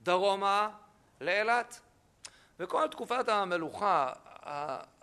דרומה 0.02 0.70
לאילת. 1.22 1.80
וכל 2.60 2.88
תקופת 2.88 3.30
המלוכה, 3.30 4.14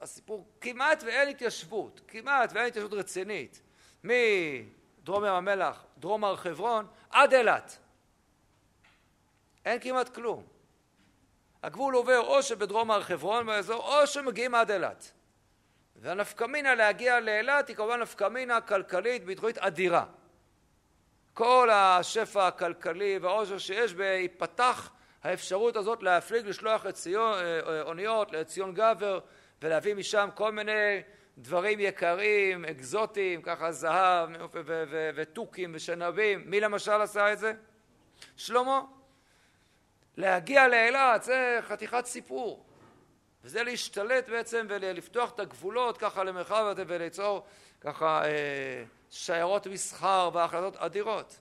הסיפור, 0.01 0.47
כמעט 0.61 1.03
ואין 1.07 1.29
התיישבות, 1.29 2.01
כמעט 2.09 2.53
ואין 2.53 2.67
התיישבות 2.67 2.93
רצינית, 2.93 3.63
מדרום 4.05 5.25
ים 5.25 5.33
המלח, 5.33 5.85
דרום 5.99 6.25
הר 6.25 6.37
חברון, 6.37 6.87
עד 7.11 7.35
אילת. 7.35 7.79
אין 9.65 9.81
כמעט 9.81 10.15
כלום. 10.15 10.45
הגבול 11.63 11.95
עובר 11.95 12.21
או 12.21 12.43
שבדרום 12.43 12.91
הר 12.91 13.03
חברון 13.03 13.47
באזור, 13.47 14.01
או 14.01 14.07
שמגיעים 14.07 14.55
עד 14.55 14.71
אילת. 14.71 15.13
והנפקמינה 15.97 16.75
להגיע 16.75 17.21
לאילת 17.21 17.69
היא 17.69 17.77
כמובן 17.77 18.01
נפקמינה 18.01 18.61
כלכלית 18.61 19.25
ביטחונית 19.25 19.59
אדירה. 19.59 20.05
כל 21.35 21.71
השפע 21.73 22.47
הכלכלי 22.47 23.19
והעושר 23.19 23.59
שיש 23.59 23.95
ייפתח 23.99 24.91
האפשרות 25.23 25.77
הזאת 25.77 26.03
להפליג 26.03 26.47
לשלוח 26.47 26.91
ציון, 26.91 27.33
אה, 27.35 27.61
אה, 27.61 27.83
אוניות 27.83 28.33
לציון 28.33 28.75
גבר 28.75 29.21
ולהביא 29.63 29.95
משם 29.95 30.29
כל 30.35 30.53
מיני 30.53 31.03
דברים 31.39 31.81
יקרים, 31.81 32.65
אקזוטיים, 32.65 33.43
ככה 33.43 33.73
זהב 33.73 34.31
ותוכים 35.15 35.71
ושנבים. 35.75 36.43
מי 36.47 36.61
למשל 36.61 37.01
עשה 37.01 37.33
את 37.33 37.39
זה? 37.39 37.53
שלמה. 38.37 38.81
להגיע 40.17 40.69
לאילת 40.69 41.23
זה 41.23 41.59
חתיכת 41.63 42.07
סיפור. 42.07 42.67
וזה 43.45 43.63
להשתלט 43.63 44.29
בעצם 44.29 44.67
ולפתוח 44.69 45.31
את 45.31 45.41
הגבולות 45.41 45.99
ככה 45.99 46.25
למרחב 46.25 46.65
הזה 46.67 46.85
וליצור 46.87 47.47
ככה 47.81 48.25
אה, 48.25 48.85
שיירות 49.11 49.67
מסחר 49.67 50.31
והחלטות 50.33 50.77
אדירות. 50.77 51.39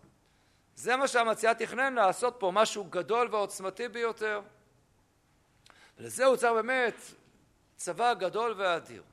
זה 0.81 0.95
מה 0.95 1.07
שהמציע 1.07 1.53
תכנן 1.53 1.93
לעשות 1.93 2.35
פה, 2.39 2.51
משהו 2.53 2.83
גדול 2.83 3.27
ועוצמתי 3.31 3.87
ביותר. 3.87 4.41
ולזה 5.97 6.25
הוא 6.25 6.35
צריך 6.35 6.53
באמת 6.53 6.95
צבא 7.75 8.13
גדול 8.13 8.53
ואדיר. 8.57 9.03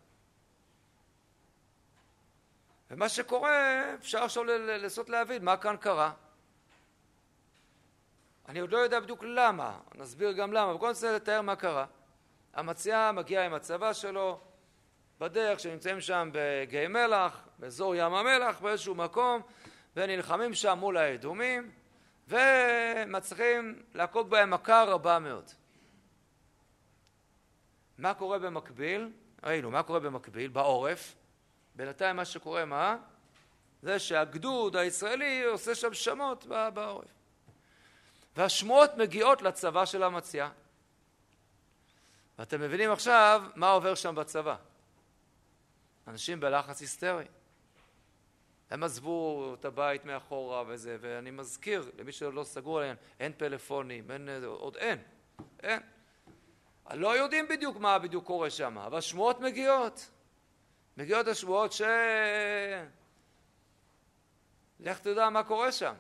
ומה 2.91 3.09
שקורה, 3.09 3.85
אפשר 3.95 4.25
עכשיו 4.25 4.45
לנסות 4.45 5.09
להבין 5.09 5.45
מה 5.45 5.57
כאן 5.57 5.77
קרה. 5.77 6.13
אני 8.49 8.61
עוד 8.61 8.73
לא 8.73 8.79
יודע 8.79 9.01
בדיוק 9.01 9.25
למה, 9.25 9.79
נסביר 9.95 10.33
גם 10.33 10.53
למה, 10.53 10.71
אבל 10.71 10.79
קודם 10.79 10.95
כל 11.01 11.07
לתאר 11.07 11.43
מה 11.43 11.57
קרה. 11.57 11.87
המציע 12.55 13.11
מגיע 13.15 13.47
עם 13.47 13.55
הצבא 13.55 13.93
שלו 13.93 14.41
בדרך 15.21 15.61
שנמצאים 15.61 16.01
שם 16.01 16.31
בגיא 16.33 16.89
מלח, 16.89 17.41
באזור 17.59 17.95
ים 17.95 18.15
המלח, 18.15 18.61
באיזשהו 18.61 18.95
מקום, 18.95 19.43
ונלחמים 19.97 20.55
שם 20.55 20.79
מול 20.81 20.97
האדומים, 20.97 21.71
ומצליחים 22.29 23.83
להכות 23.95 24.29
בהם 24.29 24.51
מכה 24.51 24.85
רבה 24.85 25.19
מאוד. 25.19 25.51
מה 27.99 28.15
קורה 28.15 28.39
במקביל? 28.39 29.13
ראינו, 29.45 29.71
מה 29.71 29.83
קורה 29.83 30.01
במקביל? 30.01 30.49
בעורף. 30.49 31.15
בינתיים 31.75 32.17
מה 32.17 32.25
שקורה, 32.25 32.65
מה? 32.65 32.97
זה 33.83 33.99
שהגדוד 33.99 34.77
הישראלי 34.77 35.45
עושה 35.45 35.75
שם 35.75 35.95
שמות 35.95 36.47
בעורף. 36.75 37.09
והשמועות 38.37 38.91
מגיעות 38.97 39.43
לצבא 39.43 39.85
של 39.85 40.03
המציע. 40.03 40.49
ואתם 42.39 42.61
מבינים 42.61 42.91
עכשיו 42.91 43.43
מה 43.55 43.71
עובר 43.71 43.95
שם 43.95 44.15
בצבא. 44.15 44.57
אנשים 46.09 46.41
בלחץ 46.41 46.81
היסטרי. 46.81 47.25
הם 48.71 48.83
עזבו 48.83 49.55
את 49.55 49.65
הבית 49.65 50.05
מאחורה 50.05 50.65
וזה, 50.67 50.97
ואני 51.01 51.31
מזכיר 51.31 51.91
למי 51.99 52.13
שעוד 52.13 52.35
לא 52.35 52.45
סגור 52.45 52.79
עליהם, 52.79 52.97
אין 53.21 53.33
פלאפונים, 53.37 54.11
אין, 54.11 54.29
עוד 54.45 54.77
אין, 54.77 54.99
אין. 55.63 55.81
לא 56.95 57.17
יודעים 57.17 57.49
בדיוק 57.49 57.77
מה 57.77 57.99
בדיוק 57.99 58.25
קורה 58.25 58.51
שם, 58.51 58.79
אבל 58.79 59.01
שמועות 59.01 59.41
מגיעות. 59.41 60.11
מגיעות 60.97 61.27
השמועות 61.27 61.73
ש... 61.73 61.83
לך 64.81 64.99
תדע 64.99 65.31
מה 65.31 65.45
קורה 65.45 65.73
שם. 65.73 65.95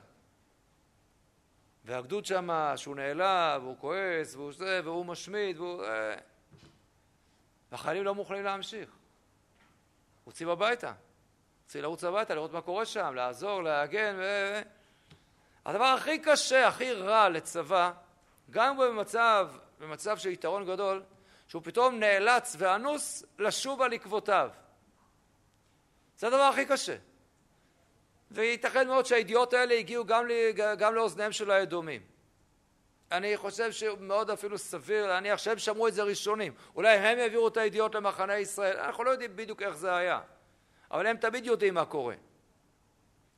והגדוד 1.85 2.27
שם, 2.27 2.49
שהוא 2.77 2.97
נעלב, 2.97 3.63
והוא 3.63 3.77
כועס, 3.79 4.35
והוא 4.35 4.53
זה, 4.53 4.81
והוא 4.85 5.07
משמיד, 5.07 5.59
והוא... 5.59 5.85
והחיילים 7.73 8.05
לא 8.05 8.15
מוכנים 8.15 8.45
להמשיך. 8.45 8.91
רוצים 10.25 10.49
הביתה. 10.49 10.93
רוצים 11.69 11.83
לרוץ 11.83 12.05
הביתה, 12.05 12.35
לראות 12.35 12.53
מה 12.53 12.61
קורה 12.61 12.85
שם, 12.85 13.15
לעזור, 13.15 13.63
להגן, 13.63 14.17
ו... 14.19 14.61
הדבר 15.67 15.85
הכי 15.85 16.19
קשה, 16.19 16.69
הכי 16.69 16.93
רע 16.93 17.29
לצבא, 17.29 17.93
גם 18.51 18.79
במצב, 18.79 19.49
במצב 19.81 20.19
של 20.19 20.29
יתרון 20.29 20.67
גדול, 20.67 21.03
שהוא 21.49 21.63
פתאום 21.65 21.99
נאלץ 21.99 22.57
ואנוס 22.59 23.25
לשוב 23.39 23.83
על 23.83 23.93
עקבותיו. 23.93 24.51
זה 26.19 26.27
הדבר 26.27 26.43
הכי 26.43 26.67
קשה. 26.67 26.97
וייתכן 28.31 28.87
מאוד 28.87 29.07
שהידיעות 29.07 29.53
האלה 29.53 29.75
הגיעו 29.75 30.05
גם, 30.05 30.27
לי, 30.27 30.53
גם 30.53 30.95
לאוזניהם 30.95 31.33
של 31.33 31.51
האדומים. 31.51 32.03
אני 33.13 33.37
חושב 33.37 33.73
שמאוד 33.73 34.31
אפילו 34.31 34.59
סביר 34.59 35.07
להניח 35.07 35.39
שהם 35.39 35.59
שמעו 35.59 35.89
את 35.89 35.95
זה 35.95 36.03
ראשונים. 36.03 36.55
אולי 36.77 36.97
הם 36.97 37.19
העבירו 37.19 37.49
את 37.49 37.57
הידיעות 37.57 37.95
למחנה 37.95 38.39
ישראל, 38.39 38.77
אנחנו 38.77 39.05
לא 39.05 39.11
יודעים 39.11 39.37
בדיוק 39.37 39.63
איך 39.63 39.77
זה 39.77 39.97
היה. 39.97 40.21
אבל 40.91 41.07
הם 41.07 41.17
תמיד 41.17 41.47
יודעים 41.47 41.75
מה 41.75 41.85
קורה. 41.85 42.15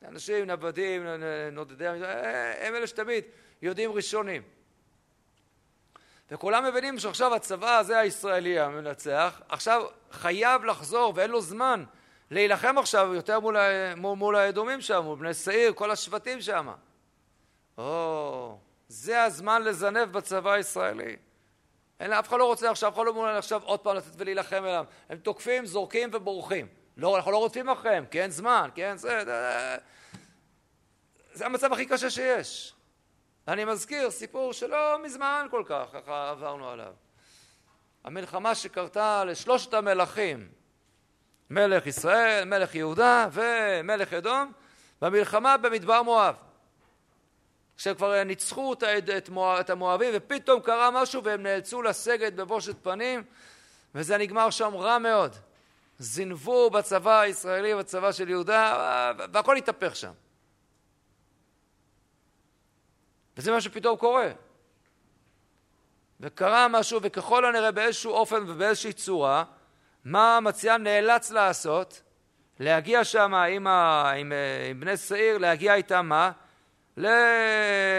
אנשים 0.07 0.45
נוודים, 0.45 1.07
נודדי, 1.51 1.87
הם 1.87 2.75
אלה 2.75 2.87
שתמיד 2.87 3.23
יודעים 3.61 3.91
ראשונים. 3.91 4.41
וכולם 6.31 6.65
מבינים 6.65 6.99
שעכשיו 6.99 7.35
הצבא 7.35 7.77
הזה 7.77 7.99
הישראלי 7.99 8.59
המנצח, 8.59 9.41
עכשיו 9.49 9.85
חייב 10.11 10.63
לחזור 10.63 11.13
ואין 11.15 11.31
לו 11.31 11.41
זמן 11.41 11.83
להילחם 12.31 12.77
עכשיו 12.77 13.13
יותר 13.15 13.39
מול, 13.39 13.57
מול, 13.97 14.17
מול 14.17 14.35
האדומים 14.35 14.81
שם, 14.81 15.01
מול 15.03 15.19
בני 15.19 15.33
שעיר, 15.33 15.73
כל 15.73 15.91
השבטים 15.91 16.41
שם. 16.41 16.69
או, 17.77 18.57
זה 18.87 19.23
הזמן 19.23 19.61
לזנב 19.61 20.11
בצבא 20.11 20.51
הישראלי. 20.51 21.15
אין, 21.99 22.13
אף 22.13 22.27
אחד 22.27 22.37
לא 22.37 22.45
רוצה 22.45 22.71
עכשיו, 22.71 22.89
אף 22.89 22.95
אחד 22.95 23.05
לא 23.05 23.13
מעוניין 23.13 23.37
עכשיו 23.37 23.61
עוד 23.63 23.79
פעם 23.79 23.95
לצאת 23.95 24.13
ולהילחם 24.17 24.65
אליו. 24.65 24.85
הם 25.09 25.17
תוקפים, 25.17 25.65
זורקים 25.65 26.09
ובורחים. 26.13 26.67
לא, 26.97 27.17
אנחנו 27.17 27.31
לא 27.31 27.37
רודפים 27.37 27.69
אחריהם, 27.69 28.05
כי 28.05 28.21
אין 28.21 28.31
זמן, 28.31 28.69
כי 28.75 28.85
אין 28.85 28.97
זה... 28.97 29.25
זה, 29.25 29.77
זה 31.33 31.45
המצב 31.45 31.73
הכי 31.73 31.85
קשה 31.85 32.09
שיש. 32.09 32.73
אני 33.47 33.65
מזכיר 33.65 34.11
סיפור 34.11 34.53
שלא 34.53 35.03
מזמן 35.03 35.47
כל 35.51 35.63
כך, 35.65 35.85
ככה 35.93 36.29
עברנו 36.29 36.69
עליו. 36.69 36.93
המלחמה 38.03 38.55
שקרתה 38.55 39.23
לשלושת 39.25 39.73
המלכים, 39.73 40.49
מלך 41.49 41.87
ישראל, 41.87 42.45
מלך 42.45 42.75
יהודה 42.75 43.27
ומלך 43.31 44.13
אדום, 44.13 44.51
במלחמה 45.01 45.57
במדבר 45.57 46.03
מואב. 46.03 46.35
כשהם 47.77 47.95
כבר 47.95 48.23
ניצחו 48.23 48.73
את 49.59 49.69
המואבים 49.69 50.09
ופתאום 50.13 50.61
קרה 50.61 50.91
משהו 50.91 51.23
והם 51.23 51.43
נאלצו 51.43 51.81
לסגת 51.81 52.33
בבושת 52.33 52.75
פנים 52.83 53.23
וזה 53.95 54.17
נגמר 54.17 54.49
שם 54.49 54.75
רע 54.75 54.97
מאוד. 54.97 55.35
זינבו 56.01 56.69
בצבא 56.69 57.19
הישראלי, 57.19 57.75
בצבא 57.75 58.11
של 58.11 58.29
יהודה, 58.29 59.11
והכל 59.33 59.57
התהפך 59.57 59.95
שם. 59.95 60.11
וזה 63.37 63.51
מה 63.51 63.61
שפתאום 63.61 63.97
קורה. 63.97 64.31
וקרה 66.19 66.67
משהו, 66.67 66.99
וככל 67.03 67.45
הנראה 67.45 67.71
באיזשהו 67.71 68.11
אופן 68.11 68.43
ובאיזושהי 68.47 68.93
צורה, 68.93 69.43
מה 70.05 70.37
המציע 70.37 70.77
נאלץ 70.77 71.31
לעשות? 71.31 72.01
להגיע 72.59 73.03
שם 73.03 73.33
עם, 73.33 73.67
ה... 73.67 74.11
עם, 74.11 74.33
עם 74.69 74.79
בני 74.79 74.97
שעיר, 74.97 75.37
להגיע 75.37 75.75
איתם 75.75 76.05
מה? 76.05 76.31
ל... 76.97 77.07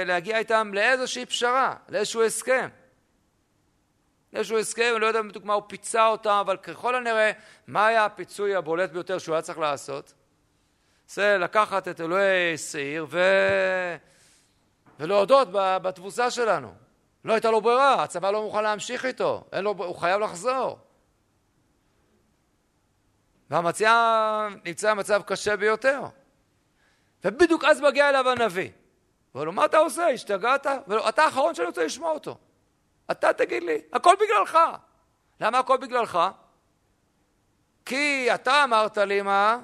להגיע 0.07 0.39
איתם 0.39 0.71
לאיזושהי 0.75 1.27
פשרה, 1.27 1.77
לאיזשהו 1.89 2.25
הסכם. 2.25 2.69
לאיזשהו 4.33 4.59
הסכם, 4.59 4.93
אני 4.93 5.01
לא 5.01 5.07
יודע 5.07 5.23
בדיוק 5.23 5.45
מה 5.45 5.55
הוא 5.55 5.63
פיצה 5.67 6.07
אותם, 6.07 6.39
אבל 6.41 6.57
ככל 6.57 6.95
הנראה, 6.95 7.31
מה 7.67 7.87
היה 7.87 8.05
הפיצוי 8.05 8.55
הבולט 8.55 8.91
ביותר 8.91 9.19
שהוא 9.19 9.35
היה 9.35 9.43
צריך 9.43 9.59
לעשות? 9.59 10.13
זה 11.09 11.39
לקחת 11.39 11.89
את 11.89 12.01
אלוהי 12.01 12.59
שעיר 12.59 13.07
ו... 13.11 13.21
ולהודות 15.01 15.49
בתבוסה 15.53 16.31
שלנו. 16.31 16.75
לא 17.25 17.33
הייתה 17.33 17.51
לו 17.51 17.61
ברירה, 17.61 18.03
הצבא 18.03 18.31
לא 18.31 18.43
מוכן 18.43 18.63
להמשיך 18.63 19.05
איתו, 19.05 19.45
לו, 19.53 19.71
הוא 19.71 19.97
חייב 19.97 20.21
לחזור. 20.21 20.79
והמציע 23.51 23.93
נמצא 24.65 24.95
במצב 24.95 25.23
קשה 25.23 25.57
ביותר. 25.57 26.03
ובדיוק 27.25 27.65
אז 27.65 27.81
מגיע 27.81 28.09
אליו 28.09 28.31
הנביא. 28.31 28.71
ואומר 29.35 29.45
לו, 29.45 29.53
מה 29.53 29.65
אתה 29.65 29.79
עושה? 29.79 30.09
השתגעת? 30.09 30.67
ולא, 30.89 31.09
אתה 31.09 31.23
האחרון 31.23 31.55
שאני 31.55 31.67
רוצה 31.67 31.85
לשמוע 31.85 32.11
אותו. 32.11 32.39
אתה 33.13 33.33
תגיד 33.33 33.63
לי, 33.63 33.79
הכל 33.93 34.15
בגללך. 34.21 34.59
למה 35.41 35.59
הכל 35.59 35.77
בגללך? 35.77 36.19
כי 37.85 38.35
אתה 38.35 38.65
אמרת 38.65 38.99
לי 38.99 39.23
מה? 39.23 39.59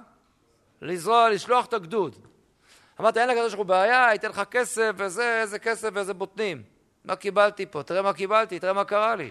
לזרוע, 0.83 1.31
לשלוח 1.31 1.67
את 1.67 1.73
הגדוד. 1.73 2.17
אמרתי, 3.01 3.21
אין 3.21 3.29
לקדוש 3.29 3.55
ברוך 3.55 3.59
הוא 3.59 3.67
בעיה, 3.67 4.15
אתן 4.15 4.29
לך 4.29 4.43
כסף 4.51 4.91
וזה, 4.97 5.41
איזה 5.41 5.59
כסף 5.59 5.89
ואיזה 5.93 6.15
בוטנים. 6.15 6.63
מה 7.05 7.17
קיבלתי 7.17 7.67
פה? 7.67 7.83
תראה 7.83 8.03
מה 8.03 8.13
קיבלתי, 8.13 8.61
תראה 8.61 8.73
מה 8.73 8.85
קרה 8.85 9.17
לי. 9.17 9.31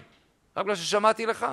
רק 0.56 0.64
בגלל 0.64 0.76
ששמעתי 0.76 1.26
לך. 1.26 1.46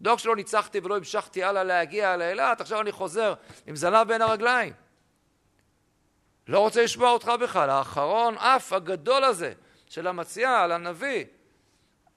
לא 0.00 0.12
רק 0.12 0.18
שלא 0.18 0.36
ניצחתי 0.36 0.80
ולא 0.84 0.96
המשכתי 0.96 1.44
הלאה 1.44 1.64
להגיע 1.64 2.16
לאילת, 2.16 2.60
עכשיו 2.60 2.80
אני 2.80 2.92
חוזר 2.92 3.34
עם 3.66 3.76
זנב 3.76 4.08
בין 4.08 4.22
הרגליים. 4.22 4.72
לא 6.48 6.58
רוצה 6.58 6.84
לשמוע 6.84 7.10
אותך 7.10 7.32
בכלל. 7.40 7.70
האחרון, 7.70 8.38
אף 8.38 8.72
הגדול 8.72 9.24
הזה 9.24 9.52
של 9.86 10.06
המציע 10.06 10.60
על 10.60 10.72
הנביא, 10.72 11.24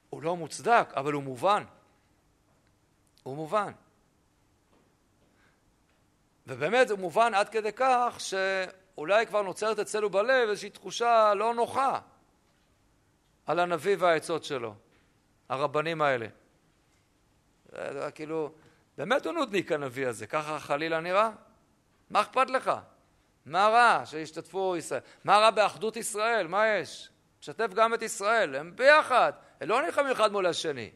הוא 0.10 0.24
לא 0.24 0.36
מוצדק, 0.36 0.90
אבל 0.96 1.14
הוא 1.14 1.24
מובן. 1.24 1.64
הוא 3.24 3.36
מובן. 3.36 3.72
ובאמת 6.48 6.90
הוא 6.90 7.00
מובן 7.00 7.34
עד 7.34 7.50
כדי 7.50 7.72
כך 7.76 8.18
שאולי 8.20 9.26
כבר 9.26 9.42
נוצרת 9.42 9.80
אצלנו 9.80 10.10
בלב 10.10 10.50
איזושהי 10.50 10.70
תחושה 10.70 11.34
לא 11.34 11.54
נוחה 11.54 12.00
על 13.46 13.60
הנביא 13.60 13.96
והעצות 14.00 14.44
שלו, 14.44 14.76
הרבנים 15.50 16.02
האלה. 16.02 16.28
זה 17.72 18.10
כאילו, 18.16 18.52
באמת 18.98 19.26
הוא 19.26 19.34
נודניק 19.34 19.72
הנביא 19.72 20.08
הזה, 20.08 20.28
ככה 20.28 20.60
חלילה 20.60 21.00
נראה? 21.00 21.30
מה 22.10 22.22
אכפת 22.22 22.50
לך? 22.50 22.72
מה 23.46 23.68
רע 23.68 24.06
שישתתפו 24.06 24.76
ישראל? 24.78 25.02
מה 25.24 25.38
רע 25.38 25.52
באחדות 25.52 25.98
ישראל? 25.98 26.48
מה 26.48 26.68
יש? 26.68 27.10
משתף 27.40 27.74
גם 27.74 27.94
את 27.94 28.02
ישראל, 28.02 28.56
הם 28.56 28.76
ביחד, 28.76 29.34
הם 29.62 29.70
לא 29.70 29.82
נלחמים 29.82 30.12
אחד 30.12 30.32
מול 30.32 30.46
השני. 30.46 30.92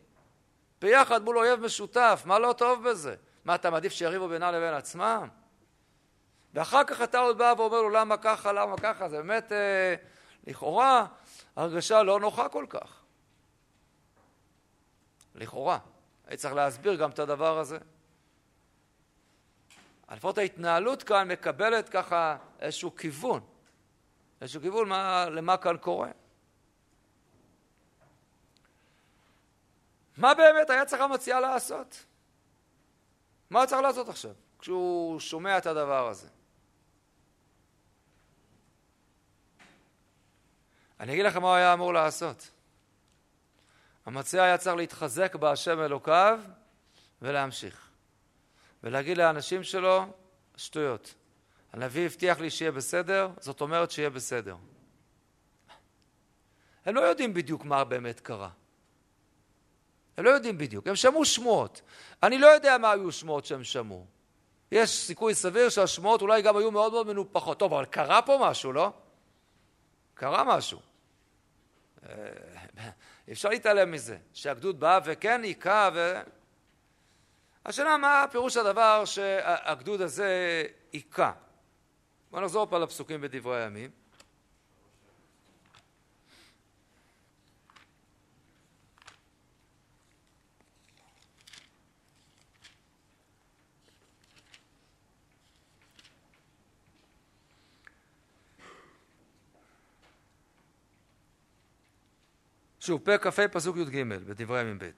ביחד 0.82 1.24
מול 1.24 1.38
אויב 1.38 1.60
משותף, 1.60 2.24
מה 2.26 2.40
לא 2.40 2.54
טוב 2.58 2.90
בזה? 2.90 3.16
מה, 3.46 3.56
אתה 3.56 3.70
מעדיף 3.70 3.94
שיריבו 3.94 4.28
בינה 4.28 4.52
לבין 4.52 4.74
עצמם? 4.74 5.28
ואחר 6.54 6.84
כך 6.84 7.02
אתה 7.02 7.20
עוד 7.20 7.38
בא 7.38 7.54
ואומר 7.58 7.82
לו 7.82 7.90
למה 7.90 8.18
ככה, 8.18 8.52
למה 8.52 8.78
ככה, 8.78 9.10
זה 9.10 9.18
באמת 9.18 9.52
אה, 9.52 9.96
לכאורה 10.48 11.06
הרגשה 11.56 12.04
לא 12.04 12.20
נוחה 12.20 12.50
כל 12.50 12.66
כך. 12.70 13.02
לכאורה. 15.36 15.78
הייתי 16.28 16.42
צריך 16.42 16.54
להסביר 16.54 16.96
גם 16.96 17.10
את 17.10 17.20
הדבר 17.20 17.60
הזה. 17.60 17.78
לפחות 20.12 20.38
ההתנהלות 20.38 21.04
כאן 21.04 21.28
מקבלת 21.28 21.90
ככה 21.90 22.38
איזשהו 22.60 22.96
כיוון, 22.96 23.42
איזשהו 24.42 24.62
כיוון 24.62 24.90
מה, 24.90 25.26
למה 25.30 25.58
כאן 25.58 25.78
קורה. 25.78 26.10
מה 30.22 30.34
באמת 30.34 30.70
היה 30.70 30.86
צריך 30.86 31.02
המציע 31.02 31.40
לעשות? 31.40 32.06
מה 33.50 33.60
הוא 33.60 33.66
צריך 33.66 33.82
לעשות 33.82 34.10
עכשיו, 34.10 34.32
כשהוא 34.60 35.20
שומע 35.20 35.58
את 35.58 35.66
הדבר 35.66 36.08
הזה? 36.08 36.28
אני 41.00 41.14
אגיד 41.14 41.26
לכם 41.26 41.42
מה 41.42 41.48
הוא 41.48 41.56
היה 41.56 41.74
אמור 41.74 41.94
לעשות. 41.94 42.50
המציע 44.06 44.44
היה 44.44 44.58
צריך 44.58 44.76
להתחזק 44.76 45.36
בהשם 45.36 45.80
אלוקיו 45.80 46.40
ולהמשיך. 47.22 47.90
ולהגיד 48.84 49.18
לאנשים 49.18 49.64
שלו, 49.64 50.06
שטויות. 50.56 51.14
הנביא 51.74 52.06
הבטיח 52.06 52.40
לי 52.40 52.50
שיהיה 52.50 52.72
בסדר, 52.72 53.30
זאת 53.40 53.62
אומרת 53.62 53.92
שיהיה 53.92 54.10
בסדר. 54.10 54.56
הם 56.86 56.96
לא 56.96 57.02
יודעים 57.02 57.34
בדיוק 57.34 57.66
מה 57.66 57.84
באמת 57.84 58.20
קרה. 58.20 58.50
הם 60.18 60.26
לא 60.26 60.30
יודעים 60.30 60.58
בדיוק, 60.58 60.88
הם 60.88 60.96
שמעו 60.96 61.26
שמועות. 61.26 61.82
אני 62.24 62.38
לא 62.38 62.48
יודע 62.48 62.78
מה 62.78 62.92
היו 62.92 63.12
שמועות 63.12 63.46
שהם 63.46 63.64
שמעו. 63.64 64.06
יש 64.72 64.90
סיכוי 64.90 65.36
סביר 65.36 65.70
שהשמועות 65.70 66.22
אולי 66.22 66.42
גם 66.42 66.58
היו 66.58 66.72
מאוד 66.72 66.92
מאוד 66.92 67.08
מנופחות. 67.08 67.60
טוב, 67.60 67.74
אבל 67.74 67.86
קרה 67.86 68.22
פה 68.22 68.38
משהו, 68.42 68.74
לא? 68.74 68.92
קרה 70.14 70.44
משהו. 70.44 70.80
אה, 72.06 72.16
אפשר 73.32 73.50
להתעלם 73.50 73.92
מזה, 73.92 74.18
שהגדוד 74.34 74.80
בא 74.80 75.00
וכן 75.06 75.44
היכה 75.44 75.90
ו... 75.94 76.22
השאלה 77.66 77.98
מה 77.98 78.26
פירוש 78.32 78.58
הדבר 78.58 79.06
שהגדוד 79.06 80.02
הזה 80.02 80.64
היכה. 80.94 81.32
בואו 82.32 82.42
נחזור 82.42 82.66
פה 82.66 82.80
לפסוקים 82.80 83.22
בדברי 83.22 83.64
הימים. 83.64 84.01
שוב, 102.82 103.02
פרק 103.04 103.28
כ"ה 103.28 103.48
פסוק 103.48 103.78
י"ג 103.78 104.04
בדברי 104.04 104.62
ימים 104.62 104.80
ב' 104.80 104.90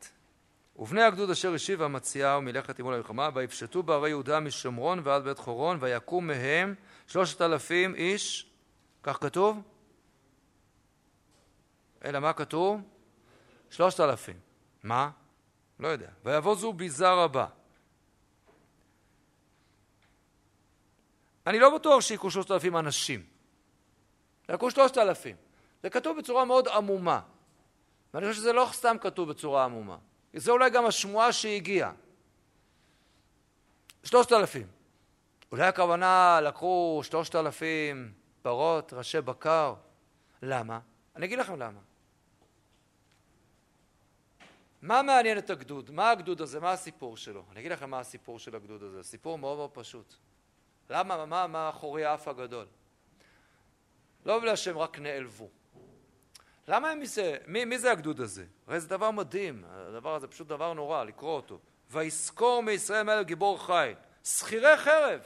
ובני 0.76 1.02
הגדוד 1.02 1.30
אשר 1.30 1.54
השיבה 1.54 1.88
מציעהו 1.88 2.42
מלכת 2.42 2.80
עמו 2.80 2.92
למלחמה 2.92 3.30
ויפשטו 3.34 3.84
בערי 3.84 4.10
יהודה 4.10 4.40
משומרון 4.40 5.02
ועד 5.04 5.24
בית 5.24 5.38
חורון 5.38 5.78
ויקום 5.82 6.28
מהם 6.28 6.76
שלושת 7.08 7.42
אלפים 7.42 7.96
איש 7.96 8.52
כך 9.04 9.18
כתוב? 9.22 9.62
אלא 12.06 12.20
מה 12.20 12.34
כתוב? 12.34 12.82
שלושת 13.70 14.00
אלפים. 14.00 14.40
מה? 14.84 15.10
לא 15.80 15.88
יודע. 15.88 16.10
ויבוזו 16.26 16.74
ביזה 16.74 17.10
רבה. 17.10 17.48
אני 21.48 21.60
לא 21.60 21.78
בטוח 21.78 22.02
שיקחו 22.02 22.32
שלושת 22.32 22.52
אלפים 22.52 22.78
אנשים. 22.78 23.26
לקחו 24.50 24.72
שלושת 24.72 24.98
אלפים. 24.98 25.36
זה 25.84 25.90
כתוב 25.90 26.18
בצורה 26.18 26.46
מאוד 26.46 26.68
עמומה. 26.68 27.33
ואני 28.14 28.26
חושב 28.28 28.40
שזה 28.40 28.54
לא 28.54 28.70
סתם 28.72 28.98
כתוב 29.02 29.30
בצורה 29.30 29.66
עמומה. 29.66 29.98
זה 30.34 30.52
אולי 30.52 30.70
גם 30.70 30.86
השמועה 30.86 31.34
שהגיעה. 31.34 31.92
שלושת 34.04 34.32
אלפים. 34.32 34.68
אולי 35.52 35.68
הכוונה 35.68 36.40
לקחו 36.44 37.02
שלושת 37.04 37.36
אלפים 37.36 38.14
פרות, 38.42 38.94
ראשי 38.94 39.22
בקר. 39.22 39.74
למה? 40.42 40.80
אני 41.16 41.26
אגיד 41.26 41.40
לכם 41.40 41.60
למה. 41.60 41.80
מה 44.82 45.02
מעניין 45.02 45.38
את 45.38 45.50
הגדוד? 45.50 45.92
מה 45.92 46.10
הגדוד 46.10 46.42
הזה? 46.42 46.60
מה 46.60 46.72
הסיפור 46.72 47.18
שלו? 47.18 47.46
אני 47.52 47.60
אגיד 47.60 47.72
לכם 47.72 47.90
מה 47.90 48.00
הסיפור 48.00 48.40
של 48.40 48.56
הגדוד 48.56 48.84
הזה. 48.84 49.04
סיפור 49.04 49.38
מאוד 49.38 49.58
מאוד 49.58 49.70
פשוט. 49.74 50.14
למה? 50.90 51.26
מה 51.26 51.48
מאחורי 51.48 52.06
האף 52.06 52.28
הגדול? 52.28 52.66
לא 54.26 54.40
בגלל 54.40 54.56
שהם 54.56 54.78
רק 54.78 55.00
נעלבו. 55.00 55.50
למה 56.68 56.90
הם 56.90 57.00
מזה? 57.00 57.38
מי, 57.48 57.66
מי 57.66 57.80
זה 57.80 57.92
הגדוד 57.92 58.22
הזה? 58.22 58.46
הרי 58.68 58.80
זה 58.80 58.90
דבר 58.90 59.12
מדהים, 59.12 59.64
הדבר 59.68 60.16
הזה 60.16 60.28
פשוט 60.28 60.48
דבר 60.48 60.74
נורא, 60.74 61.04
לקרוא 61.04 61.36
אותו. 61.36 61.60
ויזכור 61.92 62.64
מישראל 62.64 63.04
מלך 63.04 63.28
גיבור 63.28 63.66
חיל, 63.66 63.96
שכירי 64.24 64.78
חרב. 64.78 65.22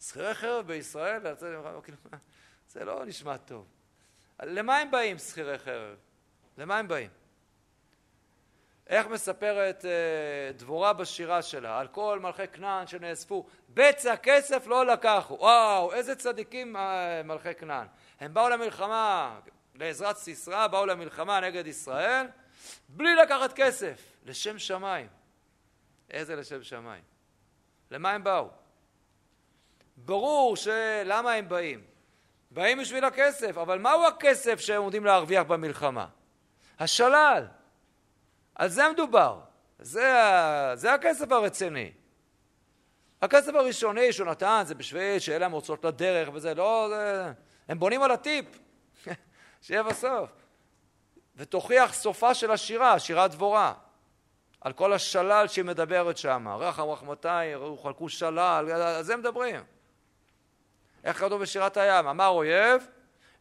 שכירי 0.00 0.34
חרב 0.34 0.66
בישראל, 0.66 1.20
כאילו, 1.84 1.98
זה 2.68 2.84
לא 2.84 3.04
נשמע 3.04 3.36
טוב. 3.36 3.66
למה 4.42 4.78
הם 4.78 4.90
באים, 4.90 5.18
שכירי 5.18 5.58
חרב? 5.58 5.96
למה 6.58 6.78
הם 6.78 6.88
באים? 6.88 7.10
איך 8.86 9.06
מספרת 9.06 9.84
אה, 9.84 10.52
דבורה 10.52 10.92
בשירה 10.92 11.42
שלה 11.42 11.80
על 11.80 11.88
כל 11.88 12.18
מלכי 12.22 12.48
כנען 12.48 12.86
שנאספו 12.86 13.46
בצע 13.68 14.16
כסף 14.16 14.66
לא 14.66 14.86
לקחו 14.86 15.34
וואו 15.34 15.92
איזה 15.92 16.16
צדיקים 16.16 16.76
אה, 16.76 17.22
מלכי 17.24 17.54
כנען 17.54 17.86
הם 18.20 18.34
באו 18.34 18.48
למלחמה 18.48 19.40
לעזרת 19.74 20.16
סיסרא 20.16 20.66
באו 20.66 20.86
למלחמה 20.86 21.40
נגד 21.40 21.66
ישראל 21.66 22.26
בלי 22.88 23.14
לקחת 23.14 23.52
כסף. 23.52 24.14
לשם 24.24 24.58
שמיים. 24.58 25.08
איזה 26.10 26.36
לשם 26.36 26.62
שמיים? 26.62 27.02
למה 27.90 28.10
הם 28.10 28.24
באו? 28.24 28.48
ברור 29.96 30.56
שלמה 30.56 31.32
הם 31.32 31.48
באים. 31.48 31.84
באים 32.50 32.78
בשביל 32.78 33.04
הכסף 33.04 33.58
אבל 33.58 33.78
מהו 33.78 34.06
הכסף 34.06 34.60
שהם 34.60 34.82
עומדים 34.82 35.04
להרוויח 35.04 35.42
במלחמה? 35.42 36.06
השלל. 36.78 37.46
על 38.54 38.68
זה 38.68 38.88
מדובר. 38.92 39.40
זה, 39.78 40.12
זה 40.74 40.94
הכסף 40.94 41.32
הרציני. 41.32 41.92
הכסף 43.22 43.54
הראשוני 43.54 44.12
שהוא 44.12 44.26
נתן 44.28 44.62
זה 44.66 44.74
בשביל 44.74 45.18
שיהיה 45.18 45.38
להם 45.38 45.52
רוצות 45.52 45.84
לדרך 45.84 46.28
וזה, 46.32 46.54
לא, 46.54 46.86
זה, 46.90 47.32
הם 47.68 47.78
בונים 47.78 48.02
על 48.02 48.10
הטיפ, 48.10 48.44
שיהיה 49.66 49.82
בסוף. 49.82 50.30
ותוכיח 51.36 51.92
סופה 51.92 52.34
של 52.34 52.50
השירה, 52.50 52.98
שירת 52.98 53.30
דבורה, 53.30 53.74
על 54.60 54.72
כל 54.72 54.92
השלל 54.92 55.48
שהיא 55.48 55.64
מדברת 55.64 56.18
שם, 56.18 56.48
רחם 56.48 56.82
רחמתי, 56.82 57.28
חלקו 57.82 58.08
שלל, 58.08 58.70
על 58.70 59.02
זה 59.02 59.16
מדברים. 59.16 59.64
איך 61.04 61.20
כתוב 61.20 61.42
בשירת 61.42 61.76
הים? 61.76 62.06
אמר 62.06 62.26
אויב, 62.26 62.86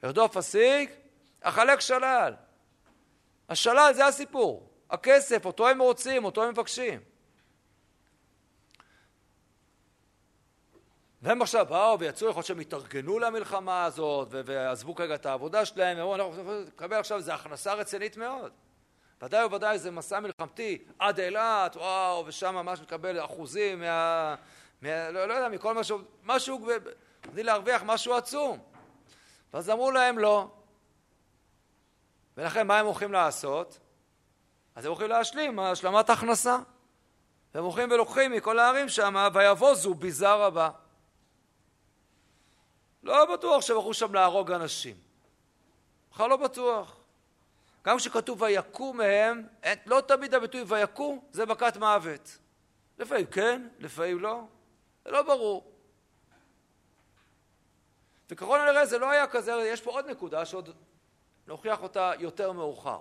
ארדוף 0.03 0.38
אסיג, 0.38 0.89
אחלק 1.41 1.80
שלל. 1.80 2.34
השלל 3.49 3.91
זה 3.93 4.05
הסיפור. 4.05 4.69
הכסף, 4.89 5.45
אותו 5.45 5.69
הם 5.69 5.82
רוצים, 5.82 6.26
אותו 6.26 6.43
הם 6.43 6.49
מבקשים. 6.49 6.99
והם 11.24 11.41
עכשיו 11.41 11.65
באו 11.65 11.99
ויצאו, 11.99 12.30
יכול 12.30 12.39
להיות 12.39 12.45
שהם 12.45 12.59
התארגנו 12.59 13.19
למלחמה 13.19 13.86
הזאת 13.86 14.28
ועזבו 14.32 14.95
כרגע 14.95 15.15
את 15.15 15.26
העבודה 15.26 15.65
שלהם, 15.65 15.97
ואמרו, 15.97 16.15
אנחנו 16.15 16.61
נקבל 16.67 16.99
עכשיו 16.99 17.17
איזו 17.17 17.32
הכנסה 17.32 17.74
רצינית 17.74 18.17
מאוד. 18.17 18.51
ודאי 19.21 19.45
וודאי 19.45 19.80
זה 19.80 19.91
מסע 19.91 20.19
מלחמתי 20.19 20.84
עד 20.99 21.19
אילת, 21.19 21.76
וואו, 21.76 22.24
ושם 22.26 22.55
ממש 22.55 22.82
מקבל 22.82 23.26
אחוזים 23.26 23.80
מה... 23.80 24.36
מה 24.82 25.09
לא, 25.11 25.26
לא 25.26 25.34
יודע, 25.34 25.49
מכל 25.49 25.74
משהו, 25.74 25.99
משהו, 26.24 26.67
כדי 27.21 27.43
להרוויח 27.43 27.82
משהו 27.86 28.13
עצום. 28.13 28.59
ואז 29.53 29.69
אמרו 29.69 29.91
להם 29.91 30.19
לא. 30.19 30.47
ולכן 32.38 32.67
מה 32.67 32.80
הם 32.80 32.86
הולכים 32.86 33.11
לעשות? 33.13 33.80
אז 34.76 34.86
הם 34.86 34.91
הולכים 34.91 35.09
להשלים 35.09 35.59
השלמת 35.59 36.09
הכנסה. 36.09 36.57
והם 37.55 37.63
הולכים 37.63 37.91
ולוקחים 37.91 38.32
מכל 38.32 38.59
הערים 38.59 38.89
שם, 38.89 39.30
ויבוזו 39.34 39.93
ביזה 39.93 40.34
רבה. 40.34 40.69
לא 43.03 43.33
בטוח 43.33 43.61
שהם 43.61 43.77
הלכו 43.77 43.93
שם 43.93 44.13
להרוג 44.13 44.51
אנשים. 44.51 44.95
בכלל 46.11 46.29
לא 46.29 46.37
בטוח. 46.37 46.95
גם 47.85 47.97
כשכתוב 47.97 48.41
ויקום 48.41 48.97
מהם, 48.97 49.47
לא 49.85 50.01
תמיד 50.01 50.33
הביטוי 50.33 50.63
ויקום 50.67 51.19
זה 51.31 51.45
מכת 51.45 51.77
מוות. 51.77 52.37
לפעמים 52.99 53.25
כן, 53.25 53.67
לפעמים 53.79 54.19
לא. 54.19 54.41
זה 55.05 55.11
לא 55.11 55.21
ברור. 55.21 55.71
וככל 58.29 58.61
הנראה 58.61 58.85
זה 58.85 58.97
לא 58.97 59.09
היה 59.09 59.27
כזה, 59.27 59.51
יש 59.51 59.81
פה 59.81 59.91
עוד 59.91 60.09
נקודה 60.09 60.45
שעוד 60.45 60.69
נוכיח 61.47 61.83
אותה 61.83 62.11
יותר 62.19 62.51
מאוחר. 62.51 62.99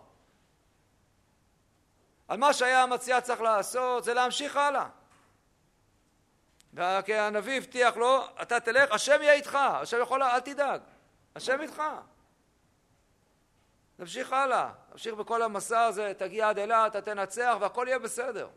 על 2.28 2.38
מה 2.38 2.52
שהיה 2.52 2.82
המציע 2.82 3.20
צריך 3.20 3.40
לעשות 3.40 4.04
זה 4.04 4.14
להמשיך 4.14 4.56
הלאה. 4.56 4.88
כי 6.76 7.14
הנביא 7.14 7.56
הבטיח 7.56 7.96
לו, 7.96 8.24
אתה 8.42 8.60
תלך, 8.60 8.92
השם 8.92 9.22
יהיה 9.22 9.32
איתך, 9.32 9.54
השם 9.54 9.98
יכול, 10.02 10.22
אל 10.22 10.40
תדאג, 10.40 10.80
השם 11.36 11.60
איתך. 11.60 11.82
נמשיך 13.98 14.32
הלאה, 14.32 14.70
נמשיך 14.92 15.14
בכל 15.14 15.42
המסע 15.42 15.84
הזה, 15.84 16.12
תגיע 16.18 16.48
עד 16.48 16.58
אילת, 16.58 16.96
אתה 16.96 17.00
תנצח 17.00 17.56
והכל 17.60 17.84
יהיה 17.88 17.98
בסדר. 17.98 18.48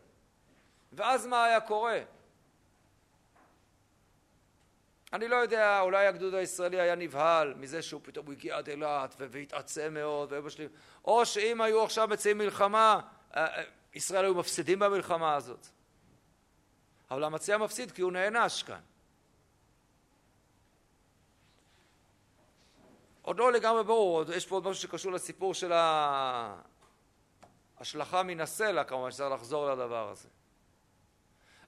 ואז 0.94 1.26
מה 1.26 1.44
היה 1.44 1.62
קורה? 1.62 2.00
אני 5.14 5.28
לא 5.28 5.36
יודע, 5.36 5.80
אולי 5.80 6.08
הגדוד 6.08 6.34
הישראלי 6.34 6.82
היה 6.82 6.96
נבהל 6.96 7.54
מזה 7.54 7.82
שהוא 7.82 8.02
פתאום 8.04 8.32
הגיע 8.32 8.58
עד 8.58 8.70
אילת 8.70 9.16
והתעצם 9.18 9.94
מאוד, 9.94 10.34
או 11.06 11.26
שאם 11.26 11.62
היו 11.62 11.84
עכשיו 11.84 12.08
מציעים 12.08 12.38
מלחמה, 12.38 13.00
ישראל 13.94 14.26
היו 14.26 14.36
מפסידים 14.36 14.80
במלחמה 14.80 15.36
הזאת. 15.36 15.68
אבל 17.12 17.24
המציע 17.24 17.58
מפסיד 17.58 17.92
כי 17.92 18.02
הוא 18.02 18.12
נענש 18.12 18.64
כאן. 18.64 18.80
עוד 23.22 23.40
לא 23.40 23.52
לגמרי 23.52 23.84
ברור, 23.84 24.24
יש 24.36 24.48
פה 24.48 24.56
עוד 24.56 24.68
משהו 24.68 24.82
שקשור 24.82 25.12
לסיפור 25.12 25.54
של 25.54 25.72
ההשלכה 27.78 28.24
מן 28.24 28.42
הסלע, 28.42 28.84
כמובן 28.84 29.12
שצריך 29.12 29.32
לחזור 29.32 29.70
לדבר 29.70 30.10
הזה. 30.10 30.30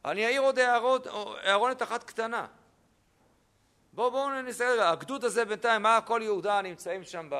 אני 0.05 0.25
אעיר 0.25 0.41
עוד 0.41 0.59
הערות, 0.59 1.07
הערונת 1.43 1.81
אחת 1.81 2.03
קטנה. 2.03 2.47
בואו 3.93 4.11
בואו 4.11 4.41
נסתכל, 4.41 4.79
הגדוד 4.79 5.23
הזה 5.23 5.45
בינתיים, 5.45 5.81
מה 5.81 5.99
כל 6.05 6.21
יהודה 6.23 6.61
נמצאים 6.61 7.03
שם, 7.03 7.27
ב... 7.31 7.35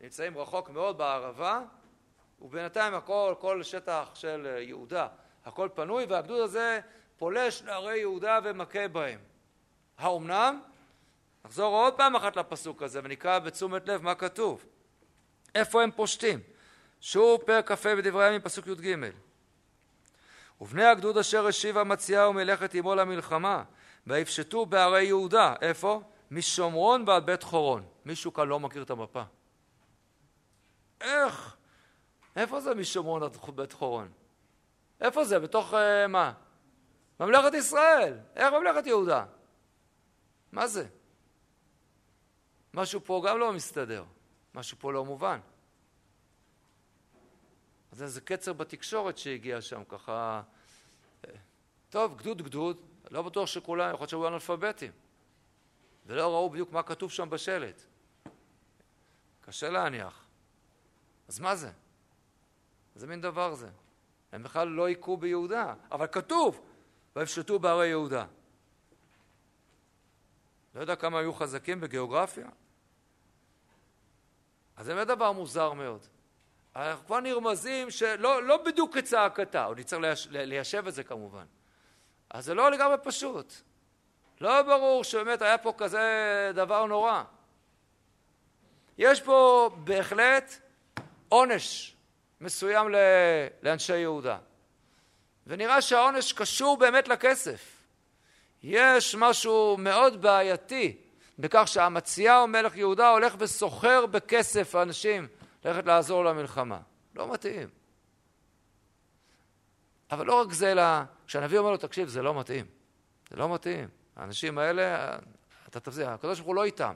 נמצאים 0.00 0.38
רחוק 0.38 0.70
מאוד 0.70 0.98
בערבה, 0.98 1.60
ובינתיים 2.40 2.94
הכל, 2.94 3.34
כל 3.38 3.62
שטח 3.62 4.10
של 4.14 4.56
יהודה, 4.60 5.08
הכל 5.44 5.68
פנוי, 5.74 6.04
והגדוד 6.04 6.40
הזה 6.40 6.80
פולש 7.18 7.62
לערי 7.62 7.98
יהודה 7.98 8.38
ומכה 8.44 8.88
בהם. 8.88 9.18
האומנם? 9.98 10.60
נחזור 11.44 11.74
עוד 11.74 11.94
פעם 11.94 12.16
אחת 12.16 12.36
לפסוק 12.36 12.82
הזה 12.82 13.00
ונקרא 13.04 13.38
בתשומת 13.38 13.88
לב 13.88 14.02
מה 14.02 14.14
כתוב. 14.14 14.64
איפה 15.54 15.82
הם 15.82 15.90
פושטים? 15.90 16.40
שוב 17.00 17.40
פרק 17.42 17.72
כ"ה 17.72 17.96
בדברי 17.96 18.24
הימים, 18.24 18.40
פסוק 18.40 18.66
י"ג. 18.66 18.96
ובני 20.60 20.84
הגדוד 20.84 21.18
אשר 21.18 21.46
השיבה 21.46 21.84
מציעהו 21.84 22.32
מלאכת 22.32 22.74
עמו 22.74 22.94
למלחמה, 22.94 23.64
ויפשטו 24.06 24.66
בערי 24.66 25.04
יהודה. 25.04 25.54
איפה? 25.60 26.02
משומרון 26.30 27.04
ועד 27.06 27.26
בית 27.26 27.42
חורון. 27.42 27.84
מישהו 28.04 28.32
כאן 28.32 28.48
לא 28.48 28.60
מכיר 28.60 28.82
את 28.82 28.90
המפה. 28.90 29.22
איך? 31.00 31.56
איפה 32.36 32.60
זה 32.60 32.74
משומרון 32.74 33.22
עד 33.22 33.36
בית 33.54 33.72
חורון? 33.72 34.08
איפה 35.00 35.24
זה? 35.24 35.38
בתוך 35.38 35.72
uh, 35.72 35.76
מה? 36.08 36.32
ממלכת 37.20 37.54
ישראל. 37.54 38.18
איך 38.36 38.52
ממלכת 38.52 38.86
יהודה? 38.86 39.24
מה 40.52 40.66
זה? 40.66 40.86
משהו 42.74 43.00
פה 43.04 43.22
גם 43.26 43.38
לא 43.38 43.52
מסתדר. 43.52 44.04
משהו 44.54 44.76
פה 44.80 44.92
לא 44.92 45.04
מובן. 45.04 45.40
אז 47.92 48.02
איזה 48.02 48.20
קצר 48.20 48.52
בתקשורת 48.52 49.18
שהגיע 49.18 49.60
שם, 49.60 49.82
ככה... 49.88 50.42
טוב, 51.90 52.16
גדוד 52.16 52.42
גדוד, 52.42 52.76
לא 53.10 53.22
בטוח 53.22 53.46
שכולם, 53.46 53.90
יכול 53.90 54.00
להיות 54.00 54.10
שהיו 54.10 54.28
אנאלפביתים. 54.28 54.92
ולא 56.06 56.32
ראו 56.32 56.50
בדיוק 56.50 56.72
מה 56.72 56.82
כתוב 56.82 57.10
שם 57.10 57.30
בשלט. 57.30 57.82
קשה 59.40 59.70
להניח. 59.70 60.24
אז 61.28 61.40
מה 61.40 61.56
זה? 61.56 61.70
איזה 62.94 63.06
מין 63.06 63.20
דבר 63.20 63.54
זה? 63.54 63.68
הם 64.32 64.42
בכלל 64.42 64.68
לא 64.68 64.84
היכו 64.84 65.16
ביהודה, 65.16 65.74
אבל 65.90 66.06
כתוב, 66.06 66.60
ויפשטו 67.16 67.58
בערי 67.58 67.88
יהודה. 67.88 68.24
לא 70.74 70.80
יודע 70.80 70.96
כמה 70.96 71.18
היו 71.18 71.34
חזקים 71.34 71.80
בגיאוגרפיה. 71.80 72.46
אז 74.76 74.86
זה 74.86 74.94
באמת 74.94 75.06
דבר 75.06 75.32
מוזר 75.32 75.72
מאוד. 75.72 76.06
אנחנו 76.76 77.06
כבר 77.06 77.20
נרמזים 77.20 77.90
שלא 77.90 78.42
לא 78.42 78.64
בדיוק 78.64 78.94
כצעקתה, 78.94 79.64
עוד 79.64 79.78
נצטרך 79.78 80.00
לייש, 80.00 80.28
ליישב 80.30 80.86
את 80.86 80.94
זה 80.94 81.04
כמובן. 81.04 81.44
אז 82.30 82.44
זה 82.44 82.54
לא 82.54 82.70
לגמרי 82.70 82.96
פשוט. 83.02 83.54
לא 84.40 84.62
ברור 84.62 85.04
שבאמת 85.04 85.42
היה 85.42 85.58
פה 85.58 85.72
כזה 85.78 86.52
דבר 86.54 86.86
נורא. 86.86 87.22
יש 88.98 89.20
פה 89.20 89.70
בהחלט 89.84 90.54
עונש 91.28 91.96
מסוים 92.40 92.94
לאנשי 93.62 93.98
יהודה. 93.98 94.38
ונראה 95.46 95.82
שהעונש 95.82 96.32
קשור 96.32 96.76
באמת 96.76 97.08
לכסף. 97.08 97.76
יש 98.62 99.14
משהו 99.14 99.76
מאוד 99.78 100.22
בעייתי 100.22 100.96
בכך 101.38 101.62
שהמציעהו 101.66 102.46
מלך 102.46 102.76
יהודה 102.76 103.08
הולך 103.08 103.34
וסוחר 103.38 104.06
בכסף 104.06 104.74
אנשים 104.74 105.28
ללכת 105.64 105.86
לעזור 105.86 106.24
למלחמה. 106.24 106.78
לא 107.14 107.32
מתאים. 107.32 107.68
אבל 110.10 110.26
לא 110.26 110.40
רק 110.40 110.52
זה, 110.52 110.72
אלא 110.72 110.82
כשהנביא 111.26 111.58
אומר 111.58 111.70
לו, 111.70 111.76
תקשיב, 111.76 112.08
זה 112.08 112.22
לא 112.22 112.40
מתאים. 112.40 112.66
זה 113.30 113.36
לא 113.36 113.54
מתאים. 113.54 113.88
האנשים 114.16 114.58
האלה, 114.58 115.16
אתה 115.68 115.80
תפסיד, 115.80 116.02
הקדוש 116.06 116.38
ברוך 116.38 116.46
הוא 116.46 116.54
לא 116.54 116.64
איתם. 116.64 116.94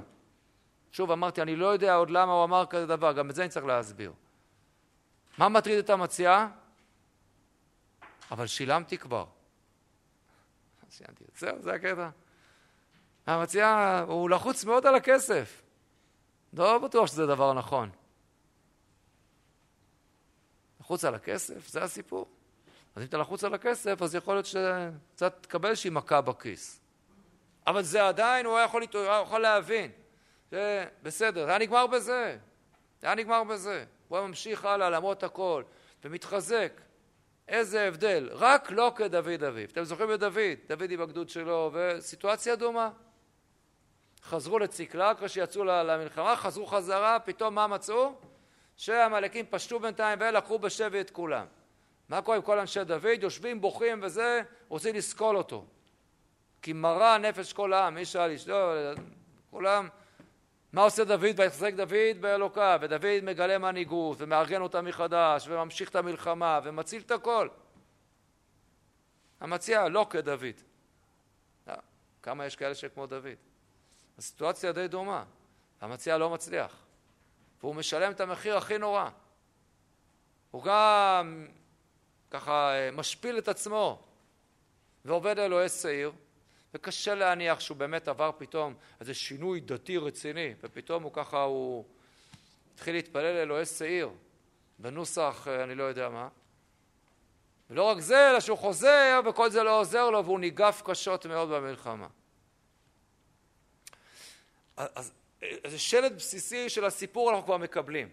שוב 0.93 1.11
אמרתי, 1.11 1.43
אני 1.43 1.57
לא 1.57 1.67
יודע 1.67 1.95
עוד 1.95 2.11
למה 2.11 2.33
הוא 2.33 2.45
אמר 2.45 2.67
כזה 2.67 2.87
דבר, 2.87 3.13
גם 3.13 3.31
את 3.31 3.35
זה 3.35 3.43
אני 3.43 3.49
צריך 3.49 3.67
להסביר. 3.67 4.13
מה 5.39 5.49
מטריד 5.49 5.79
את 5.79 5.91
המציעה? 5.91 6.49
אבל 8.31 8.47
שילמתי 8.47 8.99
כבר. 8.99 9.25
זהו, 11.39 11.63
זה 11.63 11.73
הקטע. 11.73 12.09
המציעה, 13.27 14.01
הוא 14.01 14.31
לחוץ 14.31 14.65
מאוד 14.65 14.87
על 14.87 14.95
הכסף. 14.95 15.63
לא 16.53 16.79
בטוח 16.79 17.07
שזה 17.07 17.27
דבר 17.27 17.53
נכון. 17.53 17.91
לחוץ 20.81 21.05
על 21.05 21.15
הכסף, 21.15 21.69
זה 21.69 21.83
הסיפור. 21.83 22.27
אז 22.97 23.03
אם 23.03 23.09
אתה 23.09 23.17
לחוץ 23.17 23.45
על 23.45 23.55
הכסף, 23.55 24.03
אז 24.03 24.15
יכול 24.15 24.35
להיות 24.35 24.47
שקצת 24.47 25.35
תקבל 25.41 25.69
איזושהי 25.69 25.91
מכה 25.91 26.21
בכיס. 26.21 26.81
אבל 27.67 27.83
זה 27.83 28.09
עדיין, 28.09 28.47
הוא 28.47 28.57
היה 28.57 28.65
יכול, 28.65 28.83
הוא 28.95 29.03
היה 29.03 29.23
יכול 29.23 29.41
להבין. 29.41 29.91
בסדר, 31.03 31.45
זה 31.45 31.51
היה 31.51 31.59
נגמר 31.59 31.87
בזה. 31.87 32.39
זה 33.01 33.07
היה 33.07 33.15
נגמר 33.15 33.45
בזה. 33.45 33.85
הוא 34.09 34.19
היה 34.19 34.27
ממשיך 34.27 34.65
הלאה 34.65 34.91
למרות 34.91 35.23
הכל, 35.23 35.63
ומתחזק. 36.05 36.73
איזה 37.51 37.89
הבדל, 37.89 38.29
רק 38.33 38.71
לא 38.71 38.93
כדוד 38.97 39.45
אביו. 39.45 39.69
אתם 39.69 39.85
זוכרים 39.85 40.15
את 40.15 40.21
דוד, 40.21 40.59
דוד 40.69 40.91
עם 40.91 41.01
הגדוד 41.01 41.29
שלו, 41.29 41.71
וסיטואציה 41.75 42.57
דומה. 42.57 42.91
חזרו 44.23 44.59
לציקלג 44.59 45.17
אחרי 45.17 45.29
שיצאו 45.29 45.65
למלחמה, 45.65 46.37
חזרו 46.37 46.67
חזרה, 46.67 47.19
פתאום 47.19 47.55
מה 47.55 47.67
מצאו? 47.67 48.13
שהעמלקים 48.77 49.47
פשטו 49.51 49.81
בינתיים 49.81 50.19
ולקחו 50.21 50.59
בשבי 50.59 51.01
את 51.01 51.11
כולם. 51.11 51.47
מה 52.09 52.23
קורה 52.23 52.37
עם 52.37 52.43
כל 52.43 52.59
אנשי 52.59 52.85
דוד? 52.85 53.23
יושבים, 53.23 53.61
בוכים 53.61 54.01
וזה, 54.03 54.43
רוצים 54.69 54.95
לסקול 54.95 55.37
אותו. 55.37 55.65
כי 56.63 56.73
מרה 56.73 57.19
נפש 57.19 57.53
כל 57.53 57.73
העם, 57.73 57.95
מי 57.95 58.05
שאל 58.05 58.31
אשתו, 58.31 58.73
כולם, 59.51 59.89
מה 60.73 60.83
עושה 60.83 61.05
דוד? 61.05 61.25
ויחזק 61.37 61.75
דוד 61.75 62.21
באלוקיו, 62.21 62.79
ודוד 62.83 63.21
מגלה 63.23 63.59
מנהיגות, 63.59 64.17
ומארגן 64.21 64.63
אותה 64.63 64.83
מחדש, 64.83 65.49
וממשיך 65.49 65.89
את 65.89 65.97
המלחמה, 65.97 66.61
ומציל 66.65 67.03
את 67.03 67.11
הכל. 67.11 67.49
המציע 69.41 69.89
לא 69.89 70.07
כדוד. 70.11 70.45
לא, 71.67 71.75
כמה 72.23 72.47
יש 72.47 72.57
כאלה 72.57 72.75
שכמו 72.75 73.07
דוד? 73.07 73.27
הסיטואציה 74.19 74.73
די 74.73 74.89
דומה. 74.89 75.25
המציע 75.81 76.19
לא 76.19 76.31
מצליח, 76.31 76.77
והוא 77.61 77.75
משלם 77.75 78.13
את 78.13 78.21
המחיר 78.21 78.57
הכי 78.57 78.79
נורא. 78.79 79.09
הוא 80.51 80.63
גם 80.65 81.47
ככה 82.31 82.73
משפיל 82.93 83.39
את 83.39 83.49
עצמו 83.49 84.03
ועובד 85.05 85.39
אלוהי 85.39 85.69
שעיר, 85.69 86.13
וקשה 86.75 87.15
להניח 87.15 87.61
שהוא 87.61 87.77
באמת 87.77 88.09
עבר 88.09 88.31
פתאום 88.39 88.75
איזה 89.01 89.15
שינוי 89.15 89.61
דתי 89.61 89.99
רציני, 89.99 90.55
ופתאום 90.61 91.03
הוא 91.03 91.13
ככה, 91.13 91.43
הוא 91.43 91.85
התחיל 92.75 92.95
להתפלל 92.95 93.35
לאלוהי 93.35 93.67
שעיר, 93.67 94.11
בנוסח 94.79 95.47
אני 95.65 95.75
לא 95.75 95.85
יודע 95.85 96.09
מה. 96.09 96.29
ולא 97.71 97.83
רק 97.83 98.01
זה, 98.01 98.31
אלא 98.31 98.41
שהוא 98.41 98.59
חוזר 98.59 99.21
וכל 99.27 99.51
זה 99.51 99.63
לא 99.63 99.81
עוזר 99.81 100.11
לו 100.11 100.25
והוא 100.25 100.41
ניגף 100.41 100.83
קשות 100.85 101.27
מאוד 101.27 101.49
במלחמה. 101.49 102.07
אז 104.77 105.13
איזה 105.43 105.79
שלד 105.79 106.17
בסיסי 106.17 106.69
של 106.69 106.85
הסיפור 106.85 107.31
אנחנו 107.31 107.45
כבר 107.45 107.57
מקבלים, 107.57 108.09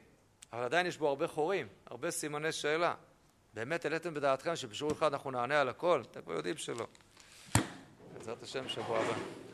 אבל 0.54 0.64
עדיין 0.64 0.86
יש 0.86 0.98
בו 0.98 1.08
הרבה 1.08 1.28
חורים, 1.28 1.68
הרבה 1.86 2.12
סימני 2.12 2.52
שאלה. 2.52 2.96
באמת 3.54 3.86
העליתם 3.86 4.14
בדעתכם 4.14 4.56
שבשיעור 4.56 4.92
אחד 4.92 5.14
אנחנו 5.14 5.32
נענה 5.32 5.62
על 5.62 5.70
הכל? 5.70 6.04
אתם 6.12 6.22
כבר 6.22 6.34
יודעים 6.34 6.58
שלא. 6.58 6.88
בעזרת 8.28 8.44
השם, 8.44 8.70
שבוע 8.70 9.00
הבא. 9.00 9.47